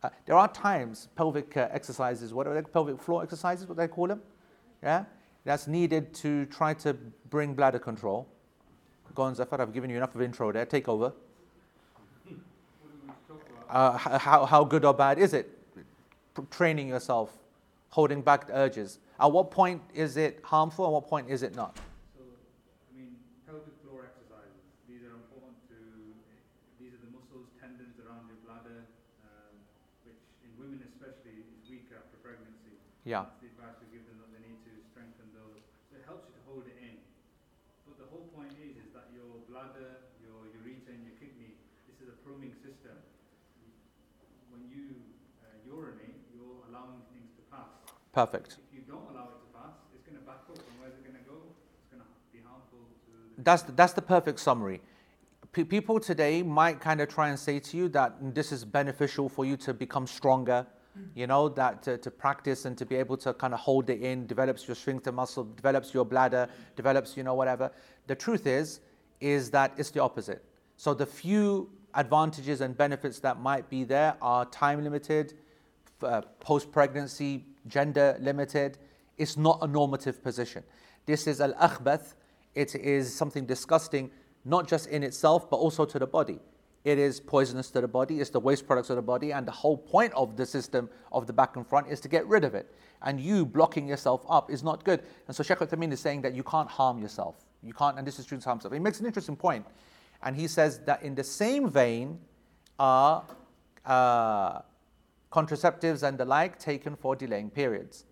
Uh, 0.02 0.10
there 0.26 0.38
are 0.38 0.48
times 0.48 1.10
pelvic 1.18 1.58
uh, 1.58 1.68
exercises, 1.72 2.34
what 2.34 2.48
are 2.48 2.54
they, 2.54 2.62
pelvic 2.62 3.02
floor 3.02 3.22
exercises, 3.22 3.68
what 3.68 3.78
they 3.78 3.90
call 3.90 4.08
them, 4.08 4.22
yeah, 4.82 5.04
that's 5.44 5.68
needed 5.68 6.14
to 6.14 6.46
try 6.46 6.74
to 6.74 6.94
bring 7.30 7.54
bladder 7.54 7.80
control. 7.80 8.28
Go 9.14 9.24
on, 9.24 9.36
Zafar, 9.36 9.62
I've 9.62 9.74
given 9.74 9.90
you 9.90 9.98
enough 9.98 10.16
of 10.16 10.22
intro 10.22 10.54
there. 10.54 10.66
Take 10.66 10.88
over. 10.88 11.12
Uh, 13.70 13.98
how, 13.98 14.46
how 14.46 14.64
good 14.64 14.86
or 14.86 14.94
bad 14.94 15.20
is 15.20 15.34
it? 15.34 15.50
Training 16.50 16.88
yourself, 16.88 17.30
holding 17.90 18.22
back 18.22 18.48
the 18.48 18.56
urges. 18.56 19.00
At 19.24 19.32
what 19.32 19.56
point 19.56 19.80
is 19.96 20.20
it 20.20 20.44
harmful? 20.44 20.84
At 20.84 20.92
what 20.92 21.08
point 21.08 21.32
is 21.32 21.48
it 21.48 21.56
not? 21.56 21.80
So, 22.12 22.28
I 22.28 22.92
mean, 22.92 23.16
pelvic 23.48 23.72
floor 23.80 24.04
exercises. 24.04 24.60
These 24.84 25.00
are 25.08 25.16
important 25.16 25.56
to. 25.72 25.80
These 26.76 26.92
are 26.92 27.00
the 27.00 27.08
muscles, 27.16 27.48
tendons 27.56 27.96
around 28.04 28.28
your 28.28 28.36
bladder, 28.44 28.84
um, 29.24 29.56
which 30.04 30.20
in 30.44 30.52
women 30.60 30.84
especially 30.84 31.40
is 31.40 31.48
weak 31.72 31.88
after 31.96 32.20
pregnancy. 32.20 32.76
Yeah. 33.08 33.24
That's 33.24 33.40
the 33.40 33.50
advice 33.56 33.80
we 33.80 33.96
give 33.96 34.04
them 34.12 34.20
that 34.20 34.28
they 34.36 34.44
need 34.44 34.60
to 34.68 34.74
strengthen 34.92 35.32
those. 35.32 35.64
So 35.88 35.96
it 35.96 36.04
helps 36.04 36.28
you 36.28 36.36
to 36.36 36.44
hold 36.44 36.68
it 36.68 36.76
in. 36.84 37.00
But 37.88 37.96
the 38.04 38.12
whole 38.12 38.28
point 38.36 38.52
is, 38.60 38.76
is 38.76 38.92
that 38.92 39.08
your 39.16 39.40
bladder, 39.48 40.04
your 40.20 40.52
urethra, 40.52 41.00
and 41.00 41.08
your 41.08 41.16
kidney. 41.16 41.56
This 41.88 42.04
is 42.04 42.12
a 42.12 42.18
plumbing 42.28 42.60
system. 42.60 43.00
When 44.52 44.68
you 44.68 45.00
uh, 45.48 45.64
urinate, 45.64 46.28
you're 46.36 46.68
allowing 46.68 47.08
things 47.16 47.32
to 47.40 47.44
pass. 47.48 47.72
Perfect. 48.14 48.62
If 48.70 48.78
you 48.78 48.86
don't 48.86 49.10
allow 49.10 49.34
it 49.34 49.42
to 49.42 49.50
pass, 49.58 49.74
it's 49.90 50.06
going 50.06 50.22
to 50.22 50.22
back 50.22 50.46
up, 50.46 50.62
and 50.62 50.76
where's 50.78 50.94
it 50.94 51.02
going 51.02 51.18
to 51.18 51.26
go? 51.26 51.50
It's 51.82 51.90
going 51.90 52.06
to 52.06 52.10
be 52.30 52.46
harmful 52.46 52.86
to 53.10 53.14
the. 53.33 53.33
That's 53.44 53.64
the, 53.64 53.72
that's 53.72 53.94
the 53.94 54.02
perfect 54.02 54.40
summary. 54.40 54.82
P- 55.52 55.64
people 55.64 56.00
today 56.00 56.42
might 56.42 56.80
kind 56.80 57.02
of 57.02 57.10
try 57.10 57.30
and 57.30 57.38
say 57.38 57.60
to 57.60 57.78
you 57.78 57.90
that 57.90 58.16
this 58.34 58.52
is 58.52 58.66
beneficial 58.66 59.30
for 59.30 59.46
you 59.46 59.58
to 59.58 59.74
become 59.74 60.08
stronger, 60.08 60.66
you 61.16 61.28
know, 61.28 61.50
that 61.50 61.84
to, 61.84 61.98
to 61.98 62.12
practice 62.12 62.66
and 62.66 62.78
to 62.78 62.86
be 62.86 62.96
able 62.96 63.18
to 63.18 63.34
kind 63.34 63.54
of 63.54 63.60
hold 63.60 63.90
it 63.90 64.02
in, 64.02 64.26
develops 64.28 64.68
your 64.68 64.76
strength, 64.76 65.04
sphincter 65.04 65.12
muscle, 65.12 65.44
develops 65.56 65.94
your 65.94 66.06
bladder, 66.06 66.48
develops, 66.76 67.18
you 67.18 67.24
know, 67.24 67.34
whatever. 67.34 67.72
The 68.08 68.16
truth 68.16 68.48
is, 68.48 68.80
is 69.20 69.50
that 69.52 69.74
it's 69.78 69.90
the 69.92 70.02
opposite. 70.02 70.44
So 70.78 70.94
the 70.94 71.06
few 71.06 71.70
advantages 71.96 72.62
and 72.62 72.76
benefits 72.78 73.20
that 73.20 73.40
might 73.40 73.70
be 73.70 73.84
there 73.84 74.16
are 74.22 74.46
time 74.46 74.84
limited, 74.84 75.34
uh, 76.02 76.22
post 76.40 76.72
pregnancy, 76.72 77.46
gender 77.68 78.18
limited. 78.20 78.78
It's 79.18 79.38
not 79.38 79.60
a 79.62 79.68
normative 79.68 80.24
position. 80.24 80.64
This 81.06 81.28
is 81.28 81.42
al 81.42 81.54
akhbath. 81.54 82.14
It 82.56 82.76
is 82.76 83.14
something 83.14 83.46
disgusting, 83.46 84.12
not 84.46 84.68
just 84.68 84.88
in 84.88 85.04
itself, 85.04 85.50
but 85.50 85.58
also 85.58 85.86
to 85.86 86.00
the 86.00 86.08
body. 86.08 86.40
It 86.84 87.00
is 87.00 87.22
poisonous 87.22 87.72
to 87.72 87.82
the 87.82 87.88
body, 87.88 88.20
it's 88.20 88.30
the 88.30 88.42
waste 88.42 88.68
products 88.68 88.90
of 88.90 88.98
the 88.98 89.02
body, 89.02 89.32
and 89.32 89.48
the 89.48 89.52
whole 89.52 89.78
point 89.78 90.14
of 90.14 90.36
the 90.36 90.46
system 90.46 90.90
of 91.14 91.28
the 91.28 91.34
back 91.34 91.56
and 91.56 91.66
front 91.66 91.88
is 91.88 92.02
to 92.02 92.10
get 92.10 92.28
rid 92.28 92.44
of 92.44 92.56
it. 92.56 92.70
And 93.02 93.20
you 93.20 93.46
blocking 93.46 93.88
yourself 93.88 94.26
up 94.30 94.52
is 94.52 94.64
not 94.64 94.84
good. 94.84 95.02
And 95.28 95.36
so 95.36 95.44
Sheikh 95.44 95.60
Uthaymeen 95.60 95.94
is 95.94 96.02
saying 96.02 96.22
that 96.24 96.34
you 96.34 96.44
can't 96.44 96.70
harm 96.70 97.00
yourself. 97.00 97.36
You 97.62 97.74
can't, 97.74 97.98
and 97.98 98.06
this 98.06 98.20
is 98.20 98.26
true 98.26 98.38
to 98.38 98.44
harm 98.44 98.58
yourself. 98.58 98.74
He 98.74 98.80
makes 98.80 99.00
an 99.00 99.06
interesting 99.06 99.38
point. 99.38 99.66
And 100.22 100.36
he 100.36 100.48
says 100.48 100.80
that 100.80 101.04
in 101.04 101.16
the 101.16 101.24
same 101.24 101.70
vein 101.70 102.20
are 102.80 103.24
uh, 103.86 104.60
contraceptives 105.32 106.04
and 106.04 106.18
the 106.18 106.26
like 106.26 106.60
taken 106.60 106.96
for 106.96 107.16
delaying 107.16 107.50
periods, 107.50 108.06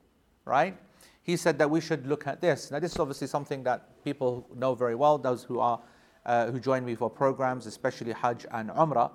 right? 0.46 0.78
He 1.24 1.38
said 1.38 1.58
that 1.60 1.70
we 1.70 1.82
should 1.82 2.08
look 2.08 2.26
at 2.26 2.42
this. 2.42 2.72
Now, 2.72 2.80
this 2.80 2.94
is 2.94 3.00
obviously 3.00 3.28
something 3.28 3.64
that 3.64 3.90
people 4.04 4.48
know 4.56 4.76
very 4.76 4.96
well, 4.96 5.18
those 5.18 5.44
who 5.44 5.60
are 5.60 5.80
uh, 6.26 6.52
who 6.52 6.60
join 6.60 6.86
me 6.86 6.96
for 6.96 7.10
programs, 7.10 7.66
especially 7.66 8.14
Hajj 8.14 8.46
and 8.52 8.70
Umrah, 8.70 9.12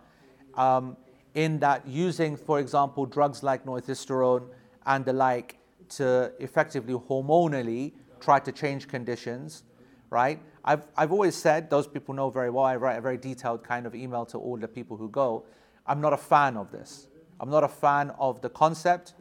um, 0.54 0.96
in 1.34 1.58
that 1.60 1.86
using, 1.86 2.36
for 2.36 2.58
example, 2.58 3.06
drugs 3.06 3.42
like 3.42 3.64
norethisterone 3.64 4.48
and 4.86 5.04
the 5.04 5.12
like 5.12 5.58
to 5.90 6.32
effectively 6.40 6.94
hormonally 6.94 7.92
try 8.20 8.40
to 8.40 8.50
change 8.50 8.88
conditions, 8.88 9.62
right? 10.10 10.40
I've, 10.64 10.82
I've 10.96 11.12
always 11.12 11.36
said, 11.36 11.70
those 11.70 11.86
people 11.86 12.14
know 12.14 12.30
very 12.30 12.50
well, 12.50 12.64
I 12.64 12.76
write 12.76 12.98
a 12.98 13.00
very 13.00 13.18
detailed 13.18 13.62
kind 13.62 13.86
of 13.86 13.94
email 13.94 14.26
to 14.26 14.38
all 14.38 14.56
the 14.56 14.66
people 14.66 14.96
who 14.96 15.08
go. 15.08 15.44
I'm 15.86 16.00
not 16.00 16.12
a 16.12 16.16
fan 16.16 16.56
of 16.56 16.72
this. 16.72 17.06
I'm 17.38 17.50
not 17.50 17.62
a 17.62 17.68
fan 17.68 18.10
of 18.18 18.40
the 18.40 18.48
concept. 18.48 19.14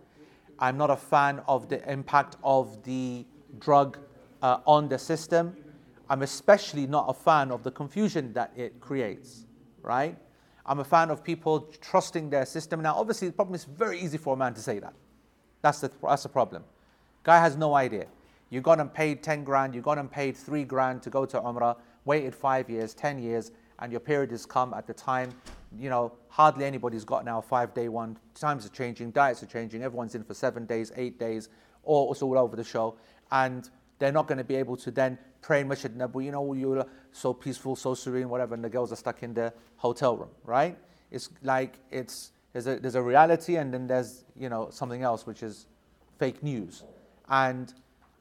I'm 0.57 0.77
not 0.77 0.89
a 0.89 0.95
fan 0.95 1.41
of 1.47 1.69
the 1.69 1.87
impact 1.91 2.37
of 2.43 2.81
the 2.83 3.25
drug 3.59 3.99
uh, 4.45 4.59
on 4.67 4.87
the 4.87 4.99
system. 4.99 5.57
I'm 6.07 6.21
especially 6.21 6.85
not 6.85 7.05
a 7.09 7.13
fan 7.13 7.51
of 7.51 7.63
the 7.63 7.71
confusion 7.71 8.31
that 8.33 8.51
it 8.55 8.79
creates, 8.79 9.47
right? 9.81 10.15
I'm 10.67 10.79
a 10.79 10.83
fan 10.83 11.09
of 11.09 11.23
people 11.23 11.61
trusting 11.81 12.29
their 12.29 12.45
system. 12.45 12.79
Now, 12.79 12.93
obviously, 12.95 13.27
the 13.27 13.33
problem 13.33 13.55
is 13.55 13.63
very 13.63 13.99
easy 13.99 14.19
for 14.19 14.35
a 14.35 14.37
man 14.37 14.53
to 14.53 14.61
say 14.61 14.77
that. 14.77 14.93
That's 15.63 15.81
the, 15.81 15.89
that's 16.07 16.21
the 16.21 16.29
problem. 16.29 16.63
Guy 17.23 17.39
has 17.39 17.57
no 17.57 17.73
idea. 17.73 18.05
You 18.51 18.61
got 18.61 18.79
him 18.79 18.89
paid 18.89 19.23
10 19.23 19.43
grand, 19.43 19.73
you 19.73 19.81
got 19.81 19.97
him 19.97 20.07
paid 20.07 20.37
3 20.37 20.63
grand 20.63 21.01
to 21.01 21.09
go 21.09 21.25
to 21.25 21.39
Umrah, 21.39 21.77
waited 22.05 22.35
5 22.35 22.69
years, 22.69 22.93
10 22.93 23.17
years, 23.17 23.51
and 23.79 23.91
your 23.91 23.99
period 23.99 24.29
has 24.29 24.45
come 24.45 24.75
at 24.75 24.85
the 24.85 24.93
time. 24.93 25.31
You 25.75 25.89
know, 25.89 26.13
hardly 26.29 26.65
anybody's 26.65 27.03
got 27.03 27.25
now 27.25 27.39
a 27.39 27.41
five 27.41 27.73
day 27.73 27.89
one. 27.89 28.15
Times 28.35 28.63
are 28.65 28.69
changing, 28.69 29.09
diets 29.09 29.41
are 29.41 29.47
changing, 29.47 29.81
everyone's 29.81 30.13
in 30.13 30.23
for 30.23 30.35
seven 30.35 30.67
days, 30.67 30.91
eight 30.95 31.17
days, 31.17 31.49
or 31.81 32.11
it's 32.11 32.21
all 32.21 32.37
over 32.37 32.55
the 32.55 32.63
show. 32.63 32.95
And 33.31 33.69
they're 33.99 34.11
not 34.11 34.27
going 34.27 34.37
to 34.37 34.43
be 34.43 34.55
able 34.55 34.77
to 34.77 34.91
then 34.91 35.17
pray 35.41 35.61
in 35.61 35.67
Masjid 35.67 35.95
Nabawi, 35.95 36.25
you 36.25 36.31
know, 36.31 36.53
you're 36.53 36.85
so 37.11 37.33
peaceful, 37.33 37.75
so 37.75 37.93
serene, 37.93 38.29
whatever, 38.29 38.55
and 38.55 38.63
the 38.63 38.69
girls 38.69 38.91
are 38.91 38.95
stuck 38.95 39.23
in 39.23 39.33
the 39.33 39.53
hotel 39.77 40.17
room, 40.17 40.29
right? 40.43 40.77
It's 41.11 41.29
like 41.43 41.75
it's 41.91 42.31
there's 42.53 42.67
a 42.67 42.79
there's 42.79 42.95
a 42.95 43.01
reality 43.01 43.57
and 43.57 43.73
then 43.73 43.87
there's 43.87 44.23
you 44.35 44.49
know 44.49 44.69
something 44.71 45.01
else 45.01 45.25
which 45.25 45.43
is 45.43 45.67
fake 46.17 46.41
news. 46.41 46.83
And 47.29 47.73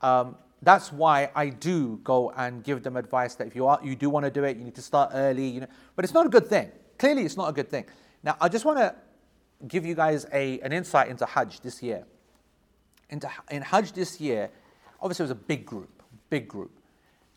um, 0.02 0.36
that's 0.62 0.92
why 0.92 1.30
I 1.34 1.48
do 1.48 2.00
go 2.04 2.30
and 2.36 2.62
give 2.62 2.82
them 2.82 2.96
advice 2.96 3.34
that 3.36 3.46
if 3.46 3.56
you 3.56 3.66
are 3.66 3.80
you 3.82 3.96
do 3.96 4.10
want 4.10 4.24
to 4.24 4.30
do 4.30 4.44
it, 4.44 4.56
you 4.56 4.64
need 4.64 4.74
to 4.74 4.82
start 4.82 5.10
early. 5.14 5.46
You 5.46 5.60
know, 5.60 5.66
but 5.96 6.04
it's 6.04 6.14
not 6.14 6.26
a 6.26 6.28
good 6.28 6.46
thing. 6.46 6.70
Clearly, 6.98 7.24
it's 7.24 7.36
not 7.36 7.48
a 7.48 7.52
good 7.52 7.68
thing. 7.68 7.86
Now, 8.22 8.36
I 8.40 8.48
just 8.48 8.64
want 8.64 8.78
to 8.78 8.94
give 9.66 9.84
you 9.84 9.94
guys 9.94 10.26
a, 10.32 10.60
an 10.60 10.72
insight 10.72 11.08
into 11.08 11.26
Hajj 11.26 11.60
this 11.60 11.82
year. 11.82 12.04
Into, 13.10 13.28
in 13.50 13.62
Hajj 13.62 13.92
this 13.92 14.20
year, 14.20 14.50
obviously 15.00 15.24
it 15.24 15.28
was 15.28 15.30
a 15.30 15.34
big 15.34 15.66
group, 15.66 16.02
big 16.30 16.48
group, 16.48 16.70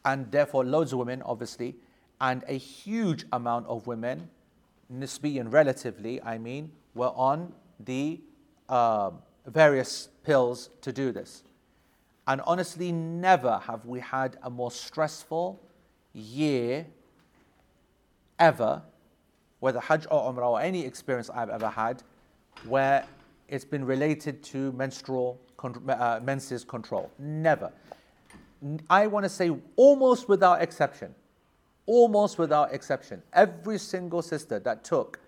and 0.06 0.32
therefore 0.32 0.64
loads 0.64 0.94
of 0.94 1.00
women, 1.00 1.22
obviously, 1.24 1.76
and 2.22 2.44
a 2.48 2.54
huge 2.54 3.26
amount 3.32 3.68
of 3.68 3.88
women, 3.88 4.30
nisbi 4.94 5.40
and 5.40 5.52
relatively, 5.52 6.22
I 6.24 6.38
mean, 6.38 6.72
were 6.96 7.12
on 7.16 7.54
the 7.80 8.20
uh, 8.70 9.12
various 9.46 10.10
pills 10.24 10.70
to 10.82 10.92
do 10.92 11.12
this. 11.12 11.44
And 12.28 12.42
honestly, 12.46 12.92
never 12.92 13.58
have 13.60 13.86
we 13.86 14.00
had 14.00 14.38
a 14.44 14.50
more 14.50 14.72
stressful 14.72 15.62
year 16.14 16.86
ever, 18.40 18.82
whether 19.60 19.80
Hajj 19.80 20.06
or 20.12 20.32
Umrah 20.32 20.52
or 20.52 20.62
any 20.62 20.86
experience 20.86 21.30
I've 21.30 21.50
ever 21.50 21.70
had, 21.70 22.04
where 22.66 23.06
it's 23.48 23.66
been 23.66 23.86
related 23.86 24.44
to 24.44 24.72
menstrual 24.74 25.40
uh, 25.64 26.20
menses 26.24 26.64
control. 26.64 27.12
Never. 27.18 27.72
I 28.90 29.08
want 29.08 29.24
to 29.24 29.30
say 29.30 29.52
almost 29.76 30.28
without 30.30 30.62
exception, 30.62 31.14
almost 31.86 32.38
without 32.38 32.74
exception, 32.74 33.22
every 33.34 33.78
single 33.78 34.22
sister 34.22 34.60
that 34.60 34.84
took, 34.84 35.20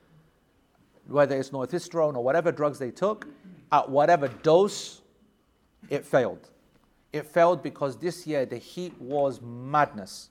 whether 1.07 1.37
it's 1.37 1.49
norethisterone 1.49 2.15
or 2.15 2.23
whatever 2.23 2.51
drugs 2.51 2.79
they 2.79 2.91
took, 2.91 3.27
at 3.71 3.89
whatever 3.89 4.27
dose, 4.27 5.01
it 5.89 6.05
failed. 6.05 6.49
It 7.13 7.25
failed 7.25 7.63
because 7.63 7.97
this 7.97 8.27
year 8.27 8.45
the 8.45 8.57
heat 8.57 8.99
was 8.99 9.41
madness. 9.41 10.29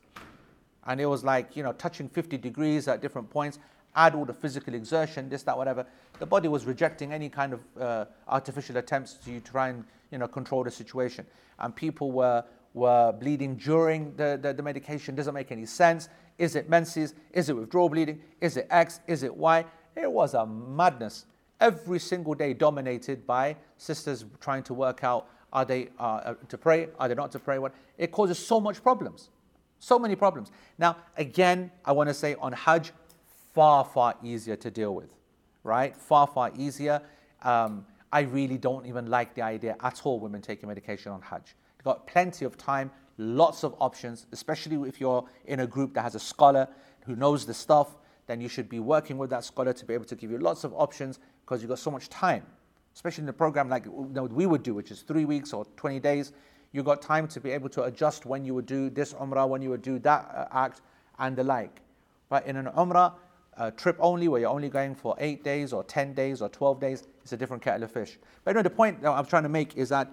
And 0.87 1.01
it 1.01 1.07
was 1.07 1.25
like, 1.25 1.57
you 1.57 1.63
know, 1.63 1.73
touching 1.73 2.09
50 2.09 2.39
degrees 2.39 2.89
at 2.89 3.03
different 3.03 3.29
points, 3.31 3.59
add 3.95 4.15
all 4.15 4.25
the 4.25 4.33
physical 4.33 4.75
exertion, 4.75 5.29
this, 5.29 5.43
that, 5.45 5.57
whatever. 5.57 5.87
The 6.19 6.27
body 6.27 6.49
was 6.49 6.65
rejecting 6.65 7.13
any 7.13 7.29
kind 7.29 7.53
of 7.53 7.61
uh, 7.81 8.05
artificial 8.29 8.77
attempts 8.77 9.15
to 9.25 9.41
try 9.41 9.69
and, 9.69 9.85
you 10.11 10.19
know, 10.19 10.29
control 10.29 10.65
the 10.65 10.71
situation. 10.71 11.27
And 11.59 11.75
people 11.75 12.13
were, 12.13 12.45
were 12.75 13.13
bleeding 13.13 13.57
during 13.57 14.15
the, 14.17 14.39
the, 14.41 14.53
the 14.53 14.63
medication. 14.63 15.15
Doesn't 15.15 15.35
make 15.35 15.51
any 15.53 15.67
sense. 15.67 16.09
Is 16.39 16.55
it 16.55 16.69
menses? 16.69 17.15
Is 17.33 17.49
it 17.49 17.57
withdrawal 17.57 17.89
bleeding? 17.89 18.21
Is 18.41 18.57
it 18.57 18.69
X? 18.71 19.01
Is 19.07 19.23
it 19.23 19.35
Y? 19.35 19.65
It 19.97 20.11
was 20.11 20.35
a 20.35 20.47
madness. 20.47 21.27
Every 21.61 21.99
single 21.99 22.35
day 22.35 22.55
dominated 22.55 23.27
by 23.27 23.57
sisters 23.79 24.25
trying 24.41 24.63
to 24.65 24.75
work 24.75 25.03
out 25.03 25.29
are 25.53 25.65
they 25.65 25.89
uh, 25.99 26.03
uh, 26.03 26.35
to 26.49 26.59
pray? 26.59 26.89
Are 26.99 27.09
they 27.09 27.15
not 27.15 27.33
to 27.33 27.39
pray? 27.39 27.59
What? 27.59 27.75
It 27.97 28.13
causes 28.13 28.39
so 28.39 28.61
much 28.61 28.83
problems. 28.83 29.31
So 29.79 29.99
many 29.99 30.15
problems. 30.17 30.51
Now, 30.77 30.97
again, 31.17 31.71
I 31.85 31.93
want 31.93 32.09
to 32.09 32.15
say 32.15 32.35
on 32.35 32.53
Hajj, 32.53 32.93
far, 33.53 33.85
far 33.85 34.15
easier 34.23 34.57
to 34.57 34.71
deal 34.71 34.95
with, 34.95 35.11
right? 35.65 35.97
Far, 35.97 36.27
far 36.27 36.53
easier. 36.57 37.01
Um, 37.43 37.87
I 38.13 38.21
really 38.21 38.59
don't 38.59 38.87
even 38.87 39.07
like 39.07 39.35
the 39.35 39.43
idea 39.43 39.77
at 39.81 40.01
all 40.05 40.19
women 40.21 40.41
taking 40.41 40.69
medication 40.69 41.13
on 41.13 41.21
Hajj. 41.21 41.55
You've 41.79 41.85
got 41.85 42.07
plenty 42.07 42.45
of 42.45 42.57
time, 42.57 42.91
lots 43.19 43.65
of 43.65 43.75
options, 43.81 44.27
especially 44.33 44.89
if 44.89 45.01
you're 45.01 45.25
in 45.47 45.61
a 45.61 45.67
group 45.67 45.95
that 45.95 46.03
has 46.03 46.15
a 46.15 46.21
scholar 46.21 46.69
who 47.05 47.17
knows 47.17 47.45
the 47.47 47.55
stuff, 47.55 47.97
then 48.27 48.41
you 48.41 48.49
should 48.49 48.69
be 48.69 48.81
working 48.81 49.19
with 49.19 49.31
that 49.31 49.45
scholar 49.45 49.73
to 49.73 49.85
be 49.85 49.95
able 49.95 50.05
to 50.05 50.17
give 50.17 50.31
you 50.31 50.39
lots 50.39 50.65
of 50.65 50.73
options 50.75 51.19
because 51.45 51.63
you've 51.63 51.71
got 51.71 51.79
so 51.79 51.91
much 51.91 52.09
time 52.09 52.45
especially 52.95 53.23
in 53.23 53.29
a 53.29 53.33
program 53.33 53.69
like 53.69 53.85
you 53.85 54.11
know, 54.13 54.25
we 54.25 54.45
would 54.45 54.65
do, 54.65 54.75
which 54.75 54.91
is 54.91 55.03
three 55.03 55.25
weeks 55.25 55.53
or 55.53 55.65
20 55.77 56.01
days, 56.01 56.33
You've 56.73 56.85
got 56.85 57.01
time 57.01 57.27
to 57.29 57.41
be 57.41 57.51
able 57.51 57.69
to 57.71 57.85
adjust 57.85 58.27
when 58.27 58.45
you 58.45 58.55
would 58.55 58.67
do 58.67 58.91
this 58.91 59.15
umrah, 59.15 59.49
when 59.49 59.63
you 59.63 59.71
would 59.71 59.83
do 59.83 59.99
that 60.01 60.31
uh, 60.35 60.47
act, 60.53 60.83
and 61.19 61.35
the 61.35 61.45
like. 61.45 61.81
But 62.29 62.47
in 62.47 62.57
an 62.57 62.67
umrah, 62.67 63.15
uh, 63.59 63.71
trip 63.73 63.97
only, 63.99 64.29
where 64.29 64.41
you're 64.41 64.51
only 64.51 64.69
going 64.69 64.95
for 64.95 65.15
eight 65.19 65.45
days 65.45 65.73
or 65.73 65.85
10 65.85 66.15
days 66.15 66.41
or 66.41 66.49
12 66.49 66.81
days, 66.81 67.07
it's 67.23 67.33
a 67.33 67.37
different 67.37 67.63
kettle 67.63 67.83
of 67.83 67.93
fish. 67.93 68.19
But 68.45 68.53
anyway, 68.53 68.63
the 68.63 68.71
point 68.71 69.03
that 69.03 69.11
I'm 69.11 69.27
trying 69.27 69.43
to 69.43 69.49
make 69.49 69.77
is 69.77 69.89
that 69.91 70.09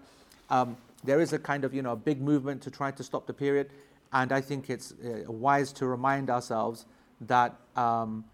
um, 0.50 0.76
there 1.04 1.22
is 1.22 1.32
a 1.34 1.39
kind 1.39 1.64
of, 1.64 1.74
you 1.74 1.82
know, 1.82 1.93
a 1.93 1.96
big 1.96 2.22
movement 2.22 2.62
to 2.64 2.72
try 2.72 2.91
to 2.91 3.04
stop 3.04 3.28
the 3.28 3.34
period. 3.34 3.70
And 4.12 4.32
I 4.32 4.41
think 4.41 4.70
it's 4.70 4.93
uh, 4.93 5.32
wise 5.32 5.72
to 5.74 5.86
remind 5.86 6.30
ourselves 6.30 6.86
that 7.22 7.56
um, 7.76 8.26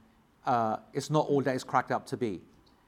uh, 0.45 0.77
it's 0.93 1.09
not 1.09 1.27
all 1.27 1.41
that 1.41 1.53
it's 1.53 1.63
cracked 1.63 1.91
up 1.91 2.05
to 2.07 2.17
be 2.17 2.41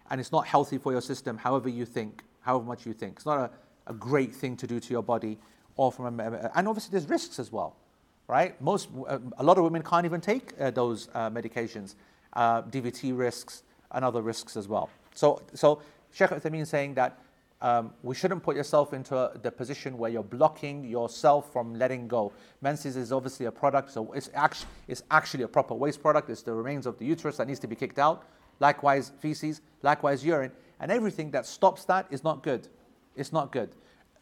and 0.10 0.20
it's 0.20 0.32
not 0.32 0.46
healthy 0.46 0.78
for 0.78 0.92
your 0.92 1.02
system, 1.02 1.38
however 1.38 1.70
you 1.70 1.86
think, 1.86 2.24
however 2.42 2.66
much 2.66 2.86
you 2.86 2.94
think. 2.94 3.14
It's 3.16 3.26
not 3.26 3.40
a, 3.40 3.50
a 3.88 3.94
great 3.94 4.34
thing 4.34 4.56
to 4.58 4.68
do 4.68 4.80
to 4.80 4.92
your 4.92 5.02
body, 5.02 5.40
or 5.76 5.92
from 5.92 6.20
a, 6.20 6.52
and 6.56 6.68
obviously 6.68 6.92
there's 6.92 7.10
risks 7.10 7.40
as 7.40 7.52
well, 7.52 7.76
right? 8.28 8.60
Most, 8.62 8.90
uh, 9.08 9.18
a 9.38 9.44
lot 9.44 9.58
of 9.58 9.64
women 9.64 9.82
can't 9.82 10.06
even 10.06 10.22
take 10.22 10.54
uh, 10.60 10.72
those 10.72 11.10
uh, 11.14 11.30
medications, 11.30 11.96
uh, 12.34 12.62
DVT 12.64 13.18
risks 13.18 13.64
and 13.92 14.04
other 14.04 14.22
risks 14.22 14.58
as 14.58 14.68
well. 14.68 14.90
So, 15.14 15.42
so 15.54 15.82
Sheikh 16.12 16.30
Uthaymeen 16.30 16.68
saying 16.68 16.96
that 16.96 17.20
um, 17.62 17.94
we 18.04 18.14
shouldn't 18.14 18.44
put 18.44 18.58
yourself 18.58 18.94
into 18.94 19.32
the 19.42 19.50
position 19.50 19.98
where 19.98 20.12
you're 20.12 20.22
blocking 20.22 20.84
yourself 20.84 21.54
from 21.54 21.74
letting 21.76 22.10
go. 22.10 22.34
Menses 22.62 22.98
is 22.98 23.14
obviously 23.14 23.46
a 23.46 23.52
product, 23.52 23.92
so 23.92 24.12
it's 24.12 24.30
actually, 24.34 24.70
it's 24.90 25.04
actually 25.12 25.44
a 25.44 25.48
proper 25.48 25.74
waste 25.74 26.02
product. 26.02 26.30
It's 26.30 26.42
the 26.42 26.54
remains 26.54 26.86
of 26.86 26.98
the 26.98 27.06
uterus 27.06 27.38
that 27.38 27.48
needs 27.48 27.60
to 27.60 27.68
be 27.68 27.76
kicked 27.76 28.00
out 28.00 28.26
likewise 28.60 29.12
feces, 29.20 29.62
likewise 29.82 30.26
urine, 30.26 30.52
and 30.80 30.92
everything 30.92 31.32
that 31.32 31.46
stops 31.46 31.86
that 31.86 32.06
is 32.12 32.24
not 32.24 32.44
good. 32.44 32.68
It's 33.16 33.32
not 33.32 33.52
good. 33.52 33.70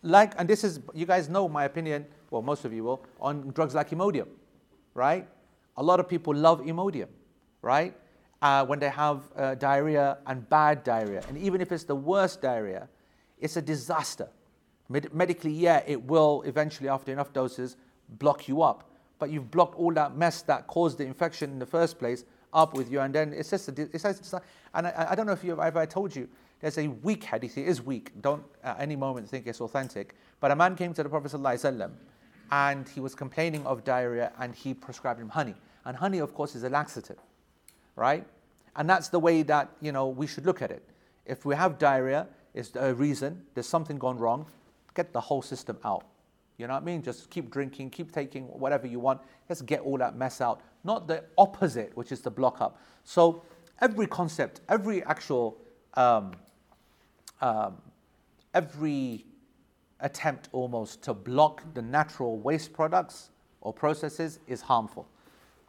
Like, 0.04 0.34
and 0.38 0.50
this 0.50 0.64
is, 0.64 0.80
you 0.94 1.06
guys 1.06 1.30
know 1.30 1.48
my 1.48 1.66
opinion, 1.66 2.06
well, 2.30 2.42
most 2.42 2.66
of 2.66 2.74
you 2.74 2.84
will, 2.84 3.06
on 3.20 3.52
drugs 3.52 3.76
like 3.76 3.90
Imodium, 3.92 4.28
right? 4.94 5.28
A 5.78 5.84
lot 5.84 6.00
of 6.00 6.08
people 6.08 6.34
love 6.34 6.62
Imodium, 6.62 7.08
right? 7.62 7.96
Uh, 8.42 8.66
when 8.66 8.80
they 8.80 8.90
have 8.90 9.24
uh, 9.36 9.56
diarrhea 9.56 10.18
and 10.26 10.48
bad 10.50 10.84
diarrhea. 10.84 11.24
And 11.28 11.38
even 11.38 11.62
if 11.62 11.72
it's 11.72 11.84
the 11.84 11.96
worst 11.96 12.42
diarrhea, 12.42 12.88
it's 13.40 13.56
a 13.58 13.62
disaster. 13.62 14.30
Med- 14.90 15.14
medically, 15.14 15.52
yeah, 15.52 15.84
it 15.86 16.02
will 16.04 16.42
eventually, 16.46 16.90
after 16.90 17.12
enough 17.12 17.34
doses, 17.34 17.78
block 18.20 18.48
you 18.48 18.62
up. 18.62 18.90
But 19.20 19.30
you've 19.30 19.52
blocked 19.52 19.78
all 19.78 19.94
that 19.94 20.18
mess 20.18 20.42
that 20.44 20.68
caused 20.68 20.98
the 20.98 21.06
infection 21.06 21.52
in 21.52 21.60
the 21.60 21.66
first 21.66 22.00
place 22.00 22.24
up 22.54 22.74
with 22.74 22.92
you. 22.92 23.00
And 23.02 23.14
then 23.14 23.34
it's 23.34 23.50
just, 23.50 23.70
a, 23.70 24.42
and 24.74 24.88
I, 24.88 25.08
I, 25.12 25.16
don't 25.16 25.26
know 25.26 25.32
if 25.32 25.44
you 25.44 25.62
if 25.62 25.76
I 25.76 25.86
told 25.86 26.16
you, 26.16 26.28
there's 26.60 26.78
a 26.78 26.88
weak 26.88 27.24
hadith. 27.24 27.58
It 27.58 27.68
is 27.68 27.82
weak. 27.82 28.12
Don't 28.22 28.44
at 28.64 28.80
any 28.80 28.96
moment 28.96 29.30
think 29.30 29.48
it's 29.48 29.62
authentic. 29.62 30.16
But 30.40 30.52
a 30.52 30.56
man 30.56 30.76
came 30.76 30.94
to 30.94 31.04
the 31.04 31.10
Prophet 31.10 31.32
ﷺ 31.32 31.92
and 32.52 32.90
he 32.90 33.00
was 33.00 33.16
complaining 33.16 33.66
of 33.66 33.84
diarrhea 33.84 34.32
and 34.40 34.54
he 34.54 34.74
prescribed 34.74 35.20
him 35.20 35.30
honey. 35.30 35.56
And 35.86 35.98
honey, 35.98 36.20
of 36.20 36.34
course, 36.34 36.56
is 36.56 36.64
a 36.64 36.70
laxative, 36.70 37.18
right? 37.96 38.26
And 38.76 38.90
that's 38.90 39.10
the 39.10 39.20
way 39.20 39.44
that 39.44 39.70
you 39.82 39.92
know 39.92 40.08
we 40.08 40.28
should 40.28 40.46
look 40.46 40.62
at 40.62 40.72
it. 40.72 40.84
If 41.26 41.46
we 41.46 41.56
have 41.56 41.78
diarrhea, 41.78 42.28
it's 42.54 42.76
a 42.76 42.94
reason. 42.94 43.44
There's 43.54 43.68
something 43.68 43.98
gone 43.98 44.18
wrong. 44.18 44.46
Get 44.94 45.14
the 45.14 45.22
whole 45.22 45.42
system 45.42 45.78
out. 45.86 46.06
You 46.58 46.68
know 46.68 46.74
what 46.74 46.84
I 46.84 46.86
mean? 46.86 47.02
Just 47.02 47.30
keep 47.30 47.50
drinking, 47.50 47.90
keep 47.90 48.12
taking 48.12 48.44
whatever 48.46 48.86
you 48.86 49.00
want. 49.00 49.22
Let's 49.50 49.62
get 49.62 49.82
all 49.82 49.98
that 49.98 50.16
mess 50.16 50.42
out 50.42 50.62
not 50.84 51.08
the 51.08 51.24
opposite, 51.38 51.96
which 51.96 52.12
is 52.12 52.22
the 52.22 52.32
block 52.32 52.62
up. 52.62 52.80
So 53.04 53.44
every 53.80 54.08
concept, 54.08 54.62
every 54.70 55.04
actual, 55.04 55.58
um, 55.96 56.32
um, 57.42 57.78
every 58.54 59.26
attempt 60.00 60.50
almost 60.52 61.04
to 61.04 61.14
block 61.14 61.64
the 61.74 61.82
natural 61.82 62.40
waste 62.40 62.74
products 62.74 63.30
or 63.62 63.72
processes 63.72 64.40
is 64.48 64.62
harmful, 64.62 65.08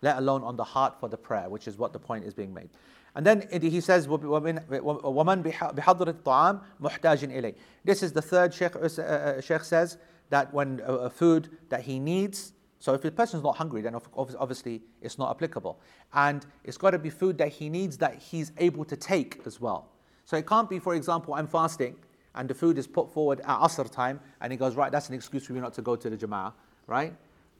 let 0.01 0.17
alone 0.17 0.43
on 0.43 0.55
the 0.55 0.63
heart 0.63 0.99
for 0.99 1.09
the 1.09 1.17
prayer, 1.17 1.49
which 1.49 1.67
is 1.67 1.77
what 1.77 1.93
the 1.93 1.99
point 1.99 2.25
is 2.25 2.33
being 2.33 2.53
made. 2.53 2.69
And 3.15 3.25
then 3.25 3.47
he 3.51 3.81
says, 3.81 4.07
وَمَنْ 4.07 4.67
بِحَضْرِ 4.67 5.73
الطَّعَامِ 5.73 6.61
مُحْتَاجٍ 6.81 7.33
إِلَيْهِ 7.33 7.55
This 7.83 8.03
is 8.03 8.11
the 8.11 8.21
third 8.21 8.53
Sheikh, 8.53 8.75
uh, 8.75 9.01
uh, 9.01 9.41
Sheikh 9.41 9.63
says, 9.63 9.97
that 10.29 10.53
when 10.53 10.81
a 10.85 10.93
uh, 10.93 11.09
food 11.09 11.49
that 11.69 11.81
he 11.81 11.99
needs, 11.99 12.53
so 12.79 12.93
if 12.93 13.01
the 13.01 13.11
person's 13.11 13.43
not 13.43 13.55
hungry, 13.57 13.81
then 13.81 13.95
obviously 14.15 14.83
it's 15.01 15.17
not 15.17 15.31
applicable. 15.31 15.79
And 16.13 16.45
it's 16.63 16.77
got 16.77 16.91
to 16.91 16.99
be 16.99 17.09
food 17.09 17.37
that 17.39 17.49
he 17.49 17.69
needs 17.69 17.97
that 17.97 18.15
he's 18.15 18.51
able 18.57 18.85
to 18.85 18.95
take 18.95 19.41
as 19.45 19.59
well. 19.59 19.89
So 20.25 20.37
it 20.37 20.45
can't 20.45 20.69
be, 20.69 20.77
for 20.77 20.93
example, 20.93 21.33
I'm 21.33 21.47
fasting 21.47 21.95
and 22.35 22.47
the 22.47 22.53
food 22.53 22.77
is 22.77 22.85
put 22.85 23.11
forward 23.11 23.39
at 23.39 23.59
Asr 23.59 23.89
time 23.91 24.19
and 24.41 24.51
he 24.51 24.57
goes, 24.57 24.75
right, 24.75 24.91
that's 24.91 25.09
an 25.09 25.15
excuse 25.15 25.45
for 25.47 25.53
you 25.53 25.61
not 25.61 25.73
to 25.73 25.81
go 25.81 25.95
to 25.95 26.09
the 26.09 26.17
Jama'ah, 26.17 26.53
right? 26.85 27.13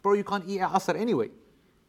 Bro, 0.03 0.13
you 0.13 0.23
can't 0.23 0.43
eat 0.47 0.59
at 0.59 0.71
Asr 0.71 0.99
anyway, 0.99 1.29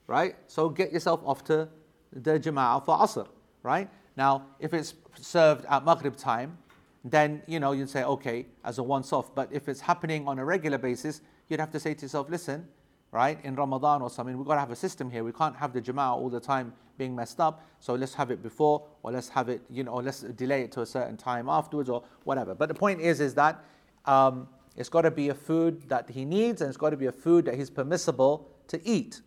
right? 0.08 0.36
So 0.48 0.70
get 0.70 0.92
yourself 0.92 1.22
off 1.26 1.44
to 1.46 1.70
the 2.12 2.40
Jama'ah 2.40 2.86
for 2.86 2.98
Asr, 2.98 3.28
right? 3.64 3.90
Now, 4.16 4.46
if 4.60 4.74
it's 4.74 4.94
served 5.20 5.66
at 5.70 5.86
Maghrib 5.86 6.16
time, 6.16 6.58
then 7.04 7.42
you 7.48 7.60
know 7.60 7.72
you'd 7.74 7.90
say 7.90 8.04
okay 8.04 8.46
as 8.64 8.78
a 8.78 8.84
once-off. 8.84 9.34
But 9.36 9.50
if 9.52 9.68
it's 9.68 9.82
happening 9.82 10.28
on 10.28 10.40
a 10.40 10.46
regular 10.46 10.78
basis, 10.78 11.22
you'd 11.50 11.60
have 11.60 11.72
to 11.72 11.80
say 11.80 11.94
to 11.94 12.02
yourself, 12.04 12.30
listen, 12.30 12.68
right? 13.12 13.40
In 13.44 13.56
Ramadan 13.56 14.02
or 14.02 14.10
something, 14.10 14.38
we've 14.38 14.48
got 14.48 14.56
to 14.56 14.60
have 14.60 14.72
a 14.72 14.76
system 14.76 15.10
here. 15.12 15.24
We 15.24 15.34
can't 15.34 15.56
have 15.56 15.74
the 15.74 15.82
Jama'ah 15.82 16.16
all 16.16 16.30
the 16.30 16.40
time 16.40 16.74
being 16.98 17.16
messed 17.16 17.40
up. 17.40 17.66
So 17.80 17.96
let's 17.96 18.14
have 18.14 18.32
it 18.32 18.42
before, 18.42 18.86
or 19.02 19.12
let's 19.12 19.30
have 19.30 19.50
it, 19.50 19.62
you 19.70 19.84
know, 19.84 19.92
or 19.94 20.04
let's 20.04 20.22
delay 20.22 20.62
it 20.62 20.72
to 20.74 20.82
a 20.82 20.86
certain 20.86 21.18
time 21.18 21.50
afterwards, 21.50 21.90
or 21.90 22.04
whatever. 22.24 22.56
But 22.56 22.70
the 22.70 22.76
point 22.76 23.02
is, 23.02 23.20
is 23.20 23.34
that 23.34 23.64
um, 24.06 24.48
It's 24.76 24.90
got 24.90 25.02
to 25.02 25.12
be 25.12 25.30
a 25.30 25.36
food 25.36 25.88
that 25.90 26.10
he 26.10 26.26
needs 26.26 26.62
and 26.62 26.68
it's 26.68 26.78
got 26.78 26.90
to 26.92 26.98
be 26.98 27.06
a 27.06 27.12
food 27.12 27.46
that 27.46 27.56
he's 27.56 27.70
permissible 27.70 28.50
to 28.68 28.80
eat. 28.88 29.22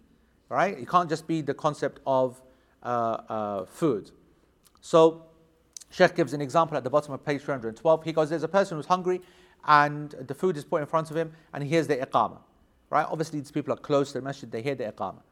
Right? 0.48 0.78
It 0.78 0.88
can't 0.88 1.08
just 1.08 1.26
be 1.26 1.40
the 1.40 1.54
concept 1.54 2.00
of 2.06 2.40
uh, 2.82 2.86
uh, 2.86 3.64
food. 3.66 4.10
So, 4.80 5.24
Sheikh 5.90 6.14
gives 6.14 6.32
an 6.32 6.40
example 6.40 6.76
at 6.76 6.84
the 6.84 6.90
bottom 6.90 7.14
of 7.14 7.24
page 7.24 7.42
312. 7.42 8.04
He 8.04 8.12
goes, 8.12 8.30
There's 8.30 8.42
a 8.42 8.48
person 8.48 8.76
who's 8.76 8.86
hungry 8.86 9.20
and 9.66 10.10
the 10.26 10.34
food 10.34 10.56
is 10.56 10.64
put 10.64 10.80
in 10.80 10.86
front 10.86 11.10
of 11.10 11.16
him 11.16 11.32
and 11.52 11.62
he 11.62 11.68
hears 11.68 11.86
the 11.86 11.96
iqamah. 11.96 12.38
Right? 12.90 13.06
Obviously, 13.08 13.40
these 13.40 13.50
people 13.50 13.72
are 13.72 13.78
close 13.78 14.12
to 14.12 14.18
the 14.18 14.22
masjid, 14.22 14.50
they 14.50 14.62
hear 14.62 14.74
the 14.74 14.84
iqamah. 14.84 15.22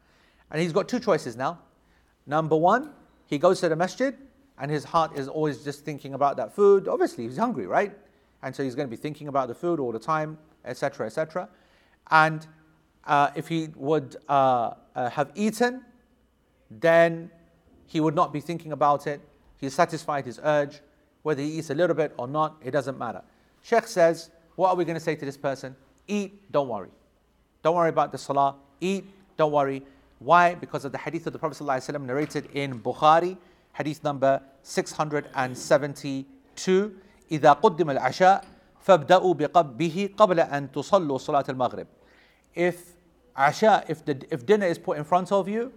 And 0.50 0.60
he's 0.60 0.72
got 0.72 0.88
two 0.88 1.00
choices 1.00 1.36
now. 1.36 1.60
Number 2.26 2.56
one, 2.56 2.90
he 3.26 3.38
goes 3.38 3.60
to 3.60 3.68
the 3.68 3.76
masjid 3.76 4.16
and 4.58 4.70
his 4.70 4.84
heart 4.84 5.16
is 5.16 5.28
always 5.28 5.64
just 5.64 5.84
thinking 5.84 6.14
about 6.14 6.36
that 6.36 6.54
food. 6.54 6.88
Obviously, 6.88 7.24
he's 7.24 7.36
hungry, 7.36 7.66
right? 7.66 7.92
And 8.42 8.54
so 8.54 8.62
he's 8.62 8.74
going 8.74 8.88
to 8.88 8.90
be 8.90 9.00
thinking 9.00 9.28
about 9.28 9.48
the 9.48 9.54
food 9.54 9.80
all 9.80 9.92
the 9.92 9.98
time, 9.98 10.38
etc., 10.64 11.06
etc. 11.06 11.48
And 12.10 12.46
uh, 13.06 13.30
if 13.34 13.48
he 13.48 13.68
would 13.74 14.16
uh, 14.28 14.74
uh, 14.95 15.09
have 15.09 15.31
eaten, 15.35 15.83
then 16.69 17.31
he 17.87 17.99
would 17.99 18.15
not 18.15 18.31
be 18.31 18.39
thinking 18.39 18.71
about 18.71 19.07
it. 19.07 19.21
He's 19.57 19.73
satisfied 19.73 20.25
his 20.25 20.39
urge. 20.43 20.81
Whether 21.23 21.41
he 21.41 21.57
eats 21.57 21.69
a 21.69 21.75
little 21.75 21.95
bit 21.95 22.13
or 22.17 22.27
not, 22.27 22.55
it 22.63 22.71
doesn't 22.71 22.97
matter. 22.97 23.21
Sheikh 23.61 23.87
says, 23.87 24.29
What 24.55 24.69
are 24.69 24.75
we 24.75 24.85
going 24.85 24.95
to 24.95 25.01
say 25.03 25.15
to 25.15 25.25
this 25.25 25.37
person? 25.37 25.75
Eat, 26.07 26.51
don't 26.51 26.69
worry. 26.69 26.89
Don't 27.63 27.75
worry 27.75 27.89
about 27.89 28.11
the 28.11 28.17
salah. 28.17 28.55
Eat, 28.79 29.05
don't 29.37 29.51
worry. 29.51 29.83
Why? 30.19 30.55
Because 30.55 30.85
of 30.85 30.91
the 30.91 30.97
hadith 30.97 31.27
of 31.27 31.33
the 31.33 31.39
Prophet 31.39 31.63
ﷺ 31.63 32.01
narrated 32.05 32.49
in 32.53 32.79
Bukhari, 32.79 33.37
hadith 33.73 34.03
number 34.03 34.41
672. 34.63 36.25
إذا 37.31 37.51
قدم 37.61 37.89
العشاء 37.89 38.43
فابدأوا 38.81 39.33
به 39.77 40.09
قبل 40.17 40.39
أن 40.39 40.71
تصلوا 40.71 41.17
صلاة 41.17 41.45
المغرب. 41.49 41.87
If 42.55 42.92
Asha, 43.36 43.84
if, 43.88 44.04
the, 44.04 44.22
if 44.30 44.46
dinner 44.46 44.66
is 44.66 44.78
put 44.78 44.96
in 44.96 45.04
front 45.04 45.32
of 45.32 45.48
you, 45.48 45.72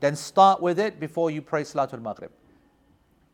then 0.00 0.16
start 0.16 0.60
with 0.60 0.78
it 0.78 0.98
before 0.98 1.30
you 1.30 1.42
pray 1.42 1.62
Salatul 1.62 2.02
Maghrib. 2.02 2.30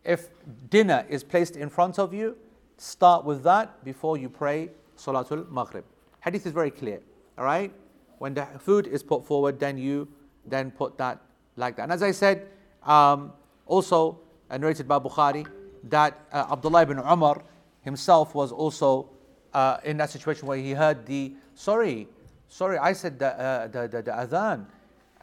If 0.05 0.29
dinner 0.71 1.05
is 1.09 1.23
placed 1.23 1.57
in 1.57 1.69
front 1.69 1.99
of 1.99 2.13
you, 2.15 2.37
start 2.79 3.25
with 3.25 3.43
that 3.45 3.85
before 3.85 4.17
you 4.17 4.29
pray 4.29 4.71
Salatul 4.97 5.51
Maghrib. 5.51 5.85
Hadith 6.21 6.47
is 6.47 6.53
very 6.53 6.71
clear, 6.71 7.01
all 7.39 7.45
right? 7.45 7.73
When 8.19 8.35
the 8.35 8.47
food 8.59 8.87
is 8.87 9.03
put 9.03 9.25
forward, 9.25 9.59
then 9.59 9.79
you 9.79 10.09
then 10.47 10.71
put 10.71 10.99
that 10.99 11.21
like 11.57 11.77
that. 11.77 11.85
And 11.85 11.93
as 11.93 12.03
I 12.03 12.11
said, 12.11 12.49
um, 12.83 13.33
also 13.67 14.19
narrated 14.51 14.89
by 14.89 14.99
Bukhari, 14.99 15.47
that 15.85 16.19
uh, 16.33 16.47
Abdullah 16.51 16.83
ibn 16.83 16.99
Umar 16.99 17.43
himself 17.83 18.35
was 18.35 18.53
also 18.53 19.09
uh, 19.55 19.79
in 19.85 19.97
that 19.99 20.11
situation 20.11 20.47
where 20.47 20.59
he 20.59 20.73
heard 20.73 21.07
the, 21.07 21.33
sorry, 21.55 22.09
sorry, 22.50 22.78
I 22.78 22.94
said 22.94 23.20
the, 23.20 23.28
uh, 23.28 23.68
the, 23.68 23.88
the, 23.88 24.02
the 24.02 24.12
adhan, 24.12 24.66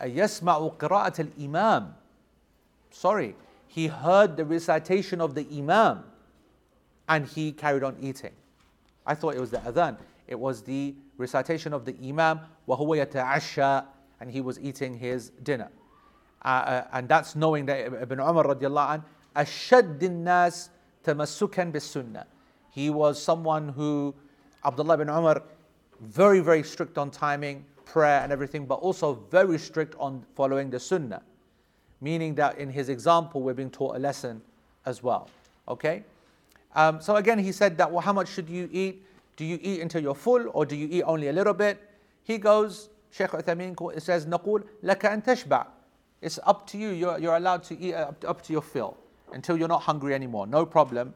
يسمع 0.00 0.76
قراءة 0.78 1.28
الإمام. 1.28 1.92
Sorry, 2.90 3.34
he 3.68 3.86
heard 3.86 4.36
the 4.36 4.44
recitation 4.44 5.20
of 5.20 5.34
the 5.34 5.46
Imam 5.52 6.04
and 7.08 7.26
he 7.26 7.52
carried 7.52 7.82
on 7.82 7.96
eating. 8.00 8.32
I 9.06 9.14
thought 9.14 9.34
it 9.34 9.40
was 9.40 9.50
the 9.50 9.58
adhan. 9.58 9.96
It 10.28 10.38
was 10.38 10.62
the 10.62 10.94
recitation 11.16 11.72
of 11.72 11.84
the 11.84 11.96
Imam, 12.02 12.40
وهو 12.68 13.06
يتعشى, 13.06 13.84
and 14.20 14.30
he 14.30 14.40
was 14.40 14.58
eating 14.60 14.96
his 14.96 15.30
dinner. 15.42 15.68
Uh, 16.44 16.48
uh, 16.48 16.86
and 16.92 17.08
that's 17.08 17.36
knowing 17.36 17.66
that 17.66 17.86
Ibn 17.86 18.20
Umar 18.20 18.44
radiallahu 18.44 18.90
anh, 18.90 19.02
أشد 19.36 20.02
الناس 20.02 20.68
تمسكا 21.04 21.72
بالسنة. 21.72 22.24
He 22.70 22.90
was 22.90 23.22
someone 23.22 23.68
who, 23.68 24.14
Abdullah 24.64 24.94
ibn 24.94 25.08
Umar, 25.08 25.42
very, 26.01 26.39
very 26.39 26.63
strict 26.63 26.97
on 26.97 27.11
timing, 27.11 27.65
prayer, 27.85 28.21
and 28.21 28.31
everything, 28.31 28.65
but 28.65 28.75
also 28.75 29.15
very 29.31 29.57
strict 29.57 29.95
on 29.99 30.23
following 30.35 30.69
the 30.69 30.79
sunnah. 30.79 31.21
Meaning 32.01 32.35
that 32.35 32.57
in 32.57 32.69
his 32.69 32.89
example, 32.89 33.41
we're 33.41 33.53
being 33.53 33.71
taught 33.71 33.95
a 33.95 33.99
lesson 33.99 34.41
as 34.85 35.01
well. 35.01 35.29
Okay? 35.67 36.03
Um, 36.75 37.01
so 37.01 37.15
again, 37.15 37.39
he 37.39 37.51
said 37.51 37.77
that, 37.77 37.91
well, 37.91 38.01
how 38.01 38.13
much 38.13 38.29
should 38.29 38.49
you 38.49 38.69
eat? 38.71 39.03
Do 39.35 39.45
you 39.45 39.59
eat 39.61 39.81
until 39.81 40.01
you're 40.01 40.15
full 40.15 40.49
or 40.53 40.65
do 40.65 40.75
you 40.75 40.87
eat 40.91 41.03
only 41.03 41.27
a 41.27 41.33
little 41.33 41.53
bit? 41.53 41.81
He 42.23 42.37
goes, 42.37 42.89
Shaykh 43.11 43.31
Uthaymeen 43.31 44.01
says, 44.01 44.25
نقول 44.25 44.63
لك 44.83 45.05
أن 45.05 45.23
تشبع. 45.23 45.65
It's 46.21 46.39
up 46.45 46.65
to 46.67 46.77
you. 46.77 46.89
You're, 46.89 47.19
you're 47.19 47.35
allowed 47.35 47.63
to 47.63 47.79
eat 47.79 47.93
uh, 47.93 48.09
up 48.09 48.19
to, 48.21 48.29
up 48.29 48.41
to 48.43 48.53
your 48.53 48.61
fill 48.61 48.97
until 49.33 49.57
you're 49.57 49.67
not 49.67 49.83
hungry 49.83 50.13
anymore. 50.13 50.47
No 50.47 50.65
problem 50.65 51.13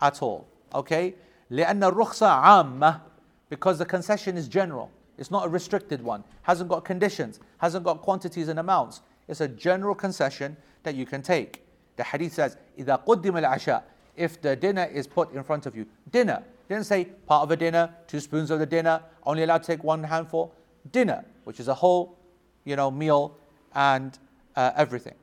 at 0.00 0.22
all. 0.22 0.46
Okay? 0.74 1.14
لأن 1.50 1.82
الرخصة 1.84 2.26
عامة 2.26 3.00
because 3.49 3.77
the 3.77 3.85
concession 3.85 4.37
is 4.37 4.47
general. 4.47 4.89
It's 5.17 5.31
not 5.31 5.45
a 5.45 5.49
restricted 5.49 6.01
one. 6.03 6.23
Hasn't 6.41 6.69
got 6.69 6.85
conditions. 6.85 7.39
Hasn't 7.59 7.83
got 7.83 8.01
quantities 8.01 8.47
and 8.47 8.59
amounts. 8.59 9.01
It's 9.27 9.41
a 9.41 9.47
general 9.47 9.95
concession 9.95 10.57
that 10.83 10.95
you 10.95 11.05
can 11.05 11.21
take. 11.21 11.63
The 11.95 12.03
hadith 12.03 12.33
says, 12.33 12.57
إذا 12.77 13.05
قدم 13.05 13.43
العشاء 13.43 13.83
If 14.15 14.41
the 14.41 14.55
dinner 14.55 14.85
is 14.85 15.07
put 15.07 15.33
in 15.33 15.43
front 15.43 15.65
of 15.65 15.75
you, 15.75 15.85
dinner. 16.11 16.43
Didn't 16.69 16.85
say 16.85 17.05
part 17.05 17.43
of 17.43 17.51
a 17.51 17.55
dinner, 17.55 17.93
two 18.07 18.19
spoons 18.19 18.49
of 18.49 18.59
the 18.59 18.65
dinner, 18.65 19.01
only 19.25 19.43
allowed 19.43 19.63
to 19.63 19.67
take 19.67 19.83
one 19.83 20.03
handful. 20.03 20.53
Dinner, 20.91 21.23
which 21.43 21.59
is 21.59 21.67
a 21.67 21.73
whole, 21.73 22.17
you 22.63 22.75
know, 22.75 22.89
meal 22.89 23.37
and 23.75 24.17
uh, 24.55 24.71
everything. 24.75 25.15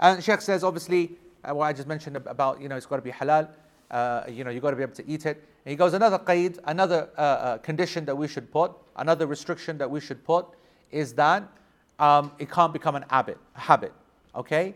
And 0.00 0.22
Sheikh 0.22 0.40
says, 0.40 0.64
obviously, 0.64 1.12
uh, 1.44 1.54
what 1.54 1.66
I 1.66 1.72
just 1.72 1.88
mentioned 1.88 2.16
about, 2.16 2.60
you 2.60 2.68
know, 2.68 2.76
it's 2.76 2.86
got 2.86 2.96
to 2.96 3.02
be 3.02 3.10
halal. 3.10 3.48
Uh, 3.92 4.24
you 4.28 4.44
know, 4.44 4.50
you've 4.50 4.62
got 4.62 4.70
to 4.70 4.76
be 4.76 4.82
able 4.82 4.94
to 4.94 5.08
eat 5.08 5.24
it. 5.26 5.36
And 5.64 5.70
he 5.70 5.76
goes, 5.76 5.94
another 5.94 6.18
qaid, 6.18 6.58
another 6.64 7.08
uh, 7.16 7.20
uh, 7.20 7.58
condition 7.58 8.04
that 8.04 8.16
we 8.16 8.28
should 8.28 8.50
put, 8.52 8.72
another 8.96 9.26
restriction 9.26 9.78
that 9.78 9.90
we 9.90 10.00
should 10.00 10.24
put 10.24 10.46
is 10.90 11.14
that 11.14 11.42
um, 11.98 12.32
it 12.38 12.50
can't 12.50 12.72
become 12.72 12.96
an 12.96 13.04
habit, 13.08 13.38
a 13.56 13.60
habit. 13.60 13.92
Okay? 14.34 14.74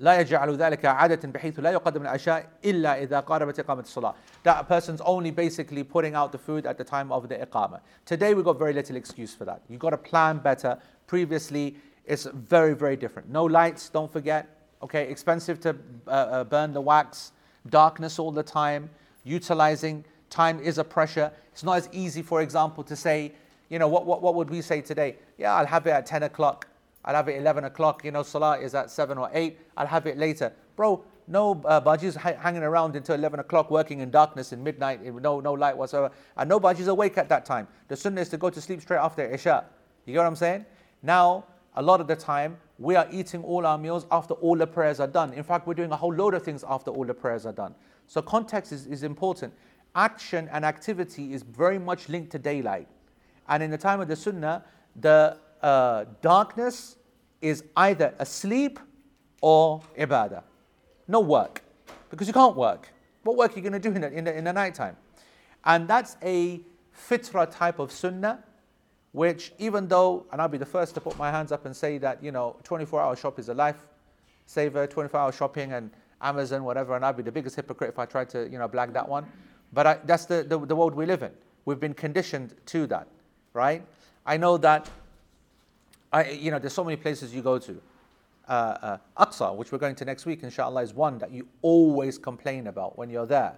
لا 0.00 0.20
يجعل 0.20 0.56
ذلك 0.56 0.84
عادة 0.84 1.28
بحيث 1.28 1.60
لا 1.60 1.70
يقدم 1.70 2.02
العشاء 2.02 2.46
إلا 2.64 3.02
إذا 3.02 3.20
قاربت 3.20 3.60
إقامة 3.60 3.82
الصلاة. 3.82 4.14
That 4.44 4.66
person's 4.66 5.02
only 5.02 5.30
basically 5.30 5.84
putting 5.84 6.14
out 6.14 6.32
the 6.32 6.38
food 6.38 6.64
at 6.64 6.78
the 6.78 6.84
time 6.84 7.12
of 7.12 7.28
the 7.28 7.36
iqamah. 7.36 7.80
Today 8.06 8.32
we've 8.32 8.44
got 8.44 8.58
very 8.58 8.72
little 8.72 8.96
excuse 8.96 9.34
for 9.34 9.44
that. 9.44 9.60
You've 9.68 9.80
got 9.80 9.90
to 9.90 9.98
plan 9.98 10.38
better. 10.38 10.78
Previously, 11.06 11.76
it's 12.06 12.24
very, 12.24 12.74
very 12.74 12.96
different. 12.96 13.28
No 13.28 13.44
lights, 13.44 13.90
don't 13.90 14.10
forget. 14.10 14.48
Okay, 14.82 15.10
expensive 15.10 15.60
to 15.60 15.76
uh, 16.06 16.10
uh, 16.10 16.44
burn 16.44 16.72
the 16.72 16.80
wax 16.80 17.32
darkness 17.69 18.19
all 18.19 18.31
the 18.31 18.43
time, 18.43 18.89
utilizing 19.23 20.05
time 20.29 20.59
is 20.59 20.77
a 20.77 20.83
pressure. 20.83 21.31
It's 21.51 21.63
not 21.63 21.77
as 21.77 21.89
easy, 21.91 22.21
for 22.21 22.41
example, 22.41 22.83
to 22.83 22.95
say, 22.95 23.33
you 23.69 23.79
know, 23.79 23.87
what, 23.87 24.05
what, 24.05 24.21
what 24.21 24.35
would 24.35 24.49
we 24.49 24.61
say 24.61 24.81
today? 24.81 25.15
Yeah, 25.37 25.55
I'll 25.55 25.65
have 25.65 25.87
it 25.87 25.91
at 25.91 26.05
10 26.05 26.23
o'clock. 26.23 26.67
I'll 27.03 27.15
have 27.15 27.27
it 27.27 27.37
11 27.37 27.65
o'clock. 27.65 28.03
You 28.03 28.11
know, 28.11 28.23
Salah 28.23 28.59
is 28.59 28.75
at 28.75 28.91
7 28.91 29.17
or 29.17 29.29
8. 29.33 29.57
I'll 29.77 29.87
have 29.87 30.07
it 30.07 30.17
later. 30.17 30.51
Bro, 30.75 31.03
no 31.27 31.61
uh, 31.65 31.81
bajis 31.81 32.15
ha- 32.15 32.35
hanging 32.39 32.63
around 32.63 32.95
until 32.95 33.15
11 33.15 33.39
o'clock 33.39 33.71
working 33.71 33.99
in 33.99 34.11
darkness 34.11 34.53
in 34.53 34.63
midnight, 34.63 35.03
no, 35.03 35.39
no 35.39 35.53
light 35.53 35.75
whatsoever. 35.75 36.11
And 36.37 36.49
no 36.49 36.59
bajis 36.59 36.87
awake 36.87 37.17
at 37.17 37.29
that 37.29 37.45
time. 37.45 37.67
The 37.87 37.95
sunnah 37.95 38.21
is 38.21 38.29
to 38.29 38.37
go 38.37 38.49
to 38.49 38.61
sleep 38.61 38.81
straight 38.81 38.99
after 38.99 39.25
Isha. 39.25 39.65
You 40.05 40.13
get 40.13 40.19
what 40.19 40.27
I'm 40.27 40.35
saying? 40.35 40.65
Now, 41.01 41.45
a 41.75 41.81
lot 41.81 42.01
of 42.01 42.07
the 42.07 42.15
time, 42.15 42.57
we 42.77 42.95
are 42.95 43.07
eating 43.11 43.43
all 43.43 43.65
our 43.65 43.77
meals 43.77 44.05
after 44.11 44.33
all 44.35 44.55
the 44.55 44.67
prayers 44.67 44.99
are 44.99 45.07
done. 45.07 45.33
In 45.33 45.43
fact, 45.43 45.67
we're 45.67 45.73
doing 45.73 45.91
a 45.91 45.95
whole 45.95 46.13
load 46.13 46.33
of 46.33 46.43
things 46.43 46.63
after 46.67 46.91
all 46.91 47.05
the 47.05 47.13
prayers 47.13 47.45
are 47.45 47.53
done. 47.53 47.75
So, 48.07 48.21
context 48.21 48.71
is, 48.71 48.85
is 48.87 49.03
important. 49.03 49.53
Action 49.95 50.49
and 50.51 50.65
activity 50.65 51.33
is 51.33 51.43
very 51.43 51.79
much 51.79 52.09
linked 52.09 52.31
to 52.31 52.39
daylight. 52.39 52.87
And 53.47 53.63
in 53.63 53.71
the 53.71 53.77
time 53.77 54.01
of 54.01 54.07
the 54.07 54.15
Sunnah, 54.15 54.63
the 54.95 55.37
uh, 55.61 56.05
darkness 56.21 56.97
is 57.41 57.63
either 57.77 58.13
asleep 58.19 58.79
or 59.41 59.81
ibadah. 59.97 60.43
No 61.07 61.19
work. 61.19 61.61
Because 62.09 62.27
you 62.27 62.33
can't 62.33 62.55
work. 62.55 62.91
What 63.23 63.37
work 63.37 63.53
are 63.53 63.55
you 63.55 63.61
going 63.61 63.73
to 63.73 63.79
do 63.79 63.95
in 63.95 64.01
the, 64.01 64.11
in 64.11 64.23
the, 64.23 64.37
in 64.37 64.43
the 64.43 64.53
night 64.53 64.75
time? 64.75 64.97
And 65.63 65.87
that's 65.87 66.17
a 66.21 66.61
fitra 67.09 67.49
type 67.49 67.79
of 67.79 67.91
sunnah 67.91 68.43
which 69.15 69.53
even 69.59 69.87
though, 69.87 70.25
and 70.33 70.41
I'll 70.41 70.49
be 70.49 70.57
the 70.57 70.65
first 70.65 70.93
to 70.95 70.99
put 70.99 71.17
my 71.17 71.31
hands 71.31 71.53
up 71.53 71.65
and 71.65 71.73
say 71.73 71.97
that, 71.99 72.21
you 72.21 72.33
know, 72.33 72.57
24 72.65 72.99
hour 73.01 73.15
shop 73.15 73.39
is 73.39 73.47
a 73.47 73.53
life 73.53 73.77
saver, 74.45 74.85
24 74.85 75.17
hour 75.17 75.31
shopping 75.31 75.71
and 75.71 75.89
Amazon, 76.21 76.65
whatever, 76.65 76.97
and 76.97 77.05
I'll 77.05 77.13
be 77.13 77.23
the 77.23 77.31
biggest 77.31 77.55
hypocrite 77.55 77.91
if 77.91 77.97
I 77.97 78.05
try 78.05 78.25
to, 78.25 78.49
you 78.49 78.59
know, 78.59 78.67
blag 78.67 78.91
that 78.91 79.07
one. 79.07 79.25
But 79.71 79.87
I, 79.87 79.93
that's 80.03 80.25
the, 80.25 80.43
the, 80.43 80.59
the 80.59 80.75
world 80.75 80.95
we 80.95 81.05
live 81.05 81.23
in. 81.23 81.31
We've 81.63 81.79
been 81.79 81.93
conditioned 81.93 82.55
to 82.67 82.87
that, 82.87 83.07
right? 83.53 83.83
I 84.25 84.35
know 84.35 84.57
that, 84.57 84.89
I, 86.11 86.31
you 86.31 86.51
know, 86.51 86.59
there's 86.59 86.73
so 86.73 86.83
many 86.83 86.97
places 86.97 87.33
you 87.33 87.41
go 87.41 87.57
to. 87.57 87.81
Uh, 88.49 88.51
uh, 88.51 89.25
Aqsa, 89.25 89.55
which 89.55 89.71
we're 89.71 89.77
going 89.77 89.95
to 89.95 90.03
next 90.03 90.25
week, 90.25 90.43
inshallah, 90.43 90.83
is 90.83 90.93
one 90.93 91.19
that 91.19 91.31
you 91.31 91.47
always 91.61 92.17
complain 92.17 92.67
about 92.67 92.97
when 92.97 93.09
you're 93.09 93.25
there. 93.25 93.55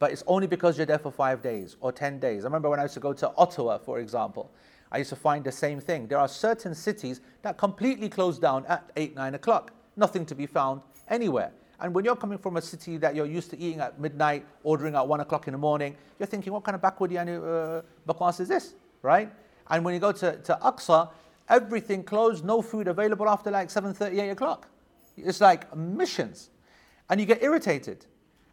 But 0.00 0.10
it's 0.10 0.24
only 0.26 0.48
because 0.48 0.76
you're 0.76 0.86
there 0.86 0.98
for 0.98 1.12
five 1.12 1.40
days 1.40 1.76
or 1.80 1.92
10 1.92 2.18
days. 2.18 2.44
I 2.44 2.48
remember 2.48 2.68
when 2.68 2.80
I 2.80 2.84
used 2.84 2.94
to 2.94 3.00
go 3.00 3.12
to 3.12 3.30
Ottawa, 3.36 3.78
for 3.78 4.00
example, 4.00 4.50
I 4.92 4.98
used 4.98 5.10
to 5.10 5.16
find 5.16 5.42
the 5.42 5.50
same 5.50 5.80
thing. 5.80 6.06
There 6.06 6.18
are 6.18 6.28
certain 6.28 6.74
cities 6.74 7.22
that 7.40 7.56
completely 7.56 8.10
close 8.10 8.38
down 8.38 8.66
at 8.66 8.90
8, 8.94 9.16
9 9.16 9.34
o'clock. 9.34 9.72
Nothing 9.96 10.26
to 10.26 10.34
be 10.34 10.46
found 10.46 10.82
anywhere. 11.08 11.50
And 11.80 11.94
when 11.94 12.04
you're 12.04 12.14
coming 12.14 12.38
from 12.38 12.58
a 12.58 12.62
city 12.62 12.98
that 12.98 13.16
you're 13.16 13.26
used 13.26 13.50
to 13.50 13.58
eating 13.58 13.80
at 13.80 13.98
midnight, 13.98 14.44
ordering 14.62 14.94
at 14.94 15.08
one 15.08 15.20
o'clock 15.20 15.48
in 15.48 15.52
the 15.52 15.58
morning, 15.58 15.96
you're 16.18 16.26
thinking, 16.26 16.52
what 16.52 16.62
kind 16.62 16.74
of 16.74 16.82
backward 16.82 17.10
yani, 17.10 17.38
uh, 17.38 17.82
bakwas 18.06 18.38
is 18.38 18.48
this, 18.48 18.74
right? 19.00 19.32
And 19.70 19.82
when 19.82 19.94
you 19.94 19.98
go 19.98 20.12
to, 20.12 20.36
to 20.36 20.58
Aqsa, 20.62 21.08
everything 21.48 22.04
closed, 22.04 22.44
no 22.44 22.60
food 22.60 22.86
available 22.86 23.28
after 23.28 23.50
like 23.50 23.68
7.30, 23.68 24.20
8 24.20 24.30
o'clock. 24.30 24.68
It's 25.16 25.40
like 25.40 25.74
missions. 25.74 26.50
And 27.08 27.18
you 27.18 27.26
get 27.26 27.42
irritated. 27.42 28.04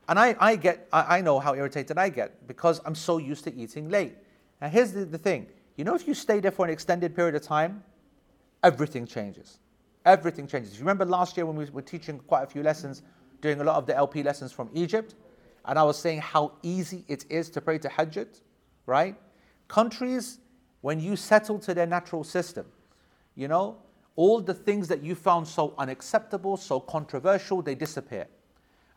And 0.07 0.17
I, 0.17 0.35
I 0.39 0.55
get, 0.55 0.87
I, 0.93 1.17
I 1.17 1.21
know 1.21 1.39
how 1.39 1.53
irritated 1.53 1.97
I 1.97 2.09
get 2.09 2.47
because 2.47 2.79
I'm 2.85 2.95
so 2.95 3.17
used 3.17 3.43
to 3.43 3.53
eating 3.53 3.89
late. 3.89 4.15
Now 4.61 4.69
here's 4.69 4.93
the, 4.93 5.05
the 5.05 5.17
thing. 5.17 5.47
You 5.79 5.85
know, 5.85 5.95
if 5.95 6.09
you 6.09 6.13
stay 6.13 6.41
there 6.41 6.51
for 6.51 6.65
an 6.65 6.73
extended 6.73 7.15
period 7.15 7.35
of 7.35 7.41
time, 7.41 7.81
everything 8.63 9.07
changes. 9.07 9.59
Everything 10.05 10.45
changes. 10.45 10.73
If 10.73 10.79
You 10.79 10.83
remember 10.83 11.05
last 11.05 11.37
year 11.37 11.45
when 11.45 11.55
we 11.55 11.69
were 11.69 11.81
teaching 11.81 12.19
quite 12.27 12.43
a 12.43 12.47
few 12.47 12.61
lessons 12.61 13.01
doing 13.39 13.61
a 13.61 13.63
lot 13.63 13.77
of 13.77 13.85
the 13.85 13.95
LP 13.95 14.21
lessons 14.21 14.51
from 14.51 14.69
Egypt, 14.73 15.15
and 15.63 15.79
I 15.79 15.83
was 15.83 15.97
saying 15.97 16.19
how 16.19 16.51
easy 16.63 17.05
it 17.07 17.23
is 17.29 17.49
to 17.51 17.61
pray 17.61 17.79
tahajjud, 17.79 18.41
right? 18.87 19.15
Countries, 19.69 20.39
when 20.81 20.99
you 20.99 21.15
settle 21.15 21.57
to 21.59 21.73
their 21.73 21.87
natural 21.87 22.25
system, 22.25 22.65
you 23.35 23.47
know, 23.47 23.77
all 24.17 24.41
the 24.41 24.53
things 24.53 24.89
that 24.89 25.01
you 25.01 25.15
found 25.15 25.47
so 25.47 25.75
unacceptable, 25.77 26.57
so 26.57 26.81
controversial, 26.81 27.61
they 27.61 27.73
disappear. 27.73 28.27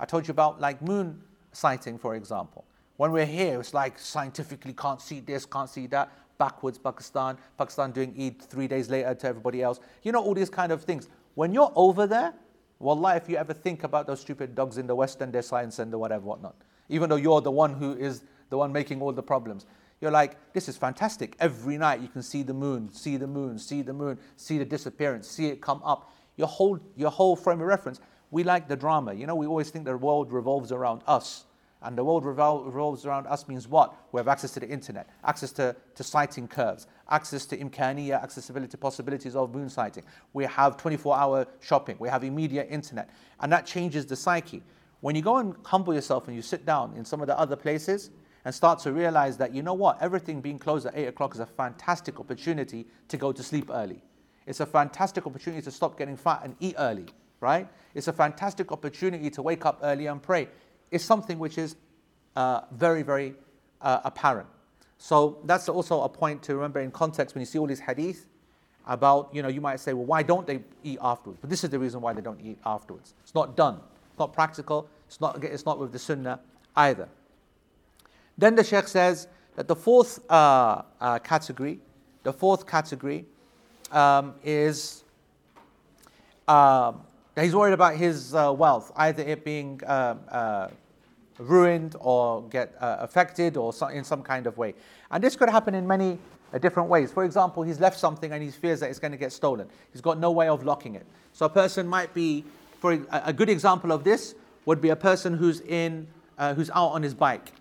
I 0.01 0.05
told 0.05 0.27
you 0.27 0.33
about 0.33 0.61
like 0.61 0.83
moon 0.83 1.23
sighting, 1.53 1.97
for 1.97 2.17
example. 2.17 2.65
When 2.97 3.13
we're 3.13 3.27
here, 3.27 3.61
it's 3.61 3.73
like 3.73 3.99
scientifically 3.99 4.73
can't 4.73 5.01
see 5.01 5.21
this, 5.21 5.47
can't 5.47 5.71
see 5.71 5.87
that. 5.89 6.11
Backwards, 6.39 6.79
Pakistan, 6.79 7.37
Pakistan 7.57 7.93
doing 7.93 8.15
Eid 8.19 8.43
three 8.43 8.69
days 8.69 8.91
later 8.91 9.15
to 9.15 9.27
everybody 9.27 9.63
else. 9.63 9.81
You 10.03 10.13
know, 10.13 10.23
all 10.23 10.35
these 10.35 10.51
kind 10.51 10.73
of 10.73 10.83
things. 10.83 11.09
When 11.35 11.55
you're 11.55 11.73
over 11.75 12.07
there, 12.07 12.35
Wallah, 12.79 13.17
if 13.17 13.29
you 13.29 13.37
ever 13.37 13.53
think 13.53 13.85
about 13.85 14.07
those 14.07 14.21
stupid 14.21 14.55
dogs 14.55 14.77
in 14.77 14.87
the 14.87 14.95
West 14.95 15.21
and 15.23 15.33
their 15.33 15.43
science 15.43 15.79
and 15.79 15.93
the 15.93 15.99
whatever, 15.99 16.25
whatnot, 16.25 16.57
even 16.89 17.09
though 17.09 17.17
you're 17.17 17.41
the 17.41 17.51
one 17.51 17.75
who 17.75 17.95
is 17.95 18.25
the 18.51 18.59
one 18.59 18.73
making 18.73 19.01
all 19.01 19.13
the 19.13 19.23
problems, 19.23 19.67
you're 20.01 20.11
like, 20.11 20.37
this 20.53 20.69
is 20.69 20.77
fantastic. 20.77 21.37
Every 21.39 21.79
night 21.79 22.01
you 22.01 22.09
can 22.09 22.23
see 22.23 22.43
the 22.43 22.53
moon, 22.53 22.93
see 22.93 23.17
the 23.17 23.29
moon, 23.29 23.57
see 23.57 23.83
the 23.83 23.93
moon, 23.93 24.19
see 24.37 24.59
the 24.59 24.65
disappearance, 24.65 25.29
see 25.29 25.47
it 25.47 25.61
come 25.61 25.81
up. 25.85 26.13
Your 26.37 26.49
whole, 26.49 26.81
your 26.97 27.11
whole 27.11 27.37
frame 27.37 27.61
of 27.61 27.69
reference. 27.69 28.01
We 28.33 28.43
like 28.43 28.67
the 28.67 28.75
drama. 28.75 29.13
You 29.13 29.29
know, 29.29 29.37
we 29.37 29.47
always 29.47 29.71
think 29.71 29.85
the 29.85 29.97
world 29.97 30.33
revolves 30.33 30.73
around 30.73 31.03
us. 31.07 31.45
And 31.83 31.99
the 31.99 32.05
world 32.05 32.25
revolves 32.25 33.05
around 33.05 33.27
us 33.27 33.49
means 33.49 33.67
what? 33.67 33.95
We 34.13 34.19
have 34.19 34.29
access 34.29 34.53
to 34.53 34.61
the 34.61 34.69
internet, 34.69 35.09
access 35.25 35.53
to, 35.53 35.75
to 35.95 36.05
sighting 36.05 36.49
curves, 36.49 36.87
access 37.11 37.45
to 37.47 37.57
imkaniya, 37.57 38.23
accessibility 38.23 38.77
possibilities 38.77 39.35
of 39.35 39.55
moon 39.55 39.69
sighting. 39.69 40.05
We 40.33 40.45
have 40.45 40.77
24 40.77 41.17
hour 41.17 41.47
shopping, 41.61 41.97
we 41.99 42.09
have 42.09 42.25
immediate 42.25 42.69
internet. 42.71 43.11
And 43.41 43.51
that 43.53 43.67
changes 43.67 44.07
the 44.07 44.17
psyche. 44.17 44.63
When 45.01 45.17
you 45.17 45.23
go 45.23 45.39
and 45.39 45.55
humble 45.65 45.93
yourself 45.93 46.29
and 46.29 46.37
you 46.37 46.43
sit 46.43 46.65
down 46.65 46.95
in 46.97 47.05
some 47.05 47.21
of 47.21 47.27
the 47.27 47.37
other 47.39 47.57
places 47.57 48.11
and 48.45 48.55
start 48.55 48.79
to 48.81 48.93
realize 48.93 49.37
that, 49.39 49.55
you 49.55 49.63
know 49.63 49.75
what, 49.75 50.01
everything 50.01 50.41
being 50.41 50.59
closed 50.59 50.87
at 50.87 50.97
8 50.97 51.07
o'clock 51.07 51.35
is 51.35 51.41
a 51.41 51.47
fantastic 51.47 52.21
opportunity 52.21 52.87
to 53.09 53.17
go 53.17 53.33
to 53.33 53.43
sleep 53.43 53.69
early. 53.73 54.03
It's 54.47 54.61
a 54.61 54.67
fantastic 54.67 55.27
opportunity 55.27 55.63
to 55.63 55.71
stop 55.71 55.99
getting 55.99 56.17
fat 56.17 56.43
and 56.45 56.57
eat 56.61 56.75
early, 56.79 57.07
right? 57.41 57.69
It's 57.95 58.09
a 58.09 58.13
fantastic 58.13 58.73
opportunity 58.73 59.31
to 59.31 59.43
wake 59.43 59.67
up 59.67 59.81
early 59.83 60.07
and 60.07 60.23
pray 60.23 60.49
is 60.93 61.03
something 61.05 61.39
which 61.39 61.59
is 61.59 61.75
uh, 62.37 62.61
very, 62.71 63.03
very 63.03 63.35
uh, 63.81 64.01
apparent. 64.05 64.47
So 64.99 65.39
that's 65.45 65.69
also 65.69 66.03
a 66.03 66.09
point 66.09 66.45
to 66.45 66.55
remember 66.55 66.79
in 66.79 66.93
context 66.93 67.35
when 67.35 67.41
you 67.41 67.47
see 67.47 67.59
all 67.59 67.67
these 67.67 67.81
hadith 67.81 68.29
about, 68.87 69.31
you 69.33 69.43
know, 69.43 69.49
you 69.49 69.61
might 69.61 69.81
say, 69.81 69.93
well, 69.95 70.07
why 70.07 70.23
don't 70.23 70.47
they 70.47 70.61
eat 70.85 70.99
afterwards? 71.03 71.41
But 71.41 71.51
this 71.51 71.65
is 71.65 71.71
the 71.71 71.79
reason 71.79 72.01
why 72.01 72.13
they 72.13 72.21
don't 72.21 72.41
eat 72.41 72.59
afterwards. 72.65 73.15
It's 73.25 73.35
not 73.35 73.57
done. 73.57 73.81
It's 74.11 74.19
not 74.19 74.33
practical. 74.33 74.89
It's 75.09 75.21
not, 75.21 75.43
it's 75.43 75.67
not 75.67 75.81
with 75.81 75.91
the 75.91 75.99
sunnah 75.99 76.39
either. 76.77 77.09
Then 78.39 78.55
the 78.55 78.65
Sheikh 78.65 78.87
says 78.87 79.27
that 79.57 79.67
the 79.67 79.77
fourth 79.77 80.21
uh, 80.31 80.83
uh, 81.01 81.19
category, 81.19 81.81
the 82.23 82.33
fourth 82.33 82.67
category 82.67 83.25
um, 83.91 84.35
is 84.45 85.05
um, 86.49 87.03
he's 87.41 87.55
worried 87.55 87.73
about 87.75 87.97
his 87.97 88.35
uh, 88.35 88.53
wealth, 88.53 88.93
either 88.97 89.23
it 89.23 89.45
being 89.45 89.81
um, 89.87 90.21
uh, 90.29 90.69
ruined 91.39 91.97
or 92.01 92.43
get 92.49 92.75
uh, 92.81 92.97
affected 93.01 93.57
or 93.57 93.73
so, 93.73 93.89
in 93.89 94.05
some 94.05 94.23
kind 94.23 94.47
of 94.47 94.59
way. 94.59 94.75
And 95.11 95.23
this 95.23 95.37
could 95.37 95.49
happen 95.49 95.75
in 95.75 95.87
many 95.87 96.19
uh, 96.53 96.59
different 96.59 96.89
ways. 96.89 97.13
For 97.13 97.25
example, 97.25 97.63
he's 97.63 97.81
left 97.81 97.99
something 97.99 98.33
and 98.33 98.43
he 98.43 98.51
fears 98.51 98.81
that 98.81 98.91
it's 98.91 98.99
going 98.99 99.13
to 99.13 99.19
get 99.19 99.33
stolen. 99.33 99.69
He's 99.93 100.03
got 100.03 100.19
no 100.19 100.31
way 100.31 100.49
of 100.49 100.65
locking 100.65 100.95
it. 100.95 101.07
So 101.33 101.47
a 101.47 101.49
person 101.51 101.87
might 101.87 102.13
be, 102.15 102.45
for 102.81 102.93
a, 102.93 103.23
a 103.27 103.33
good 103.33 103.49
example 103.49 103.93
of 103.93 104.05
this 104.05 104.35
would 104.67 104.81
be 104.81 104.91
a 104.91 104.97
person 104.97 105.35
who's 105.35 105.61
in, 105.61 106.07
uh, 106.39 106.55
who's 106.55 106.71
out 106.71 106.89
on 106.89 107.03
his 107.03 107.15
bike. 107.15 107.53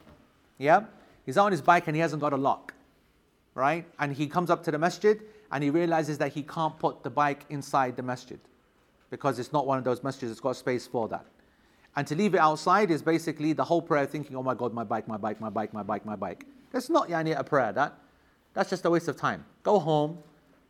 Yeah, 0.58 0.86
he's 1.26 1.38
out 1.38 1.46
on 1.46 1.52
his 1.52 1.62
bike 1.62 1.88
and 1.88 1.96
he 1.96 2.02
hasn't 2.02 2.22
got 2.22 2.34
a 2.34 2.38
lock, 2.38 2.74
right? 3.56 3.86
And 4.00 4.14
he 4.14 4.28
comes 4.28 4.50
up 4.50 4.64
to 4.66 4.72
the 4.72 4.78
masjid 4.78 5.20
and 5.52 5.64
he 5.64 5.70
realizes 5.70 6.18
that 6.20 6.34
he 6.34 6.44
can't 6.44 6.78
put 6.78 7.04
the 7.04 7.10
bike 7.10 7.46
inside 7.50 7.96
the 7.96 8.04
masjid 8.04 8.40
because 9.10 9.40
it's 9.40 9.52
not 9.52 9.68
one 9.68 9.78
of 9.78 9.84
those 9.84 10.00
masjids 10.02 10.28
that's 10.28 10.40
got 10.40 10.56
space 10.56 10.88
for 10.88 11.08
that. 11.10 11.26
And 11.96 12.08
to 12.08 12.16
leave 12.16 12.36
it 12.36 12.40
outside 12.40 12.90
is 12.90 13.02
basically 13.02 13.54
the 13.54 13.64
whole 13.64 13.82
prayer 13.82 14.06
thinking, 14.06 14.36
oh 14.36 14.44
my 14.44 14.56
God, 14.56 14.74
my 14.74 14.84
bike, 14.84 15.08
my 15.08 15.18
bike, 15.18 15.42
my 15.42 15.50
bike, 15.50 15.74
my 15.74 15.84
bike, 15.84 16.06
my 16.06 16.16
bike. 16.16 16.46
That's 16.72 16.90
not 16.90 17.10
yani, 17.10 17.38
a 17.38 17.44
prayer. 17.44 17.74
That, 17.74 17.98
that's 18.54 18.70
just 18.70 18.86
a 18.86 18.90
waste 18.90 19.10
of 19.10 19.18
time. 19.18 19.46
Go 19.64 19.78
home, 19.78 20.18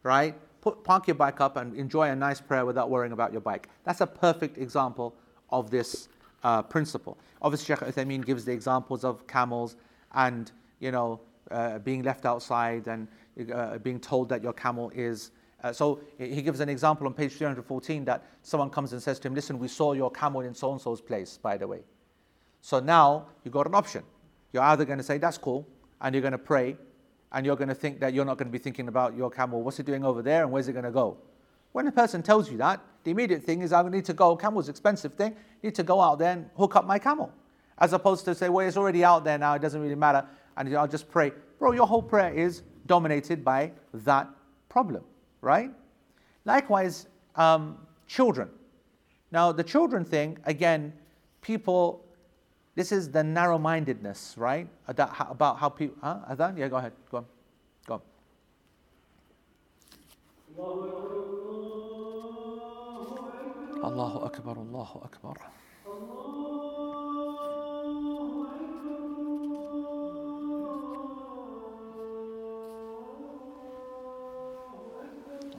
right? 0.02 0.36
Put, 0.62 0.84
park 0.84 1.08
your 1.08 1.16
bike 1.16 1.40
up 1.40 1.58
and 1.58 1.76
enjoy 1.76 2.10
a 2.10 2.16
nice 2.16 2.42
prayer 2.42 2.66
without 2.66 2.90
worrying 2.90 3.14
about 3.14 3.32
your 3.32 3.42
bike. 3.42 3.70
That's 3.84 4.02
a 4.02 4.08
perfect 4.08 4.58
example 4.58 5.14
of 5.52 5.70
this 5.70 6.08
uh, 6.44 6.64
principle. 6.64 7.18
Obviously, 7.42 7.76
Sheikh 7.76 7.86
Uthaymeen 7.86 8.26
gives 8.26 8.46
the 8.46 8.52
examples 8.52 9.04
of 9.04 9.28
camels 9.28 9.76
and, 10.14 10.52
you 10.80 10.92
know, 10.92 11.20
uh, 11.52 11.80
being 11.80 12.02
left 12.02 12.26
outside 12.26 12.88
and 12.88 13.08
uh, 13.54 13.78
being 13.80 14.00
told 14.00 14.30
that 14.30 14.42
your 14.42 14.54
camel 14.54 14.92
is 14.96 15.32
uh, 15.64 15.72
so 15.72 16.00
he 16.18 16.42
gives 16.42 16.60
an 16.60 16.70
example 16.70 17.06
on 17.06 17.14
page 17.14 17.34
314 17.34 18.06
that 18.06 18.24
someone 18.42 18.70
comes 18.70 18.94
and 18.94 19.02
says 19.02 19.20
to 19.20 19.28
him, 19.28 19.36
Listen, 19.36 19.60
we 19.60 19.68
saw 19.68 19.94
your 19.94 20.10
camel 20.10 20.42
in 20.42 20.56
so 20.56 20.72
and 20.72 20.82
so's 20.82 21.02
place, 21.02 21.38
by 21.38 21.56
the 21.56 21.68
way. 21.68 21.82
So 22.62 22.80
now 22.80 23.28
you've 23.44 23.54
got 23.54 23.68
an 23.68 23.76
option. 23.76 24.04
You're 24.54 24.64
either 24.64 24.86
going 24.86 24.98
to 24.98 25.04
say, 25.04 25.20
That's 25.20 25.38
cool, 25.38 25.68
and 26.02 26.16
you're 26.16 26.22
going 26.22 26.32
to 26.32 26.40
pray, 26.40 26.78
and 27.32 27.46
you're 27.46 27.56
going 27.56 27.70
to 27.70 27.76
think 27.76 28.00
that 28.00 28.14
you're 28.14 28.26
not 28.26 28.38
going 28.38 28.48
to 28.48 28.52
be 28.52 28.58
thinking 28.58 28.88
about 28.88 29.16
your 29.16 29.30
camel, 29.30 29.62
what's 29.62 29.80
it 29.80 29.86
doing 29.86 30.04
over 30.04 30.24
there, 30.24 30.42
and 30.44 30.52
where's 30.52 30.68
it 30.68 30.74
going 30.74 30.86
to 30.86 30.92
go? 30.92 31.18
When 31.74 31.88
a 31.88 31.92
person 31.92 32.24
tells 32.24 32.52
you 32.52 32.58
that, 32.58 32.82
the 33.04 33.12
immediate 33.12 33.44
thing 33.44 33.62
is, 33.62 33.72
I 33.72 33.88
need 33.88 34.06
to 34.06 34.14
go, 34.14 34.36
camel's 34.36 34.68
expensive 34.68 35.14
thing, 35.14 35.34
I 35.34 35.68
need 35.68 35.76
to 35.76 35.84
go 35.84 36.02
out 36.02 36.18
there 36.18 36.34
and 36.34 36.50
hook 36.58 36.76
up 36.76 36.86
my 36.86 36.98
camel. 36.98 37.32
As 37.78 37.94
opposed 37.94 38.26
to 38.26 38.34
say, 38.34 38.50
Well, 38.50 38.68
it's 38.68 38.78
already 38.78 39.04
out 39.04 39.24
there 39.24 39.38
now, 39.38 39.54
it 39.54 39.62
doesn't 39.62 39.82
really 39.82 39.96
matter, 39.96 40.26
and 40.58 40.76
I'll 40.76 40.88
just 40.88 41.10
pray. 41.12 41.32
Bro, 41.60 41.74
your 41.74 41.86
whole 41.86 42.02
prayer 42.02 42.34
is 42.34 42.64
dominated 42.88 43.46
by 43.46 43.72
that 43.94 44.28
problem 44.68 45.04
right? 45.42 45.72
Likewise, 46.46 47.08
um, 47.36 47.78
children. 48.08 48.50
Now, 49.32 49.52
the 49.52 49.64
children 49.64 50.06
thing, 50.06 50.38
again, 50.46 50.94
people, 51.42 52.06
this 52.76 52.92
is 52.92 53.10
the 53.10 53.24
narrow 53.24 53.58
mindedness, 53.58 54.36
right? 54.38 54.68
About 54.88 55.58
how 55.58 55.70
people, 55.70 55.98
huh? 56.02 56.20
Adhan? 56.30 56.58
Yeah, 56.58 56.68
go 56.68 56.78
ahead. 56.78 56.94
Go 57.10 57.18
on. 57.18 57.26
Go 57.88 57.94
on. 57.96 58.02
Allahu 63.84 64.20
Akbar, 64.26 64.58
Allahu 64.58 65.00
Akbar. 65.00 65.36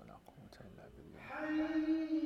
ولا 0.00 0.14
قوة 0.26 0.56
إلا 0.60 0.84
بالله 0.96 2.19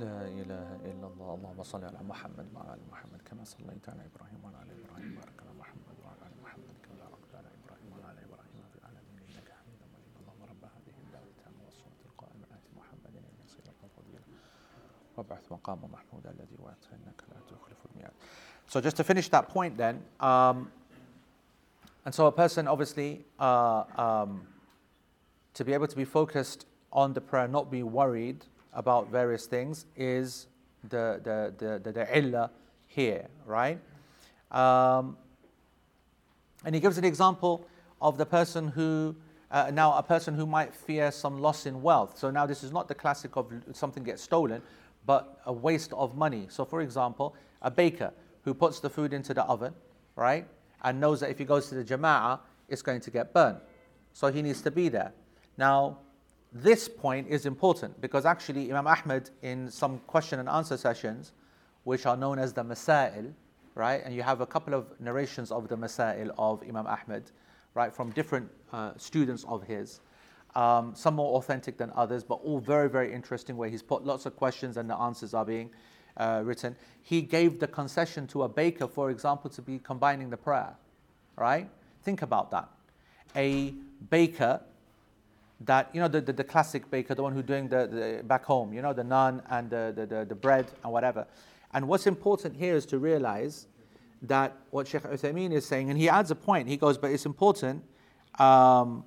لا 0.00 0.28
إله 0.28 0.68
إلا 0.84 1.06
الله 1.06 1.34
اللهم 1.34 1.62
صل 1.62 1.84
على 1.84 1.98
محمد 2.08 2.46
وعلى 2.54 2.74
آل 2.74 2.82
محمد 2.92 3.20
كما 3.24 3.44
صليت 3.44 3.88
على 3.88 4.02
إبراهيم 4.12 4.40
وعلى 4.44 4.56
آل 4.62 4.70
إبراهيم 4.84 5.10
بارك 5.20 5.36
على 5.42 5.52
محمد 5.60 5.96
وعلى 6.04 6.22
آل 6.28 6.34
محمد 6.44 6.76
كما 6.84 6.96
باركت 7.04 7.32
على 7.34 7.48
إبراهيم 7.58 7.90
وعلى 7.92 8.06
آل 8.12 8.18
إبراهيم 8.28 8.62
في 8.72 8.76
العالمين 8.80 9.16
إنك 9.28 9.48
حميد 9.58 9.80
مجيد 9.94 10.14
اللهم 10.20 10.42
رب 10.52 10.62
هذه 10.76 10.94
الدعوة 11.04 11.28
التامة 11.34 11.60
والصلاة 11.64 12.00
القائمة 12.10 12.44
آت 12.56 12.66
محمد 12.78 13.12
الوسيلة 13.24 13.72
والفضيلة 13.82 14.24
وابعث 15.16 15.52
مقام 15.52 15.80
محمود 15.96 16.24
الذي 16.26 16.56
وعدته 16.62 16.90
إنك 16.92 17.20
لا 17.32 17.40
تخلف 17.50 17.80
الميعاد 17.90 18.14
So 18.68 18.80
just 18.80 18.96
to 18.96 19.04
finish 19.04 19.28
that 19.28 19.48
point 19.48 19.76
then, 19.76 20.02
um, 20.20 20.70
and 22.04 22.12
so 22.14 22.26
a 22.26 22.32
person 22.32 22.66
obviously 22.68 23.24
uh, 23.38 23.84
um, 23.96 24.46
to 25.54 25.64
be 25.64 25.72
able 25.72 25.86
to 25.86 25.96
be 25.96 26.04
focused 26.04 26.66
on 26.92 27.12
the 27.12 27.20
prayer, 27.20 27.48
not 27.48 27.70
be 27.70 27.82
worried 27.82 28.44
about 28.73 29.09
various 29.09 29.45
things, 29.45 29.85
is 29.95 30.47
the 30.89 31.19
the 31.23 31.53
the 31.57 31.79
the, 31.79 31.91
the 31.91 32.49
here, 32.87 33.27
right? 33.45 33.79
Um, 34.51 35.17
and 36.65 36.75
he 36.75 36.81
gives 36.81 36.97
an 36.97 37.05
example 37.05 37.65
of 38.01 38.17
the 38.17 38.25
person 38.25 38.67
who 38.67 39.15
uh, 39.49 39.71
now 39.73 39.97
a 39.97 40.03
person 40.03 40.33
who 40.33 40.45
might 40.45 40.73
fear 40.73 41.11
some 41.11 41.39
loss 41.39 41.65
in 41.65 41.81
wealth. 41.81 42.17
So 42.17 42.31
now 42.31 42.45
this 42.45 42.63
is 42.63 42.71
not 42.71 42.87
the 42.87 42.95
classic 42.95 43.35
of 43.35 43.51
something 43.73 44.03
gets 44.03 44.21
stolen, 44.21 44.61
but 45.05 45.41
a 45.45 45.53
waste 45.53 45.93
of 45.93 46.15
money. 46.15 46.47
So 46.49 46.65
for 46.65 46.81
example, 46.81 47.35
a 47.61 47.69
baker 47.69 48.13
who 48.43 48.53
puts 48.53 48.79
the 48.79 48.89
food 48.89 49.13
into 49.13 49.33
the 49.33 49.43
oven, 49.43 49.73
right, 50.15 50.47
and 50.83 50.99
knows 50.99 51.19
that 51.19 51.29
if 51.29 51.37
he 51.37 51.45
goes 51.45 51.67
to 51.69 51.75
the 51.75 51.83
jama'ah, 51.83 52.39
it's 52.69 52.81
going 52.81 53.01
to 53.01 53.11
get 53.11 53.33
burnt. 53.33 53.59
So 54.13 54.31
he 54.31 54.41
needs 54.41 54.61
to 54.61 54.71
be 54.71 54.89
there. 54.89 55.13
Now, 55.57 55.97
this 56.51 56.89
point 56.89 57.27
is 57.29 57.45
important 57.45 57.99
because 58.01 58.25
actually 58.25 58.69
Imam 58.69 58.87
Ahmed 58.87 59.29
in 59.41 59.71
some 59.71 59.99
question 59.99 60.39
and 60.39 60.49
answer 60.49 60.77
sessions, 60.77 61.31
which 61.83 62.05
are 62.05 62.17
known 62.17 62.39
as 62.39 62.53
the 62.53 62.63
Masail, 62.63 63.33
right, 63.73 64.01
and 64.03 64.13
you 64.13 64.21
have 64.21 64.41
a 64.41 64.45
couple 64.45 64.73
of 64.73 64.87
narrations 64.99 65.51
of 65.51 65.67
the 65.69 65.77
Masail 65.77 66.31
of 66.37 66.61
Imam 66.67 66.87
Ahmed, 66.87 67.31
right, 67.73 67.93
from 67.93 68.11
different 68.11 68.49
uh, 68.73 68.91
students 68.97 69.45
of 69.47 69.63
his. 69.63 70.01
Um, 70.53 70.93
some 70.93 71.15
more 71.15 71.37
authentic 71.37 71.77
than 71.77 71.91
others, 71.95 72.25
but 72.25 72.35
all 72.43 72.59
very, 72.59 72.89
very 72.89 73.13
interesting. 73.13 73.55
Where 73.55 73.69
he's 73.69 73.81
put 73.81 74.05
lots 74.05 74.25
of 74.25 74.35
questions 74.35 74.75
and 74.75 74.89
the 74.89 74.97
answers 74.97 75.33
are 75.33 75.45
being 75.45 75.69
uh, 76.17 76.41
written. 76.43 76.75
He 77.01 77.21
gave 77.21 77.61
the 77.61 77.67
concession 77.67 78.27
to 78.27 78.43
a 78.43 78.49
baker, 78.49 78.89
for 78.89 79.09
example, 79.09 79.49
to 79.51 79.61
be 79.61 79.79
combining 79.79 80.29
the 80.29 80.35
prayer. 80.35 80.75
Right? 81.37 81.69
Think 82.03 82.21
about 82.21 82.51
that. 82.51 82.67
A 83.37 83.73
baker 84.09 84.59
that 85.60 85.90
you 85.92 86.00
know 86.00 86.08
the, 86.08 86.20
the, 86.20 86.32
the 86.32 86.44
classic 86.44 86.90
baker, 86.90 87.14
the 87.14 87.22
one 87.22 87.32
who's 87.32 87.44
doing 87.44 87.68
the, 87.68 87.86
the 87.86 88.22
back 88.24 88.44
home, 88.44 88.72
you 88.72 88.82
know, 88.82 88.92
the 88.92 89.02
naan 89.02 89.42
and 89.50 89.70
the, 89.70 89.92
the, 89.96 90.06
the, 90.06 90.24
the 90.24 90.34
bread 90.34 90.66
and 90.82 90.92
whatever. 90.92 91.26
And 91.72 91.88
what's 91.88 92.06
important 92.06 92.56
here 92.56 92.76
is 92.76 92.86
to 92.86 92.98
realize 92.98 93.66
that 94.22 94.56
what 94.70 94.88
Sheikh 94.88 95.02
Uthaymeen 95.02 95.52
is 95.52 95.66
saying, 95.66 95.90
and 95.90 95.98
he 95.98 96.08
adds 96.08 96.30
a 96.30 96.34
point. 96.34 96.68
He 96.68 96.76
goes, 96.76 96.98
but 96.98 97.10
it's 97.10 97.26
important 97.26 97.82
um, 98.38 99.04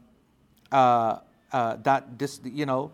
uh, 0.71 1.19
uh, 1.51 1.75
that 1.77 2.17
this, 2.17 2.41
you 2.43 2.65
know, 2.65 2.91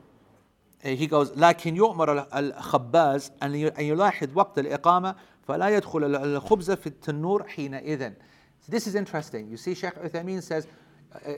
he 0.81 1.07
goes 1.07 1.31
لكن 1.31 1.75
يؤمر 1.75 2.27
الخباز 2.35 3.31
أن 3.41 3.53
أن 3.53 3.83
يلاحظ 3.83 4.29
وقت 4.35 4.59
الإقامة 4.59 5.15
فلا 5.47 5.69
يدخل 5.69 6.15
الخبز 6.15 6.71
في 6.71 6.87
التنور 6.87 7.43
حينئذ. 7.43 8.13
So 8.59 8.71
this 8.71 8.87
is 8.87 8.95
interesting. 8.95 9.49
You 9.49 9.57
see, 9.57 9.73
Sheikh 9.73 9.95
Uthaymeen 9.95 10.41
says, 10.41 10.65
uh, 10.65 10.69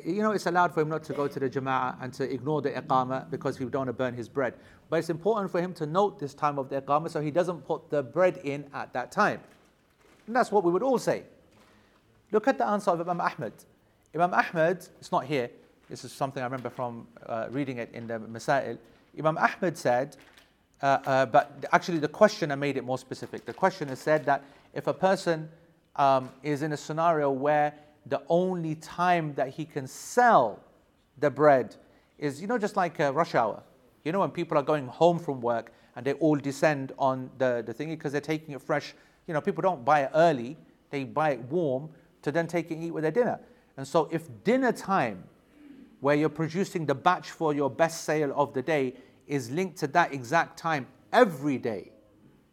you 0.04 0.22
know, 0.22 0.32
it's 0.32 0.46
allowed 0.46 0.74
for 0.74 0.80
him 0.82 0.88
not 0.88 1.02
to 1.04 1.12
go 1.12 1.26
to 1.26 1.40
the 1.40 1.48
Jama'ah 1.48 1.96
and 2.02 2.12
to 2.14 2.30
ignore 2.30 2.60
the 2.60 2.70
Iqamah 2.70 3.30
because 3.30 3.56
he 3.56 3.64
don't 3.64 3.80
want 3.80 3.88
to 3.88 3.92
burn 3.94 4.14
his 4.14 4.28
bread. 4.28 4.54
But 4.90 4.98
it's 4.98 5.10
important 5.10 5.50
for 5.50 5.60
him 5.60 5.72
to 5.74 5.86
note 5.86 6.18
this 6.18 6.34
time 6.34 6.58
of 6.58 6.68
the 6.68 6.82
Iqamah 6.82 7.10
so 7.10 7.20
he 7.20 7.30
doesn't 7.30 7.66
put 7.66 7.88
the 7.90 8.02
bread 8.02 8.38
in 8.44 8.66
at 8.74 8.92
that 8.92 9.10
time. 9.10 9.40
And 10.26 10.36
that's 10.36 10.52
what 10.52 10.64
we 10.64 10.70
would 10.70 10.82
all 10.82 10.98
say. 10.98 11.24
Look 12.30 12.48
at 12.48 12.58
the 12.58 12.66
answer 12.66 12.90
of 12.90 13.00
Imam 13.00 13.20
Ahmad. 13.20 13.52
Imam 14.14 14.34
Ahmad, 14.34 14.86
it's 15.00 15.10
not 15.10 15.24
here, 15.24 15.50
this 15.88 16.04
is 16.04 16.12
something 16.12 16.42
I 16.42 16.46
remember 16.46 16.70
from 16.70 17.06
uh, 17.26 17.48
reading 17.50 17.78
it 17.78 17.90
in 17.92 18.06
the 18.06 18.18
Masail. 18.18 18.78
Imam 19.18 19.36
Ahmad 19.36 19.76
said, 19.76 20.16
uh, 20.80 20.98
uh, 21.04 21.26
but 21.26 21.64
actually 21.72 21.98
the 21.98 22.08
questioner 22.08 22.56
made 22.56 22.76
it 22.76 22.84
more 22.84 22.98
specific. 22.98 23.44
The 23.44 23.52
questioner 23.52 23.96
said 23.96 24.24
that 24.26 24.42
if 24.74 24.86
a 24.86 24.94
person 24.94 25.48
um, 25.96 26.30
is 26.42 26.62
in 26.62 26.72
a 26.72 26.76
scenario 26.76 27.30
where 27.30 27.74
the 28.06 28.22
only 28.28 28.74
time 28.76 29.34
that 29.34 29.48
he 29.48 29.64
can 29.64 29.86
sell 29.86 30.60
the 31.18 31.30
bread 31.30 31.76
is, 32.18 32.40
you 32.40 32.46
know, 32.46 32.58
just 32.58 32.76
like 32.76 32.98
a 33.00 33.12
rush 33.12 33.34
hour. 33.34 33.62
You 34.04 34.12
know, 34.12 34.20
when 34.20 34.30
people 34.30 34.58
are 34.58 34.62
going 34.62 34.86
home 34.86 35.18
from 35.18 35.40
work 35.40 35.72
and 35.96 36.04
they 36.04 36.14
all 36.14 36.36
descend 36.36 36.92
on 36.98 37.30
the, 37.38 37.62
the 37.64 37.72
thingy 37.72 37.90
because 37.90 38.12
they're 38.12 38.20
taking 38.20 38.54
it 38.54 38.62
fresh. 38.62 38.94
You 39.26 39.34
know, 39.34 39.40
people 39.40 39.62
don't 39.62 39.84
buy 39.84 40.02
it 40.02 40.10
early, 40.14 40.56
they 40.90 41.04
buy 41.04 41.30
it 41.32 41.40
warm 41.42 41.90
to 42.22 42.32
then 42.32 42.46
take 42.46 42.70
it 42.70 42.74
and 42.74 42.84
eat 42.84 42.90
with 42.90 43.02
their 43.02 43.12
dinner. 43.12 43.40
And 43.76 43.86
so, 43.86 44.08
if 44.10 44.28
dinner 44.44 44.72
time, 44.72 45.24
where 46.00 46.16
you're 46.16 46.28
producing 46.28 46.84
the 46.84 46.94
batch 46.94 47.30
for 47.30 47.54
your 47.54 47.70
best 47.70 48.04
sale 48.04 48.32
of 48.34 48.52
the 48.52 48.62
day, 48.62 48.94
is 49.26 49.50
linked 49.50 49.78
to 49.78 49.86
that 49.88 50.12
exact 50.12 50.58
time 50.58 50.86
every 51.12 51.58
day, 51.58 51.90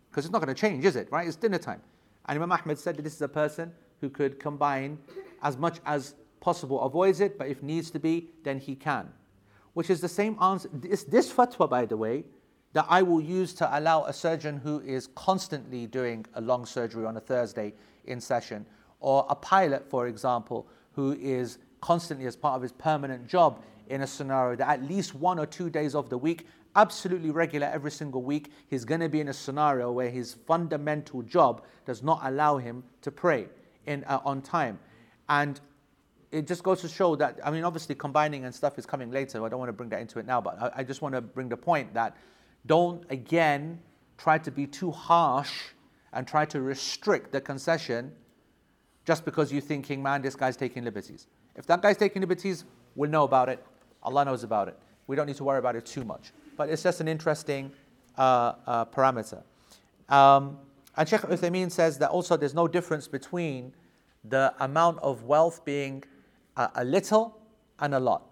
because 0.10 0.26
it's 0.26 0.32
not 0.32 0.40
going 0.40 0.54
to 0.54 0.60
change, 0.60 0.86
is 0.86 0.96
it? 0.96 1.12
Right? 1.12 1.28
It's 1.28 1.36
dinner 1.36 1.58
time. 1.58 1.82
And 2.28 2.38
Imam 2.38 2.52
Ahmed 2.52 2.78
said 2.78 2.96
that 2.98 3.02
this 3.02 3.16
is 3.16 3.22
a 3.22 3.28
person 3.28 3.74
who 4.02 4.10
could 4.10 4.40
combine 4.40 4.98
as 5.42 5.58
much 5.58 5.80
as 5.86 6.16
possible, 6.40 6.82
avoids 6.82 7.20
it, 7.20 7.38
but 7.38 7.48
if 7.48 7.62
needs 7.62 7.92
to 7.92 8.00
be, 8.00 8.30
then 8.44 8.60
he 8.60 8.76
can. 8.76 9.10
Which 9.74 9.90
is 9.90 10.02
the 10.02 10.10
same 10.10 10.38
answer. 10.42 10.70
This, 10.74 11.04
this 11.04 11.32
fatwa, 11.32 11.70
by 11.70 11.86
the 11.86 11.98
way, 11.98 12.24
that 12.74 12.86
I 12.88 13.02
will 13.02 13.22
use 13.22 13.54
to 13.56 13.78
allow 13.78 14.06
a 14.06 14.14
surgeon 14.14 14.58
who 14.58 14.80
is 14.82 15.08
constantly 15.16 15.88
doing 15.88 16.26
a 16.36 16.42
long 16.42 16.66
surgery 16.66 17.06
on 17.06 17.18
a 17.18 17.20
Thursday 17.20 17.74
in 18.06 18.22
session, 18.22 18.66
or 19.00 19.26
a 19.30 19.36
pilot, 19.36 19.90
for 19.90 20.08
example, 20.08 20.68
who 20.94 21.14
is 21.14 21.58
constantly, 21.82 22.26
as 22.26 22.36
part 22.36 22.56
of 22.56 22.62
his 22.62 22.72
permanent 22.72 23.28
job, 23.28 23.62
in 23.90 24.02
a 24.02 24.08
scenario 24.08 24.56
that 24.56 24.70
at 24.70 24.84
least 24.84 25.16
one 25.16 25.40
or 25.40 25.46
two 25.46 25.70
days 25.70 25.96
of 25.96 26.10
the 26.10 26.18
week, 26.18 26.46
absolutely 26.76 27.32
regular 27.32 27.68
every 27.68 27.92
single 27.92 28.22
week, 28.22 28.52
he's 28.68 28.86
going 28.86 29.02
to 29.02 29.10
be 29.10 29.20
in 29.20 29.30
a 29.30 29.34
scenario 29.34 29.92
where 29.92 30.10
his 30.10 30.36
fundamental 30.46 31.22
job 31.24 31.64
does 31.86 32.04
not 32.04 32.20
allow 32.24 32.58
him 32.58 32.84
to 33.02 33.12
pray 33.12 33.48
in, 33.88 34.04
uh, 34.04 34.20
on 34.24 34.42
time. 34.42 34.80
And 35.30 35.60
it 36.32 36.48
just 36.48 36.64
goes 36.64 36.82
to 36.82 36.88
show 36.88 37.16
that, 37.16 37.40
I 37.44 37.52
mean, 37.52 37.64
obviously 37.64 37.96
combining 37.96 38.46
and 38.46 38.54
stuff 38.54 38.78
is 38.78 38.86
coming 38.86 39.12
later. 39.12 39.44
I 39.46 39.50
don't 39.50 39.60
want 39.60 39.70
to 39.70 39.74
bring 39.74 39.90
that 39.90 40.02
into 40.02 40.20
it 40.20 40.26
now, 40.26 40.42
but 40.42 40.62
I, 40.62 40.72
I 40.78 40.84
just 40.84 41.02
want 41.02 41.16
to 41.16 41.22
bring 41.22 41.50
the 41.50 41.58
point 41.58 41.94
that 41.94 42.18
don't 42.66 43.04
again 43.10 43.80
try 44.18 44.38
to 44.38 44.52
be 44.52 44.68
too 44.68 44.92
harsh 44.92 45.52
and 46.14 46.28
try 46.28 46.46
to 46.46 46.62
restrict 46.62 47.32
the 47.32 47.40
concession 47.42 48.12
just 49.06 49.26
because 49.26 49.52
you're 49.52 49.62
thinking, 49.62 50.04
man, 50.04 50.22
this 50.22 50.36
guy's 50.36 50.58
taking 50.58 50.84
liberties. 50.84 51.28
If 51.56 51.66
that 51.68 51.82
guy's 51.82 51.98
taking 51.98 52.22
liberties, 52.22 52.66
we'll 52.96 53.10
know 53.10 53.24
about 53.24 53.50
it. 53.50 53.64
Allah 54.04 54.26
knows 54.26 54.44
about 54.44 54.68
it. 54.68 54.78
We 55.08 55.16
don't 55.16 55.26
need 55.26 55.38
to 55.38 55.44
worry 55.44 55.60
about 55.60 55.76
it 55.76 55.86
too 55.86 56.04
much. 56.04 56.32
But 56.58 56.70
it's 56.70 56.84
just 56.84 57.02
an 57.02 57.08
interesting 57.08 57.72
uh, 58.18 58.54
uh, 58.68 58.86
parameter. 58.86 59.42
Um, 60.10 60.58
and 60.96 61.08
Sheikh 61.08 61.22
Uthaymeen 61.22 61.72
says 61.72 61.98
that 62.00 62.10
also 62.10 62.38
there's 62.38 62.54
no 62.54 62.68
difference 62.68 63.08
between 63.08 63.74
the 64.24 64.54
amount 64.60 65.00
of 65.00 65.24
wealth 65.24 65.64
being 65.66 66.04
a, 66.58 66.70
a 66.76 66.84
little 66.84 67.38
and 67.80 67.94
a 67.94 68.00
lot. 68.00 68.24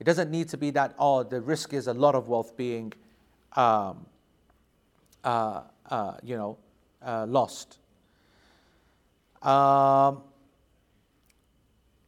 It 0.00 0.04
doesn't 0.04 0.30
need 0.30 0.48
to 0.50 0.56
be 0.56 0.70
that, 0.70 0.94
oh, 0.98 1.22
the 1.22 1.40
risk 1.40 1.72
is 1.72 1.86
a 1.86 1.94
lot 1.94 2.14
of 2.14 2.28
wealth 2.28 2.56
being, 2.56 2.92
um, 3.54 4.06
uh, 5.22 5.62
uh, 5.90 6.14
you 6.22 6.36
know, 6.36 6.58
uh, 7.02 7.26
lost. 7.26 7.78
Um, 9.42 10.22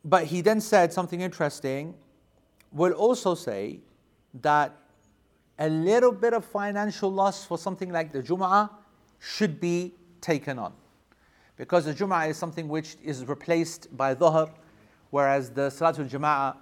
but 0.05 0.25
he 0.25 0.41
then 0.41 0.61
said 0.61 0.93
something 0.93 1.21
interesting. 1.21 1.95
We'll 2.73 2.93
also 2.93 3.35
say 3.35 3.81
that 4.43 4.75
a 5.59 5.69
little 5.69 6.13
bit 6.13 6.35
of 6.35 6.45
financial 6.45 7.11
loss 7.11 7.45
for 7.45 7.57
something 7.57 7.91
like 7.91 8.13
the 8.13 8.23
Jum'ah 8.23 8.71
should 9.19 9.61
be 9.61 9.95
taken 10.21 10.59
on. 10.59 10.73
Because 11.57 11.87
the 11.87 11.95
Jum'ah 11.95 12.29
is 12.29 12.37
something 12.37 12.69
which 12.69 12.97
is 13.03 13.25
replaced 13.25 13.95
by 13.97 14.15
Dhuhr, 14.15 14.51
whereas 15.11 15.51
the 15.51 15.69
Salatul 15.69 16.09
Jama'ah 16.09 16.57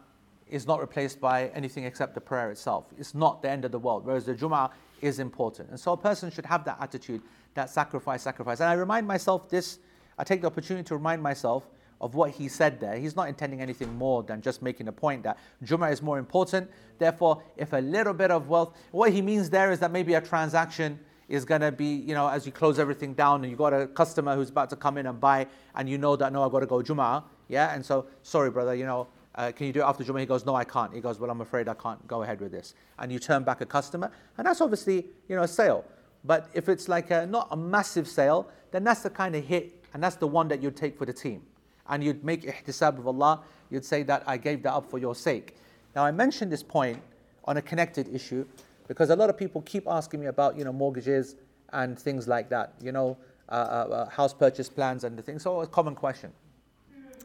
is 0.48 0.66
not 0.66 0.80
replaced 0.80 1.20
by 1.20 1.48
anything 1.48 1.84
except 1.84 2.14
the 2.14 2.20
prayer 2.20 2.50
itself. 2.50 2.86
It's 2.98 3.14
not 3.14 3.42
the 3.42 3.50
end 3.50 3.64
of 3.64 3.72
the 3.72 3.78
world, 3.78 4.04
whereas 4.04 4.24
the 4.24 4.34
Jum'ah 4.34 4.70
is 5.00 5.18
important. 5.18 5.70
And 5.70 5.80
so 5.80 5.92
a 5.92 5.96
person 5.96 6.30
should 6.30 6.46
have 6.46 6.64
that 6.64 6.78
attitude, 6.80 7.22
that 7.54 7.70
sacrifice, 7.70 8.22
sacrifice. 8.22 8.60
And 8.60 8.68
I 8.68 8.74
remind 8.74 9.06
myself 9.06 9.48
this, 9.48 9.78
I 10.18 10.24
take 10.24 10.42
the 10.42 10.46
opportunity 10.46 10.86
to 10.88 10.94
remind 10.94 11.22
myself 11.22 11.68
of 12.00 12.14
what 12.14 12.30
he 12.30 12.48
said 12.48 12.78
there. 12.80 12.96
He's 12.96 13.16
not 13.16 13.28
intending 13.28 13.60
anything 13.60 13.96
more 13.96 14.22
than 14.22 14.42
just 14.42 14.62
making 14.62 14.88
a 14.88 14.92
point 14.92 15.22
that 15.22 15.38
Jum'ah 15.64 15.90
is 15.90 16.02
more 16.02 16.18
important. 16.18 16.70
Therefore, 16.98 17.42
if 17.56 17.72
a 17.72 17.78
little 17.78 18.14
bit 18.14 18.30
of 18.30 18.48
wealth, 18.48 18.76
what 18.92 19.12
he 19.12 19.22
means 19.22 19.50
there 19.50 19.72
is 19.72 19.80
that 19.80 19.90
maybe 19.90 20.14
a 20.14 20.20
transaction 20.20 21.00
is 21.28 21.44
going 21.44 21.60
to 21.60 21.72
be, 21.72 21.86
you 21.86 22.14
know, 22.14 22.28
as 22.28 22.46
you 22.46 22.52
close 22.52 22.78
everything 22.78 23.14
down 23.14 23.42
and 23.42 23.50
you 23.50 23.56
got 23.56 23.72
a 23.72 23.86
customer 23.86 24.34
who's 24.34 24.50
about 24.50 24.70
to 24.70 24.76
come 24.76 24.98
in 24.98 25.06
and 25.06 25.20
buy, 25.20 25.46
and 25.74 25.88
you 25.88 25.98
know 25.98 26.16
that, 26.16 26.32
no, 26.32 26.44
I've 26.44 26.52
got 26.52 26.60
to 26.60 26.66
go 26.66 26.82
Jum'ah, 26.82 27.24
yeah? 27.48 27.74
And 27.74 27.84
so, 27.84 28.06
sorry, 28.22 28.50
brother, 28.50 28.74
you 28.74 28.84
know, 28.84 29.08
uh, 29.34 29.50
can 29.52 29.66
you 29.66 29.72
do 29.72 29.80
it 29.80 29.84
after 29.84 30.04
Jum'ah? 30.04 30.20
He 30.20 30.26
goes, 30.26 30.44
no, 30.44 30.54
I 30.54 30.64
can't. 30.64 30.92
He 30.94 31.00
goes, 31.00 31.18
well, 31.18 31.30
I'm 31.30 31.40
afraid 31.40 31.68
I 31.68 31.74
can't 31.74 32.06
go 32.06 32.22
ahead 32.22 32.40
with 32.40 32.52
this. 32.52 32.74
And 32.98 33.10
you 33.10 33.18
turn 33.18 33.42
back 33.42 33.60
a 33.60 33.66
customer, 33.66 34.10
and 34.38 34.46
that's 34.46 34.60
obviously, 34.60 35.06
you 35.28 35.36
know, 35.36 35.42
a 35.42 35.48
sale. 35.48 35.84
But 36.24 36.48
if 36.54 36.68
it's 36.68 36.88
like 36.88 37.10
a, 37.10 37.26
not 37.26 37.48
a 37.50 37.56
massive 37.56 38.08
sale, 38.08 38.48
then 38.70 38.84
that's 38.84 39.02
the 39.02 39.10
kind 39.10 39.34
of 39.34 39.44
hit, 39.44 39.84
and 39.92 40.02
that's 40.02 40.16
the 40.16 40.26
one 40.26 40.48
that 40.48 40.62
you'd 40.62 40.76
take 40.76 40.96
for 40.96 41.04
the 41.04 41.12
team. 41.12 41.42
And 41.88 42.02
you'd 42.02 42.24
make 42.24 42.42
ihtisab 42.42 42.98
of 42.98 43.06
Allah, 43.06 43.42
you'd 43.70 43.84
say 43.84 44.02
that 44.04 44.22
I 44.26 44.36
gave 44.36 44.62
that 44.62 44.72
up 44.72 44.90
for 44.90 44.98
your 44.98 45.14
sake. 45.14 45.56
Now, 45.94 46.04
I 46.04 46.10
mentioned 46.10 46.50
this 46.50 46.62
point 46.62 47.00
on 47.44 47.56
a 47.56 47.62
connected 47.62 48.12
issue 48.14 48.46
because 48.86 49.10
a 49.10 49.16
lot 49.16 49.30
of 49.30 49.36
people 49.36 49.62
keep 49.62 49.86
asking 49.86 50.20
me 50.20 50.26
about, 50.26 50.56
you 50.56 50.64
know, 50.64 50.72
mortgages 50.72 51.36
and 51.72 51.98
things 51.98 52.28
like 52.28 52.48
that, 52.50 52.74
you 52.80 52.92
know, 52.92 53.16
uh, 53.48 53.52
uh, 53.52 53.56
uh 53.56 54.08
house 54.10 54.32
purchase 54.34 54.68
plans 54.68 55.04
and 55.04 55.18
the 55.18 55.22
things. 55.22 55.42
So, 55.42 55.60
a 55.60 55.66
common 55.66 55.94
question. 55.94 56.32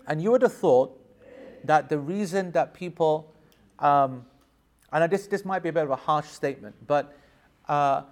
And 0.07 0.21
you 0.21 0.31
would 0.31 0.41
have 0.41 0.53
thought 0.53 0.99
that 1.63 1.89
the 1.89 1.99
reason 1.99 2.51
that 2.51 2.73
people, 2.73 3.33
um, 3.79 4.25
and 4.91 5.11
this, 5.11 5.27
this 5.27 5.45
might 5.45 5.61
be 5.61 5.69
a 5.69 5.73
bit 5.73 5.83
of 5.83 5.91
a 5.91 5.95
harsh 5.95 6.27
statement, 6.27 6.75
but 6.87 7.15
uh, 7.67 8.03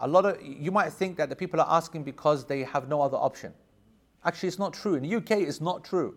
a 0.00 0.08
lot 0.08 0.24
of 0.24 0.38
you 0.42 0.70
might 0.70 0.92
think 0.92 1.16
that 1.16 1.28
the 1.28 1.36
people 1.36 1.60
are 1.60 1.66
asking 1.68 2.04
because 2.04 2.44
they 2.44 2.62
have 2.62 2.88
no 2.88 3.02
other 3.02 3.16
option. 3.16 3.52
Actually, 4.24 4.48
it's 4.48 4.58
not 4.58 4.72
true. 4.72 4.94
In 4.94 5.02
the 5.02 5.16
UK, 5.16 5.42
it's 5.42 5.60
not 5.60 5.84
true. 5.84 6.14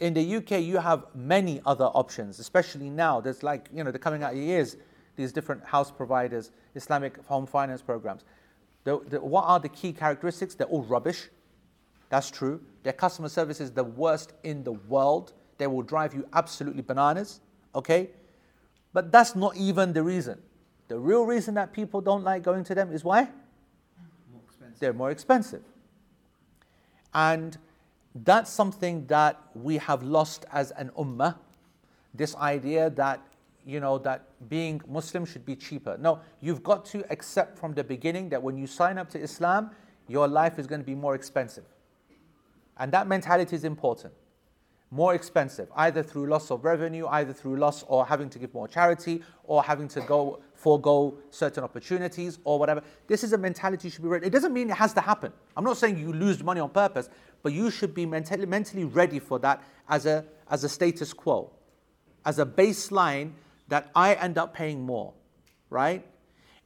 In 0.00 0.14
the 0.14 0.36
UK, 0.36 0.62
you 0.62 0.78
have 0.78 1.04
many 1.14 1.60
other 1.66 1.84
options, 1.86 2.38
especially 2.38 2.90
now. 2.90 3.20
There's 3.20 3.42
like, 3.42 3.68
you 3.72 3.84
know, 3.84 3.90
they're 3.90 3.98
coming 3.98 4.22
out 4.22 4.32
of 4.32 4.38
years, 4.38 4.76
these 5.22 5.32
different 5.32 5.64
house 5.64 5.90
providers, 5.90 6.50
Islamic 6.74 7.24
home 7.26 7.46
finance 7.46 7.82
programs. 7.82 8.24
The, 8.84 9.00
the, 9.08 9.20
what 9.20 9.44
are 9.44 9.60
the 9.60 9.68
key 9.68 9.92
characteristics? 9.92 10.54
They're 10.54 10.66
all 10.66 10.82
rubbish. 10.82 11.28
That's 12.08 12.30
true. 12.30 12.60
Their 12.82 12.92
customer 12.92 13.28
service 13.28 13.60
is 13.60 13.70
the 13.70 13.84
worst 13.84 14.32
in 14.42 14.64
the 14.64 14.72
world. 14.72 15.32
They 15.58 15.66
will 15.66 15.82
drive 15.82 16.14
you 16.14 16.26
absolutely 16.32 16.82
bananas. 16.82 17.40
Okay? 17.74 18.10
But 18.92 19.12
that's 19.12 19.34
not 19.34 19.56
even 19.56 19.92
the 19.92 20.02
reason. 20.02 20.40
The 20.88 20.98
real 20.98 21.24
reason 21.24 21.54
that 21.54 21.72
people 21.72 22.00
don't 22.00 22.24
like 22.24 22.42
going 22.42 22.64
to 22.64 22.74
them 22.74 22.92
is 22.92 23.04
why? 23.04 23.28
More. 24.30 24.42
They're 24.78 24.92
more 24.92 25.10
expensive. 25.10 25.62
And 27.14 27.56
that's 28.14 28.50
something 28.50 29.06
that 29.06 29.40
we 29.54 29.78
have 29.78 30.02
lost 30.02 30.44
as 30.52 30.70
an 30.72 30.90
ummah. 30.98 31.36
This 32.12 32.36
idea 32.36 32.90
that, 32.90 33.22
you 33.64 33.80
know, 33.80 33.98
that 33.98 34.26
being 34.48 34.80
Muslim 34.88 35.24
should 35.24 35.44
be 35.44 35.56
cheaper. 35.56 35.96
No, 35.98 36.20
you've 36.40 36.62
got 36.62 36.84
to 36.86 37.04
accept 37.10 37.58
from 37.58 37.74
the 37.74 37.84
beginning 37.84 38.28
that 38.30 38.42
when 38.42 38.56
you 38.56 38.66
sign 38.66 38.98
up 38.98 39.08
to 39.10 39.20
Islam, 39.20 39.70
your 40.08 40.28
life 40.28 40.58
is 40.58 40.66
going 40.66 40.80
to 40.80 40.86
be 40.86 40.94
more 40.94 41.14
expensive. 41.14 41.64
And 42.78 42.92
that 42.92 43.06
mentality 43.06 43.54
is 43.54 43.64
important 43.64 44.14
more 44.92 45.14
expensive, 45.14 45.68
either 45.76 46.02
through 46.02 46.26
loss 46.26 46.50
of 46.50 46.64
revenue, 46.64 47.06
either 47.06 47.32
through 47.32 47.56
loss 47.56 47.82
or 47.88 48.04
having 48.04 48.28
to 48.28 48.38
give 48.38 48.52
more 48.52 48.68
charity, 48.68 49.22
or 49.44 49.62
having 49.62 49.88
to 49.88 50.02
go 50.02 50.38
forego 50.52 51.16
certain 51.30 51.64
opportunities 51.64 52.38
or 52.44 52.58
whatever. 52.58 52.82
This 53.06 53.24
is 53.24 53.32
a 53.32 53.38
mentality 53.38 53.88
you 53.88 53.90
should 53.90 54.02
be 54.02 54.08
ready. 54.08 54.26
It 54.26 54.32
doesn't 54.34 54.52
mean 54.52 54.68
it 54.68 54.76
has 54.76 54.92
to 54.92 55.00
happen. 55.00 55.32
I'm 55.56 55.64
not 55.64 55.78
saying 55.78 55.98
you 55.98 56.12
lose 56.12 56.44
money 56.44 56.60
on 56.60 56.68
purpose, 56.68 57.08
but 57.42 57.54
you 57.54 57.70
should 57.70 57.94
be 57.94 58.04
mentally, 58.04 58.44
mentally 58.44 58.84
ready 58.84 59.18
for 59.18 59.38
that 59.38 59.62
as 59.88 60.04
a, 60.04 60.26
as 60.50 60.62
a 60.62 60.68
status 60.68 61.14
quo, 61.14 61.50
as 62.26 62.38
a 62.38 62.44
baseline 62.44 63.32
that 63.68 63.90
I 63.94 64.14
end 64.14 64.38
up 64.38 64.54
paying 64.54 64.84
more, 64.84 65.14
right? 65.70 66.06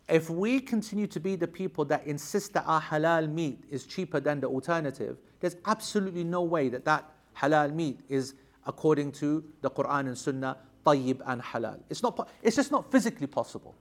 If 0.08 0.30
we 0.30 0.60
continue 0.60 1.06
to 1.08 1.20
be 1.20 1.34
the 1.36 1.48
people 1.48 1.84
that 1.86 2.06
insist 2.06 2.52
that 2.54 2.64
our 2.66 2.80
halal 2.80 3.32
meat 3.32 3.64
is 3.70 3.86
cheaper 3.86 4.20
than 4.20 4.40
the 4.40 4.46
alternative, 4.46 5.18
there's 5.40 5.56
absolutely 5.66 6.24
no 6.24 6.42
way 6.42 6.68
that 6.68 6.84
that 6.84 7.10
halal 7.36 7.74
meat 7.74 8.00
is 8.08 8.34
according 8.66 9.12
to 9.12 9.44
the 9.62 9.70
Quran 9.70 10.06
and 10.06 10.16
Sunnah, 10.16 10.56
tayyib 10.84 11.20
and 11.26 11.42
halal. 11.42 11.80
It's, 11.90 12.02
not, 12.02 12.28
it's 12.42 12.56
just 12.56 12.70
not 12.70 12.90
physically 12.90 13.26
possible, 13.26 13.74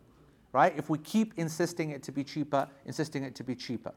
right? 0.52 0.74
If 0.78 0.90
we 0.90 0.98
keep 1.00 1.34
insisting 1.38 1.92
it 1.92 2.02
to 2.04 2.12
be 2.12 2.24
cheaper, 2.24 2.68
insisting 2.86 3.24
it 3.24 3.36
to 3.36 3.44
be 3.44 3.56
cheaper. 3.56 3.94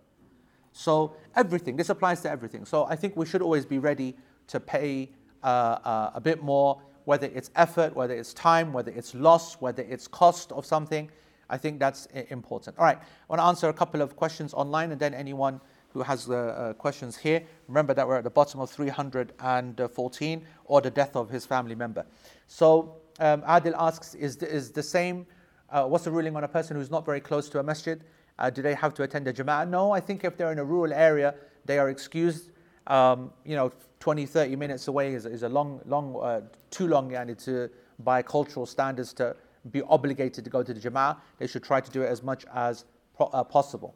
So 0.72 1.16
everything, 1.34 1.76
this 1.76 1.88
applies 1.88 2.20
to 2.22 2.30
everything. 2.30 2.64
So 2.64 2.84
I 2.84 2.96
think 2.96 3.16
we 3.16 3.26
should 3.26 3.42
always 3.42 3.64
be 3.64 3.78
ready 3.78 4.16
to 4.48 4.60
pay 4.60 5.10
uh, 5.42 5.46
uh, 5.46 6.10
a 6.14 6.20
bit 6.20 6.42
more, 6.42 6.80
whether 7.08 7.30
it's 7.34 7.50
effort, 7.56 7.96
whether 7.96 8.12
it's 8.12 8.34
time, 8.34 8.70
whether 8.70 8.92
it's 8.92 9.14
loss, 9.14 9.54
whether 9.62 9.82
it's 9.82 10.06
cost 10.06 10.52
of 10.52 10.66
something. 10.66 11.10
I 11.48 11.56
think 11.56 11.78
that's 11.80 12.04
important. 12.28 12.76
All 12.78 12.84
right, 12.84 12.98
I 12.98 13.26
want 13.30 13.40
to 13.40 13.44
answer 13.44 13.70
a 13.70 13.72
couple 13.72 14.02
of 14.02 14.14
questions 14.14 14.52
online 14.52 14.92
and 14.92 15.00
then 15.00 15.14
anyone 15.14 15.58
who 15.94 16.02
has 16.02 16.28
uh, 16.28 16.34
uh, 16.34 16.74
questions 16.74 17.16
here. 17.16 17.42
Remember 17.66 17.94
that 17.94 18.06
we're 18.06 18.18
at 18.18 18.24
the 18.24 18.30
bottom 18.30 18.60
of 18.60 18.70
314, 18.70 20.44
or 20.66 20.80
the 20.82 20.90
death 20.90 21.16
of 21.16 21.30
his 21.30 21.46
family 21.46 21.74
member. 21.74 22.04
So 22.46 22.96
um, 23.20 23.40
Adil 23.40 23.72
asks, 23.78 24.14
is 24.14 24.36
the, 24.36 24.46
is 24.46 24.70
the 24.70 24.82
same, 24.82 25.26
uh, 25.70 25.84
what's 25.84 26.04
the 26.04 26.10
ruling 26.10 26.36
on 26.36 26.44
a 26.44 26.48
person 26.48 26.76
who's 26.76 26.90
not 26.90 27.06
very 27.06 27.20
close 27.20 27.48
to 27.48 27.58
a 27.58 27.62
masjid? 27.62 28.04
Uh, 28.38 28.50
do 28.50 28.60
they 28.60 28.74
have 28.74 28.92
to 28.92 29.02
attend 29.02 29.26
a 29.28 29.32
jama'ah? 29.32 29.66
No, 29.66 29.92
I 29.92 30.00
think 30.00 30.24
if 30.24 30.36
they're 30.36 30.52
in 30.52 30.58
a 30.58 30.64
rural 30.64 30.92
area, 30.92 31.34
they 31.64 31.78
are 31.78 31.88
excused. 31.88 32.50
Um, 32.88 33.30
you 33.44 33.54
know, 33.54 33.70
20, 34.00 34.26
30 34.26 34.56
minutes 34.56 34.88
away 34.88 35.14
is, 35.14 35.26
is 35.26 35.42
a 35.42 35.48
long, 35.48 35.80
long, 35.86 36.16
uh, 36.20 36.40
too 36.70 36.88
long, 36.88 37.10
yani, 37.10 37.42
to, 37.44 37.70
by 37.98 38.22
cultural 38.22 38.66
standards 38.66 39.12
to 39.14 39.36
be 39.70 39.82
obligated 39.82 40.44
to 40.44 40.50
go 40.50 40.62
to 40.62 40.72
the 40.72 40.80
jama'ah. 40.80 41.16
They 41.38 41.46
should 41.46 41.62
try 41.62 41.80
to 41.80 41.90
do 41.90 42.02
it 42.02 42.06
as 42.06 42.22
much 42.22 42.44
as 42.54 42.84
pro- 43.16 43.26
uh, 43.26 43.44
possible. 43.44 43.94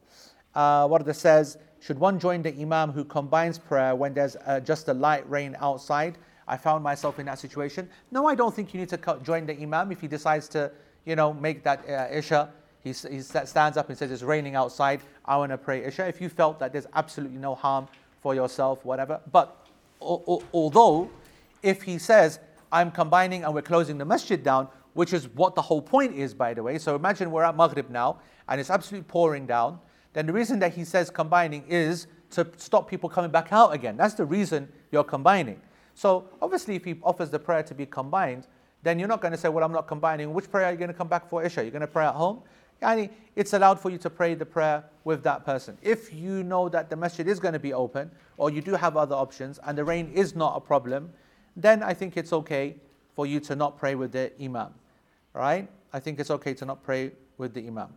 Uh, 0.53 0.87
Warda 0.87 1.15
says, 1.15 1.57
should 1.79 1.99
one 1.99 2.19
join 2.19 2.41
the 2.41 2.53
Imam 2.59 2.91
who 2.91 3.03
combines 3.03 3.57
prayer 3.57 3.95
when 3.95 4.13
there's 4.13 4.37
uh, 4.45 4.59
just 4.59 4.87
a 4.87 4.93
light 4.93 5.27
rain 5.29 5.55
outside? 5.59 6.17
I 6.47 6.57
found 6.57 6.83
myself 6.83 7.19
in 7.19 7.25
that 7.25 7.39
situation. 7.39 7.89
No, 8.11 8.27
I 8.27 8.35
don't 8.35 8.53
think 8.53 8.73
you 8.73 8.79
need 8.79 8.89
to 8.89 8.97
co- 8.97 9.19
join 9.19 9.45
the 9.45 9.59
Imam 9.59 9.91
if 9.91 10.01
he 10.01 10.07
decides 10.07 10.47
to, 10.49 10.71
you 11.05 11.15
know, 11.15 11.33
make 11.33 11.63
that 11.63 11.89
uh, 11.89 12.15
Isha. 12.15 12.51
He, 12.81 12.89
he 12.89 13.21
stands 13.21 13.77
up 13.77 13.89
and 13.89 13.97
says, 13.97 14.11
It's 14.11 14.23
raining 14.23 14.55
outside. 14.55 15.01
I 15.25 15.37
want 15.37 15.51
to 15.51 15.57
pray 15.57 15.85
Isha. 15.85 16.05
If 16.07 16.19
you 16.19 16.27
felt 16.29 16.59
that 16.59 16.73
there's 16.73 16.87
absolutely 16.93 17.37
no 17.37 17.55
harm 17.55 17.87
for 18.23 18.33
yourself, 18.33 18.83
whatever. 18.83 19.21
But 19.31 19.67
although, 20.01 21.09
if 21.61 21.83
he 21.83 21.99
says, 21.99 22.39
I'm 22.71 22.89
combining 22.89 23.43
and 23.43 23.53
we're 23.53 23.61
closing 23.61 23.99
the 23.99 24.05
masjid 24.05 24.41
down, 24.41 24.67
which 24.93 25.13
is 25.13 25.27
what 25.29 25.53
the 25.53 25.61
whole 25.61 25.81
point 25.81 26.15
is, 26.15 26.33
by 26.33 26.55
the 26.55 26.63
way. 26.63 26.79
So 26.79 26.95
imagine 26.95 27.29
we're 27.29 27.43
at 27.43 27.55
Maghrib 27.55 27.89
now 27.91 28.19
and 28.47 28.59
it's 28.59 28.71
absolutely 28.71 29.07
pouring 29.07 29.45
down 29.45 29.79
then 30.13 30.27
the 30.27 30.33
reason 30.33 30.59
that 30.59 30.73
he 30.73 30.85
says 30.85 31.09
combining 31.09 31.65
is 31.67 32.07
to 32.31 32.47
stop 32.57 32.89
people 32.89 33.09
coming 33.09 33.31
back 33.31 33.51
out 33.51 33.73
again. 33.73 33.97
That's 33.97 34.13
the 34.13 34.25
reason 34.25 34.69
you're 34.91 35.03
combining. 35.03 35.59
So 35.95 36.29
obviously, 36.41 36.75
if 36.75 36.85
he 36.85 36.95
offers 37.03 37.29
the 37.29 37.39
prayer 37.39 37.63
to 37.63 37.75
be 37.75 37.85
combined, 37.85 38.47
then 38.83 38.99
you're 38.99 39.07
not 39.07 39.21
going 39.21 39.31
to 39.31 39.37
say, 39.37 39.49
Well, 39.49 39.63
I'm 39.63 39.71
not 39.71 39.87
combining. 39.87 40.33
Which 40.33 40.49
prayer 40.49 40.65
are 40.65 40.71
you 40.71 40.77
going 40.77 40.89
to 40.89 40.93
come 40.93 41.07
back 41.07 41.27
for 41.27 41.43
Isha? 41.43 41.61
You're 41.61 41.71
going 41.71 41.81
to 41.81 41.87
pray 41.87 42.05
at 42.05 42.15
home? 42.15 42.41
Yani, 42.83 43.09
it's 43.35 43.53
allowed 43.53 43.79
for 43.79 43.89
you 43.89 43.97
to 43.97 44.09
pray 44.09 44.35
the 44.35 44.45
prayer 44.45 44.83
with 45.03 45.23
that 45.23 45.45
person. 45.45 45.77
If 45.81 46.13
you 46.13 46.43
know 46.43 46.69
that 46.69 46.89
the 46.89 46.95
masjid 46.95 47.27
is 47.27 47.39
going 47.39 47.53
to 47.53 47.59
be 47.59 47.73
open, 47.73 48.11
or 48.37 48.49
you 48.49 48.61
do 48.61 48.73
have 48.73 48.97
other 48.97 49.15
options, 49.15 49.59
and 49.65 49.77
the 49.77 49.83
rain 49.83 50.11
is 50.13 50.35
not 50.35 50.55
a 50.57 50.59
problem, 50.59 51.11
then 51.55 51.81
I 51.81 51.93
think 51.93 52.17
it's 52.17 52.33
okay 52.33 52.75
for 53.15 53.25
you 53.25 53.39
to 53.41 53.55
not 53.55 53.77
pray 53.77 53.95
with 53.95 54.11
the 54.11 54.31
imam. 54.41 54.73
Right? 55.33 55.67
I 55.93 55.99
think 55.99 56.19
it's 56.19 56.31
okay 56.31 56.53
to 56.55 56.65
not 56.65 56.83
pray 56.83 57.11
with 57.37 57.53
the 57.53 57.65
imam. 57.65 57.89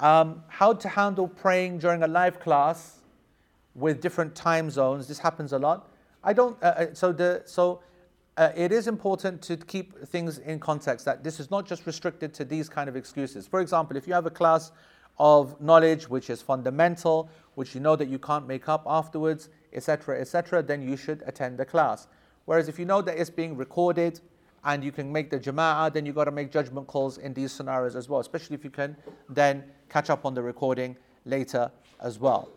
Um, 0.00 0.42
how 0.48 0.72
to 0.72 0.88
handle 0.88 1.28
praying 1.28 1.78
during 1.78 2.02
a 2.02 2.08
live 2.08 2.40
class 2.40 2.98
with 3.74 4.00
different 4.00 4.34
time 4.34 4.70
zones. 4.70 5.08
This 5.08 5.18
happens 5.18 5.52
a 5.52 5.58
lot. 5.58 5.88
I 6.24 6.32
don't. 6.32 6.60
Uh, 6.62 6.66
uh, 6.66 6.86
so 6.92 7.12
the 7.12 7.42
so 7.46 7.80
uh, 8.42 8.52
it 8.56 8.72
is 8.72 8.88
important 8.88 9.40
to 9.40 9.56
keep 9.56 9.96
things 10.08 10.38
in 10.38 10.58
context. 10.58 11.04
That 11.04 11.22
this 11.22 11.38
is 11.38 11.48
not 11.50 11.64
just 11.64 11.86
restricted 11.86 12.34
to 12.34 12.44
these 12.44 12.68
kind 12.68 12.88
of 12.88 12.96
excuses. 12.96 13.46
For 13.46 13.60
example, 13.60 13.96
if 13.96 14.08
you 14.08 14.14
have 14.14 14.26
a 14.26 14.30
class 14.30 14.72
of 15.18 15.60
knowledge 15.60 16.08
which 16.08 16.28
is 16.28 16.42
fundamental, 16.42 17.28
which 17.54 17.74
you 17.74 17.80
know 17.80 17.94
that 17.94 18.08
you 18.08 18.18
can't 18.18 18.48
make 18.48 18.68
up 18.68 18.82
afterwards, 18.86 19.48
etc., 19.72 20.20
etc., 20.20 20.60
then 20.60 20.82
you 20.82 20.96
should 20.96 21.22
attend 21.24 21.56
the 21.56 21.64
class. 21.64 22.08
Whereas 22.46 22.68
if 22.68 22.80
you 22.80 22.84
know 22.84 23.00
that 23.02 23.16
it's 23.16 23.30
being 23.30 23.56
recorded 23.56 24.20
and 24.64 24.82
you 24.82 24.90
can 24.90 25.12
make 25.12 25.30
the 25.30 25.38
jama'ah, 25.38 25.92
then 25.92 26.04
you've 26.04 26.16
got 26.16 26.24
to 26.24 26.32
make 26.32 26.50
judgment 26.50 26.88
calls 26.88 27.18
in 27.18 27.32
these 27.34 27.52
scenarios 27.52 27.94
as 27.94 28.08
well, 28.08 28.18
especially 28.18 28.54
if 28.54 28.64
you 28.64 28.70
can 28.70 28.96
then 29.28 29.62
catch 29.88 30.10
up 30.10 30.26
on 30.26 30.34
the 30.34 30.42
recording 30.42 30.96
later 31.24 31.70
as 32.00 32.18
well. 32.18 32.48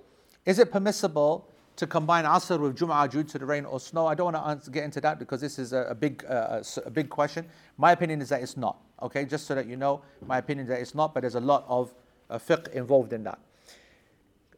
Is 0.46 0.58
it 0.58 0.72
permissible 0.72 1.48
to 1.76 1.88
combine 1.88 2.26
Asr 2.26 2.60
with 2.60 2.78
Jum'ah 2.78 3.10
due 3.10 3.24
to 3.24 3.40
the 3.40 3.46
rain 3.46 3.66
or 3.66 3.80
snow? 3.80 4.08
I 4.08 4.16
don't 4.16 4.34
want 4.34 4.64
to 4.64 4.72
get 4.72 4.84
into 4.84 5.02
that 5.02 5.20
because 5.20 5.42
this 5.42 5.60
is 5.60 5.74
a, 5.74 5.82
a 5.90 5.96
big, 5.96 6.26
uh, 6.30 6.62
a, 6.62 6.80
a 6.88 6.90
big 6.90 7.10
question. 7.10 7.46
My 7.78 7.92
opinion 7.92 8.22
is 8.22 8.30
that 8.30 8.42
it's 8.42 8.58
not. 8.58 8.78
Okay, 9.02 9.26
just 9.26 9.46
so 9.46 9.56
that 9.56 9.68
you 9.68 9.76
know, 9.76 10.02
my 10.26 10.38
opinion 10.38 10.66
is 10.66 10.70
that 10.70 10.80
it's 10.80 10.96
not, 10.96 11.14
but 11.14 11.22
there's 11.22 11.36
a 11.36 11.40
lot 11.40 11.66
of 11.68 11.94
uh, 12.30 12.38
fiqh 12.38 12.72
involved 12.74 13.14
in 13.14 13.24
that. 13.24 13.40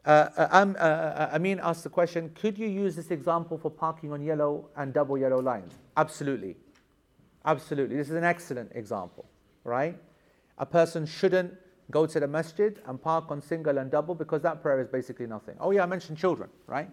Uh, 0.06 0.30
uh, 0.38 0.48
um, 0.52 0.76
uh, 0.80 0.84
uh, 0.84 1.30
Amin 1.34 1.60
asked 1.62 1.84
the 1.84 1.90
question 1.90 2.32
Could 2.36 2.58
you 2.58 2.68
use 2.68 2.96
this 2.96 3.12
example 3.12 3.58
for 3.58 3.70
parking 3.70 4.14
on 4.14 4.22
yellow 4.22 4.70
and 4.78 4.94
double 4.94 5.18
yellow 5.18 5.42
lines? 5.42 5.74
Absolutely. 5.98 6.56
Absolutely. 7.44 7.98
This 7.98 8.10
is 8.10 8.16
an 8.16 8.24
excellent 8.24 8.72
example, 8.74 9.26
right? 9.64 9.98
A 10.60 10.66
person 10.66 11.06
shouldn't 11.06 11.54
go 11.92 12.06
to 12.06 12.20
the 12.20 12.28
masjid 12.28 12.82
and 12.88 13.02
park 13.02 13.32
on 13.32 13.42
single 13.42 13.78
and 13.78 13.92
double 13.92 14.16
because 14.16 14.42
that 14.42 14.62
prayer 14.62 14.80
is 14.80 14.88
basically 14.88 15.28
nothing. 15.28 15.56
Oh, 15.60 15.72
yeah, 15.72 15.84
I 15.84 15.86
mentioned 15.86 16.18
children, 16.18 16.50
right? 16.68 16.90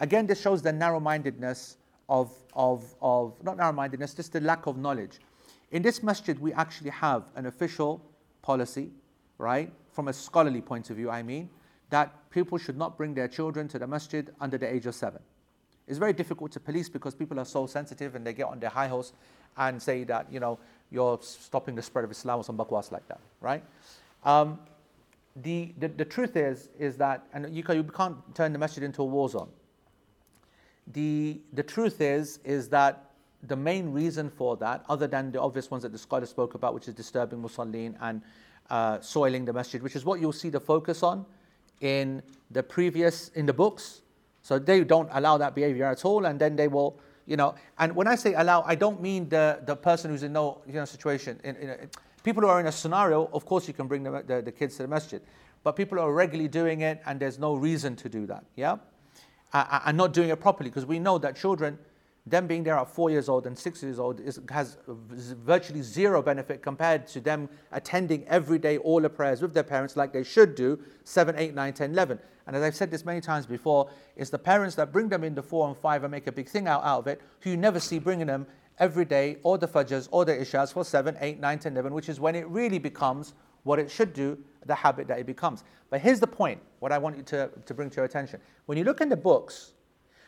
Again, 0.00 0.26
this 0.26 0.40
shows 0.40 0.62
the 0.62 0.72
narrow 0.72 1.00
mindedness 1.00 1.76
of, 2.08 2.32
of, 2.54 2.94
of, 3.02 3.34
not 3.42 3.56
narrow 3.56 3.72
mindedness, 3.72 4.14
just 4.14 4.32
the 4.32 4.40
lack 4.40 4.66
of 4.66 4.78
knowledge. 4.78 5.18
In 5.72 5.82
this 5.82 6.02
masjid, 6.02 6.38
we 6.38 6.52
actually 6.54 6.90
have 6.90 7.24
an 7.34 7.46
official 7.46 8.00
policy, 8.40 8.90
right? 9.38 9.72
From 9.92 10.08
a 10.08 10.12
scholarly 10.12 10.60
point 10.60 10.88
of 10.90 10.96
view, 10.96 11.10
I 11.10 11.22
mean, 11.22 11.50
that 11.90 12.30
people 12.30 12.58
should 12.58 12.76
not 12.76 12.96
bring 12.96 13.14
their 13.14 13.28
children 13.28 13.68
to 13.68 13.78
the 13.78 13.86
masjid 13.86 14.32
under 14.40 14.56
the 14.56 14.72
age 14.72 14.86
of 14.86 14.94
seven. 14.94 15.20
It's 15.86 15.98
very 15.98 16.12
difficult 16.12 16.52
to 16.52 16.60
police 16.60 16.88
because 16.88 17.14
people 17.14 17.40
are 17.40 17.46
so 17.46 17.66
sensitive 17.66 18.14
and 18.14 18.26
they 18.26 18.34
get 18.34 18.46
on 18.46 18.60
their 18.60 18.70
high 18.70 18.88
horse 18.88 19.12
and 19.56 19.82
say 19.82 20.04
that, 20.04 20.30
you 20.30 20.38
know, 20.38 20.58
you're 20.90 21.18
stopping 21.22 21.74
the 21.74 21.82
spread 21.82 22.04
of 22.04 22.10
Islam 22.10 22.40
or 22.40 22.44
some 22.44 22.56
bakwas 22.56 22.92
like 22.92 23.06
that, 23.08 23.20
right? 23.40 23.64
Um, 24.24 24.58
the, 25.36 25.72
the, 25.78 25.88
the, 25.88 26.04
truth 26.04 26.36
is, 26.36 26.68
is 26.78 26.96
that, 26.96 27.26
and 27.32 27.54
you, 27.54 27.62
can, 27.62 27.76
you 27.76 27.84
can't 27.84 28.16
turn 28.34 28.52
the 28.52 28.58
masjid 28.58 28.82
into 28.82 29.02
a 29.02 29.04
war 29.04 29.28
zone 29.28 29.48
the, 30.92 31.40
the 31.52 31.62
truth 31.62 32.00
is, 32.00 32.38
is 32.44 32.68
that 32.70 33.10
the 33.44 33.56
main 33.56 33.92
reason 33.92 34.30
for 34.30 34.56
that, 34.56 34.84
other 34.88 35.06
than 35.06 35.30
the 35.30 35.40
obvious 35.40 35.70
ones 35.70 35.82
that 35.82 35.92
the 35.92 35.98
scholar 35.98 36.26
spoke 36.26 36.54
about, 36.54 36.74
which 36.74 36.88
is 36.88 36.94
disturbing 36.94 37.40
musallin 37.40 37.94
and 38.00 38.22
uh, 38.70 39.00
soiling 39.00 39.44
the 39.44 39.52
masjid, 39.52 39.82
which 39.82 39.96
is 39.96 40.04
what 40.04 40.20
you'll 40.20 40.32
see 40.32 40.50
the 40.50 40.60
focus 40.60 41.02
on 41.02 41.24
in 41.80 42.22
the 42.50 42.62
previous, 42.62 43.28
in 43.30 43.46
the 43.46 43.52
books. 43.52 44.02
So 44.42 44.58
they 44.58 44.82
don't 44.82 45.08
allow 45.12 45.38
that 45.38 45.54
behavior 45.54 45.86
at 45.86 46.04
all, 46.04 46.26
and 46.26 46.38
then 46.38 46.56
they 46.56 46.68
will, 46.68 46.98
you 47.26 47.36
know, 47.36 47.54
and 47.78 47.94
when 47.94 48.08
I 48.08 48.14
say 48.14 48.34
allow, 48.34 48.62
I 48.66 48.74
don't 48.74 49.00
mean 49.00 49.28
the, 49.28 49.60
the 49.64 49.76
person 49.76 50.10
who's 50.10 50.22
in 50.22 50.32
no 50.32 50.62
you 50.66 50.74
know, 50.74 50.84
situation. 50.84 51.38
In, 51.44 51.56
in 51.56 51.70
a, 51.70 51.76
people 52.24 52.42
who 52.42 52.48
are 52.48 52.60
in 52.60 52.66
a 52.66 52.72
scenario, 52.72 53.30
of 53.32 53.44
course 53.46 53.68
you 53.68 53.74
can 53.74 53.86
bring 53.86 54.02
the, 54.02 54.24
the, 54.26 54.42
the 54.42 54.52
kids 54.52 54.76
to 54.76 54.82
the 54.82 54.88
masjid, 54.88 55.22
but 55.62 55.72
people 55.72 55.98
are 55.98 56.12
regularly 56.12 56.48
doing 56.48 56.80
it, 56.80 57.00
and 57.06 57.20
there's 57.20 57.38
no 57.38 57.54
reason 57.54 57.94
to 57.96 58.08
do 58.08 58.26
that, 58.26 58.44
yeah? 58.56 58.76
Uh, 59.52 59.80
and 59.86 59.96
not 59.96 60.12
doing 60.12 60.30
it 60.30 60.40
properly 60.40 60.70
because 60.70 60.86
we 60.86 60.98
know 60.98 61.18
that 61.18 61.36
children, 61.36 61.78
them 62.26 62.46
being 62.46 62.62
there 62.62 62.76
at 62.76 62.88
four 62.88 63.10
years 63.10 63.28
old 63.28 63.46
and 63.46 63.58
six 63.58 63.82
years 63.82 63.98
old, 63.98 64.20
is, 64.20 64.40
has 64.50 64.78
virtually 64.86 65.82
zero 65.82 66.22
benefit 66.22 66.62
compared 66.62 67.06
to 67.06 67.20
them 67.20 67.48
attending 67.72 68.26
every 68.26 68.58
day 68.58 68.78
all 68.78 69.00
the 69.00 69.08
prayers 69.10 69.40
with 69.40 69.54
their 69.54 69.62
parents 69.62 69.96
like 69.96 70.12
they 70.12 70.24
should 70.24 70.54
do 70.54 70.78
7, 71.04 71.34
8, 71.36 71.54
9, 71.54 71.72
10, 71.72 71.90
11. 71.92 72.18
And 72.46 72.56
as 72.56 72.62
I've 72.62 72.74
said 72.74 72.90
this 72.90 73.04
many 73.04 73.20
times 73.20 73.46
before, 73.46 73.90
it's 74.16 74.30
the 74.30 74.38
parents 74.38 74.74
that 74.76 74.92
bring 74.92 75.08
them 75.08 75.24
in 75.24 75.34
the 75.34 75.42
four 75.42 75.68
and 75.68 75.76
five 75.76 76.04
and 76.04 76.10
make 76.10 76.26
a 76.26 76.32
big 76.32 76.48
thing 76.48 76.66
out, 76.66 76.82
out 76.82 77.00
of 77.00 77.06
it, 77.06 77.20
who 77.40 77.50
you 77.50 77.56
never 77.56 77.78
see 77.78 77.98
bringing 77.98 78.26
them 78.26 78.46
every 78.78 79.04
day 79.04 79.36
or 79.42 79.58
the 79.58 79.68
fajrs 79.68 80.08
or 80.10 80.24
the 80.24 80.32
ishas 80.32 80.72
for 80.72 80.84
7, 80.84 81.16
8, 81.20 81.40
9, 81.40 81.58
10, 81.58 81.72
11, 81.72 81.92
which 81.92 82.08
is 82.08 82.20
when 82.20 82.34
it 82.34 82.48
really 82.48 82.78
becomes 82.78 83.34
what 83.64 83.78
it 83.78 83.90
should 83.90 84.12
do, 84.14 84.38
the 84.66 84.74
habit 84.74 85.08
that 85.08 85.18
it 85.18 85.26
becomes. 85.26 85.64
But 85.90 86.00
here's 86.00 86.20
the 86.20 86.26
point, 86.26 86.60
what 86.80 86.92
I 86.92 86.98
want 86.98 87.16
you 87.16 87.22
to, 87.24 87.50
to 87.66 87.74
bring 87.74 87.90
to 87.90 87.96
your 87.96 88.04
attention. 88.04 88.40
When 88.66 88.76
you 88.78 88.84
look 88.84 89.00
in 89.00 89.08
the 89.08 89.16
books, 89.16 89.72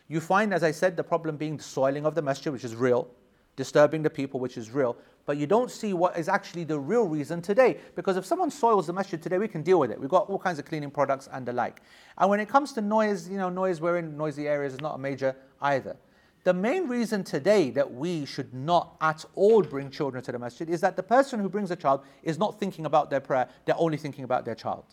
you 0.09 0.21
find, 0.21 0.53
as 0.53 0.63
I 0.63 0.71
said, 0.71 0.97
the 0.97 1.05
problem 1.05 1.37
being 1.37 1.57
the 1.57 1.63
soiling 1.63 2.05
of 2.05 2.15
the 2.15 2.23
masjid, 2.23 2.53
which 2.53 2.65
is 2.65 2.75
real, 2.75 3.09
disturbing 3.57 4.03
the 4.03 4.11
people, 4.11 4.41
which 4.41 4.57
is 4.57 4.71
real. 4.71 4.97
But 5.27 5.37
you 5.37 5.47
don't 5.47 5.71
see 5.71 5.93
what 5.93 6.19
is 6.19 6.29
actually 6.29 6.65
the 6.65 6.79
real 6.79 7.07
reason 7.07 7.43
today. 7.43 7.79
Because 7.95 8.17
if 8.17 8.27
someone 8.27 8.51
soils 8.51 8.87
the 8.87 8.93
masjid 8.93 9.23
today, 9.23 9.39
we 9.39 9.47
can 9.47 9.63
deal 9.63 9.79
with 9.79 9.91
it. 9.91 10.01
We've 10.01 10.11
got 10.11 10.29
all 10.29 10.39
kinds 10.39 10.59
of 10.59 10.65
cleaning 10.65 10.91
products 10.91 11.29
and 11.31 11.47
the 11.47 11.53
like. 11.53 11.83
And 12.19 12.29
when 12.29 12.41
it 12.41 12.49
comes 12.49 12.73
to 12.73 12.81
noise, 12.81 13.29
you 13.29 13.37
know, 13.37 13.51
noise, 13.51 13.81
we're 13.81 13.99
in 13.99 14.17
noisy 14.17 14.49
areas 14.49 14.75
is 14.75 14.81
not 14.81 14.97
a 14.97 14.99
major 14.99 15.37
either. 15.61 15.97
The 16.43 16.55
main 16.55 16.89
reason 16.89 17.23
today 17.23 17.71
that 17.71 17.93
we 17.93 18.25
should 18.25 18.55
not 18.55 18.97
at 19.01 19.25
all 19.35 19.63
bring 19.63 19.91
children 19.91 20.25
to 20.25 20.33
the 20.33 20.39
masjid 20.39 20.71
is 20.71 20.81
that 20.81 20.97
the 20.97 21.03
person 21.03 21.39
who 21.39 21.51
brings 21.51 21.71
a 21.71 21.77
child 21.77 22.03
is 22.23 22.39
not 22.39 22.59
thinking 22.59 22.87
about 22.87 23.11
their 23.11 23.21
prayer, 23.21 23.49
they're 23.67 23.79
only 23.79 23.99
thinking 23.99 24.25
about 24.25 24.47
their 24.47 24.55
child. 24.55 24.85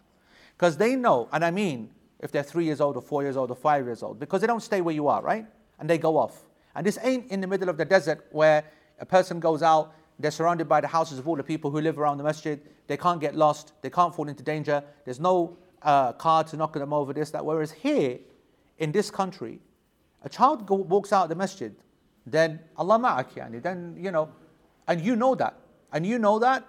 Because 0.57 0.75
they 0.75 0.95
know, 0.95 1.29
and 1.31 1.45
I 1.45 1.51
mean, 1.51 1.89
if 2.19 2.31
they're 2.31 2.43
three 2.43 2.65
years 2.65 2.81
old 2.81 2.97
or 2.97 3.01
four 3.01 3.23
years 3.23 3.37
old 3.37 3.49
or 3.49 3.55
five 3.55 3.85
years 3.85 4.03
old, 4.03 4.19
because 4.19 4.41
they 4.41 4.47
don't 4.47 4.63
stay 4.63 4.81
where 4.81 4.93
you 4.93 5.07
are, 5.07 5.21
right? 5.21 5.45
And 5.79 5.89
they 5.89 5.97
go 5.97 6.17
off. 6.17 6.43
And 6.75 6.85
this 6.85 6.99
ain't 7.01 7.31
in 7.31 7.39
the 7.39 7.47
middle 7.47 7.69
of 7.69 7.77
the 7.77 7.85
desert 7.85 8.25
where 8.31 8.65
a 8.99 9.05
person 9.05 9.39
goes 9.39 9.63
out, 9.63 9.93
they're 10.19 10.31
surrounded 10.31 10.67
by 10.67 10.81
the 10.81 10.87
houses 10.87 11.19
of 11.19 11.27
all 11.27 11.35
the 11.35 11.43
people 11.43 11.71
who 11.71 11.79
live 11.79 11.97
around 11.97 12.17
the 12.17 12.23
masjid, 12.23 12.59
they 12.87 12.97
can't 12.97 13.21
get 13.21 13.35
lost, 13.35 13.73
they 13.81 13.89
can't 13.89 14.13
fall 14.13 14.27
into 14.27 14.43
danger, 14.43 14.83
there's 15.05 15.19
no 15.19 15.57
uh, 15.83 16.11
car 16.13 16.43
to 16.43 16.57
knock 16.57 16.73
them 16.73 16.91
over, 16.91 17.13
this, 17.13 17.31
that. 17.31 17.45
Whereas 17.45 17.71
here, 17.71 18.17
in 18.79 18.91
this 18.91 19.09
country, 19.11 19.59
a 20.27 20.29
child 20.29 20.65
go, 20.65 20.75
walks 20.75 21.13
out 21.13 21.23
of 21.23 21.29
the 21.29 21.35
masjid, 21.35 21.73
then 22.25 22.59
Allah 22.75 22.99
ma'ak, 22.99 23.29
yani, 23.35 23.61
then, 23.61 23.95
you 23.97 24.11
know, 24.11 24.29
and 24.89 24.99
you 24.99 25.15
know 25.15 25.35
that. 25.35 25.55
And 25.93 26.05
you 26.05 26.19
know 26.19 26.37
that, 26.39 26.65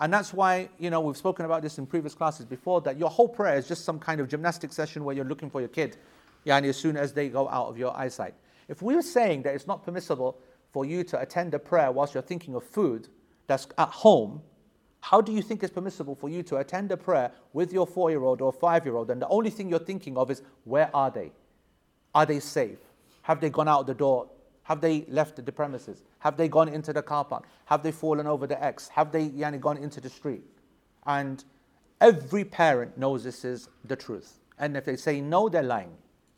and 0.00 0.12
that's 0.12 0.32
why, 0.32 0.68
you 0.80 0.90
know, 0.90 1.00
we've 1.00 1.16
spoken 1.16 1.44
about 1.44 1.62
this 1.62 1.78
in 1.78 1.86
previous 1.86 2.14
classes 2.14 2.44
before, 2.44 2.80
that 2.80 2.98
your 2.98 3.08
whole 3.08 3.28
prayer 3.28 3.56
is 3.56 3.68
just 3.68 3.84
some 3.84 4.00
kind 4.00 4.20
of 4.20 4.26
gymnastic 4.28 4.72
session 4.72 5.04
where 5.04 5.14
you're 5.14 5.24
looking 5.24 5.48
for 5.48 5.60
your 5.60 5.68
kid, 5.68 5.96
yani, 6.44 6.68
as 6.68 6.76
soon 6.76 6.96
as 6.96 7.12
they 7.12 7.28
go 7.28 7.48
out 7.48 7.68
of 7.68 7.78
your 7.78 7.96
eyesight. 7.96 8.34
If 8.66 8.82
we're 8.82 9.02
saying 9.02 9.42
that 9.42 9.54
it's 9.54 9.68
not 9.68 9.84
permissible 9.84 10.38
for 10.72 10.84
you 10.84 11.04
to 11.04 11.20
attend 11.20 11.54
a 11.54 11.60
prayer 11.60 11.92
whilst 11.92 12.12
you're 12.14 12.24
thinking 12.24 12.56
of 12.56 12.64
food 12.64 13.06
that's 13.46 13.68
at 13.78 13.88
home, 13.88 14.42
how 15.00 15.20
do 15.20 15.30
you 15.30 15.42
think 15.42 15.62
it's 15.62 15.72
permissible 15.72 16.16
for 16.16 16.28
you 16.28 16.42
to 16.42 16.56
attend 16.56 16.90
a 16.90 16.96
prayer 16.96 17.30
with 17.52 17.72
your 17.72 17.86
four 17.86 18.10
year 18.10 18.24
old 18.24 18.42
or 18.42 18.52
five 18.52 18.84
year 18.84 18.96
old 18.96 19.12
and 19.12 19.22
the 19.22 19.28
only 19.28 19.50
thing 19.50 19.68
you're 19.70 19.78
thinking 19.78 20.18
of 20.18 20.32
is, 20.32 20.42
where 20.64 20.90
are 20.92 21.12
they? 21.12 21.30
Are 22.12 22.26
they 22.26 22.40
safe? 22.40 22.78
Have 23.26 23.40
they 23.40 23.50
gone 23.50 23.66
out 23.66 23.88
the 23.88 23.94
door? 23.94 24.28
Have 24.62 24.80
they 24.80 25.04
left 25.08 25.44
the 25.44 25.50
premises? 25.50 26.04
Have 26.20 26.36
they 26.36 26.46
gone 26.46 26.68
into 26.68 26.92
the 26.92 27.02
car 27.02 27.24
park? 27.24 27.42
Have 27.64 27.82
they 27.82 27.90
fallen 27.90 28.24
over 28.24 28.46
the 28.46 28.62
X? 28.62 28.86
Have 28.86 29.10
they 29.10 29.30
yani, 29.30 29.58
gone 29.58 29.76
into 29.78 30.00
the 30.00 30.08
street? 30.08 30.44
And 31.06 31.44
every 32.00 32.44
parent 32.44 32.96
knows 32.96 33.24
this 33.24 33.44
is 33.44 33.68
the 33.84 33.96
truth. 33.96 34.38
And 34.60 34.76
if 34.76 34.84
they 34.84 34.94
say 34.94 35.20
no, 35.20 35.48
they're 35.48 35.64
lying, 35.64 35.90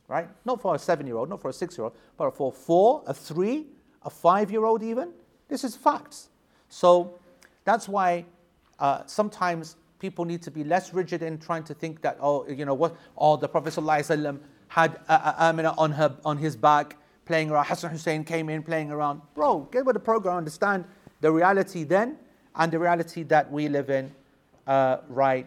right? 0.08 0.30
Not 0.46 0.62
for 0.62 0.74
a 0.74 0.78
seven 0.78 1.06
year 1.06 1.18
old, 1.18 1.28
not 1.28 1.42
for 1.42 1.50
a 1.50 1.52
six 1.52 1.76
year 1.76 1.84
old, 1.84 1.96
but 2.16 2.34
for 2.34 2.48
a 2.48 2.52
four, 2.52 3.02
a 3.06 3.12
three, 3.12 3.66
a 4.04 4.08
five 4.08 4.50
year 4.50 4.64
old, 4.64 4.82
even. 4.82 5.10
This 5.48 5.64
is 5.64 5.76
facts. 5.76 6.30
So 6.70 7.18
that's 7.64 7.86
why 7.86 8.24
uh, 8.78 9.02
sometimes 9.04 9.76
people 9.98 10.24
need 10.24 10.40
to 10.40 10.50
be 10.50 10.64
less 10.64 10.94
rigid 10.94 11.22
in 11.22 11.36
trying 11.36 11.64
to 11.64 11.74
think 11.74 12.00
that, 12.00 12.16
oh, 12.18 12.48
you 12.48 12.64
know, 12.64 12.72
what, 12.72 12.96
oh, 13.18 13.36
the 13.36 13.46
Prophet 13.46 13.74
ﷺ 13.74 14.38
had 14.68 15.00
uh, 15.08 15.34
Amina 15.38 15.74
on, 15.76 15.92
her, 15.92 16.16
on 16.24 16.38
his 16.38 16.56
back 16.56 16.96
playing 17.24 17.50
around. 17.50 17.66
Hassan 17.66 17.90
Hussein 17.90 18.24
came 18.24 18.48
in 18.48 18.62
playing 18.62 18.90
around. 18.90 19.20
Bro, 19.34 19.68
get 19.72 19.84
with 19.84 19.94
the 19.94 20.00
program, 20.00 20.36
understand 20.36 20.84
the 21.20 21.30
reality 21.30 21.84
then 21.84 22.16
and 22.56 22.72
the 22.72 22.78
reality 22.78 23.22
that 23.24 23.50
we 23.50 23.68
live 23.68 23.90
in 23.90 24.10
uh, 24.66 24.98
right 25.08 25.46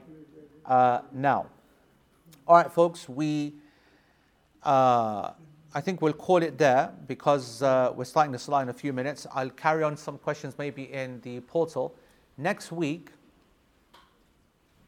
uh, 0.65 1.01
now. 1.11 1.47
All 2.47 2.55
right, 2.57 2.71
folks, 2.71 3.07
we, 3.07 3.53
uh, 4.63 5.31
I 5.73 5.81
think 5.81 6.01
we'll 6.01 6.13
call 6.13 6.43
it 6.43 6.57
there 6.57 6.91
because 7.07 7.61
uh, 7.61 7.93
we're 7.95 8.05
starting 8.05 8.31
the 8.31 8.39
slide 8.39 8.63
in 8.63 8.69
a 8.69 8.73
few 8.73 8.93
minutes. 8.93 9.27
I'll 9.33 9.49
carry 9.49 9.83
on 9.83 9.95
some 9.97 10.17
questions 10.17 10.55
maybe 10.57 10.91
in 10.91 11.21
the 11.21 11.39
portal. 11.41 11.95
Next 12.37 12.71
week, 12.71 13.11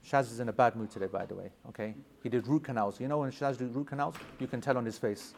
Shaz 0.06 0.32
is 0.32 0.40
in 0.40 0.50
a 0.50 0.54
bad 0.54 0.76
mood 0.76 0.92
today, 0.92 1.08
by 1.08 1.26
the 1.26 1.36
way. 1.36 1.50
Okay, 1.70 1.96
he 2.22 2.30
did 2.30 2.48
root 2.48 2.66
canals. 2.66 3.00
You 3.00 3.08
know 3.08 3.20
when 3.20 3.32
Shaz 3.32 3.58
did 3.58 3.74
root 3.74 3.88
canals, 3.88 4.16
you 4.40 4.48
can 4.48 4.60
tell 4.62 4.78
on 4.78 4.86
his 4.86 4.98
face. 4.98 5.34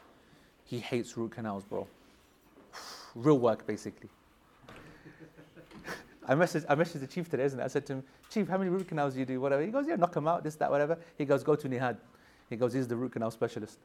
He 0.64 0.80
hates 0.80 1.16
root 1.16 1.32
canals, 1.32 1.64
bro. 1.64 1.88
Real 3.14 3.38
work, 3.38 3.68
basically. 3.68 4.10
I 6.28 6.34
messaged, 6.34 6.66
I 6.68 6.76
messaged 6.76 7.02
the 7.02 7.08
chief 7.08 7.30
today, 7.30 7.44
isn't 7.44 7.60
it? 7.60 7.64
I 7.64 7.68
said 7.68 7.86
to 7.88 7.94
him, 7.94 8.04
Chief, 8.30 8.48
how 8.48 8.58
many 8.58 8.72
root 8.72 8.88
canals 8.88 9.14
do 9.14 9.20
you 9.20 9.26
do? 9.26 9.40
Whatever. 9.40 9.62
He 9.62 9.70
goes, 9.70 9.86
Yeah, 9.88 9.96
knock 9.96 10.14
them 10.14 10.28
out, 10.28 10.44
this, 10.44 10.56
that, 10.56 10.72
whatever. 10.72 10.98
He 11.18 11.26
goes, 11.26 11.44
Go 11.44 11.56
to 11.56 11.70
Nihad. 11.70 11.98
He 12.50 12.56
goes, 12.56 12.74
He's 12.74 12.88
the 12.88 12.96
root 12.96 13.12
canal 13.14 13.30
specialist. 13.30 13.80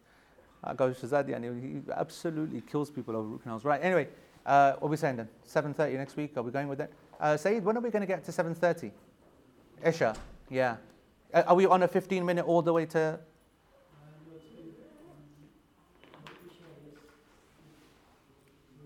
I 0.65 0.75
go, 0.75 0.91
Shazadi, 0.91 1.35
and 1.35 1.45
he 1.45 1.93
absolutely 1.93 2.61
kills 2.63 2.91
people 2.91 3.17
over 3.17 3.29
root 3.29 3.43
canals. 3.43 3.65
Right, 3.65 3.83
anyway, 3.83 4.09
uh, 4.45 4.73
what 4.73 4.89
are 4.89 4.91
we 4.91 4.97
saying 4.97 5.17
then? 5.17 5.29
7.30 5.47 5.95
next 5.95 6.17
week? 6.17 6.37
Are 6.37 6.43
we 6.43 6.51
going 6.51 6.69
with 6.69 6.79
that? 6.79 6.91
Uh, 7.19 7.37
Saeed, 7.37 7.65
when 7.65 7.77
are 7.77 7.81
we 7.81 7.91
going 7.91 8.03
to 8.03 8.07
get 8.07 8.25
to 8.25 8.33
7.30? 8.33 8.91
Isha. 9.85 10.15
Yeah. 10.51 10.77
Uh, 11.33 11.45
are 11.47 11.55
we 11.55 11.65
on 11.65 11.83
a 11.85 11.89
15 11.89 12.27
minute 12.27 12.45
all 12.45 12.61
the 12.61 12.73
way 12.73 12.85
to? 12.87 13.19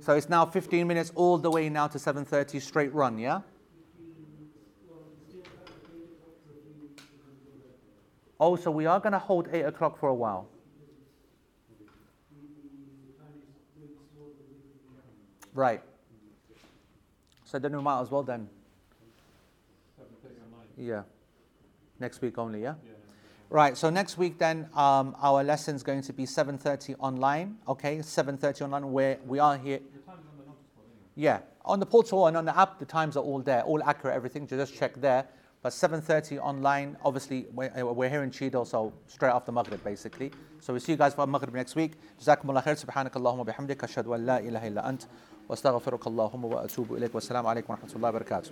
So 0.01 0.13
it's 0.15 0.29
now 0.29 0.45
15 0.45 0.87
minutes 0.87 1.11
all 1.15 1.39
the 1.39 1.51
way 1.51 1.71
now 1.71 1.87
to 1.89 1.97
7.30 1.97 2.61
straight 2.61 2.93
run, 2.93 3.17
yeah? 3.17 3.41
Oh, 8.39 8.57
so 8.57 8.71
we 8.71 8.85
are 8.85 9.01
going 9.01 9.15
to 9.15 9.19
hold 9.19 9.49
8 9.51 9.63
o'clock 9.63 9.99
for 9.99 10.11
a 10.11 10.15
while. 10.15 10.47
Right. 15.55 15.81
So 17.47 17.59
then 17.59 17.75
we 17.75 17.83
might 17.83 18.03
as 18.03 18.11
well 18.11 18.23
then. 18.23 18.49
Yeah. 20.77 21.05
Next 22.00 22.22
week 22.22 22.38
only, 22.38 22.62
yeah? 22.62 22.76
Right, 23.50 23.76
so 23.76 23.90
next 23.90 24.18
week 24.18 24.38
then 24.38 24.70
um, 24.76 25.16
our 25.22 25.44
lesson's 25.44 25.82
going 25.84 26.02
to 26.04 26.14
be 26.14 26.26
7.30 26.26 26.96
online, 27.00 27.58
okay? 27.68 27.98
7.30 27.98 28.62
online 28.62 28.92
where 28.92 29.18
we 29.26 29.40
are 29.40 29.58
here. 29.58 29.80
Yeah, 31.16 31.40
on 31.66 31.80
the 31.80 31.86
portal 31.86 32.28
and 32.28 32.38
on 32.38 32.46
the 32.46 32.58
app, 32.58 32.80
the 32.80 32.86
times 32.86 33.18
are 33.18 33.24
all 33.24 33.40
there, 33.40 33.64
all 33.64 33.84
accurate, 33.84 34.16
everything. 34.16 34.48
So 34.48 34.56
just 34.56 34.74
check 34.74 34.94
there. 35.02 35.26
But 35.62 35.74
7:30 35.74 36.40
online. 36.40 36.96
Obviously, 37.04 37.46
we're, 37.54 37.70
uh, 37.78 37.94
we're 37.94 38.08
here 38.08 38.24
in 38.24 38.32
Cheadle, 38.32 38.64
so 38.64 38.94
straight 39.08 39.32
after 39.32 39.52
Maghrib, 39.52 39.84
basically. 39.84 40.32
So 40.62 40.74
we 40.74 40.80
see 40.80 40.94
you 40.94 40.98
guys 40.98 41.14
for 41.14 41.28
Maghrib 41.28 41.54
next 41.54 41.76
week. 41.76 41.98
جزاكم 42.22 42.50
الله 42.50 42.62
خير 42.62 42.76
سبحانك 42.76 43.18
اللهم 43.18 43.40
وبحمدك 43.40 43.84
أشهد 43.84 44.08
أن 44.08 44.26
لا 44.26 44.40
إله 44.40 44.68
إلا 44.68 44.90
أنت 44.90 45.04
وأستغفرك 45.50 46.08
اللهم 46.08 46.46
وأتوب 46.46 46.94
إليك 46.94 47.16
والسلام 47.16 47.48
عليكم 47.48 47.74
ورحمة 47.74 47.96
الله 47.96 48.10
وبركاته. 48.10 48.52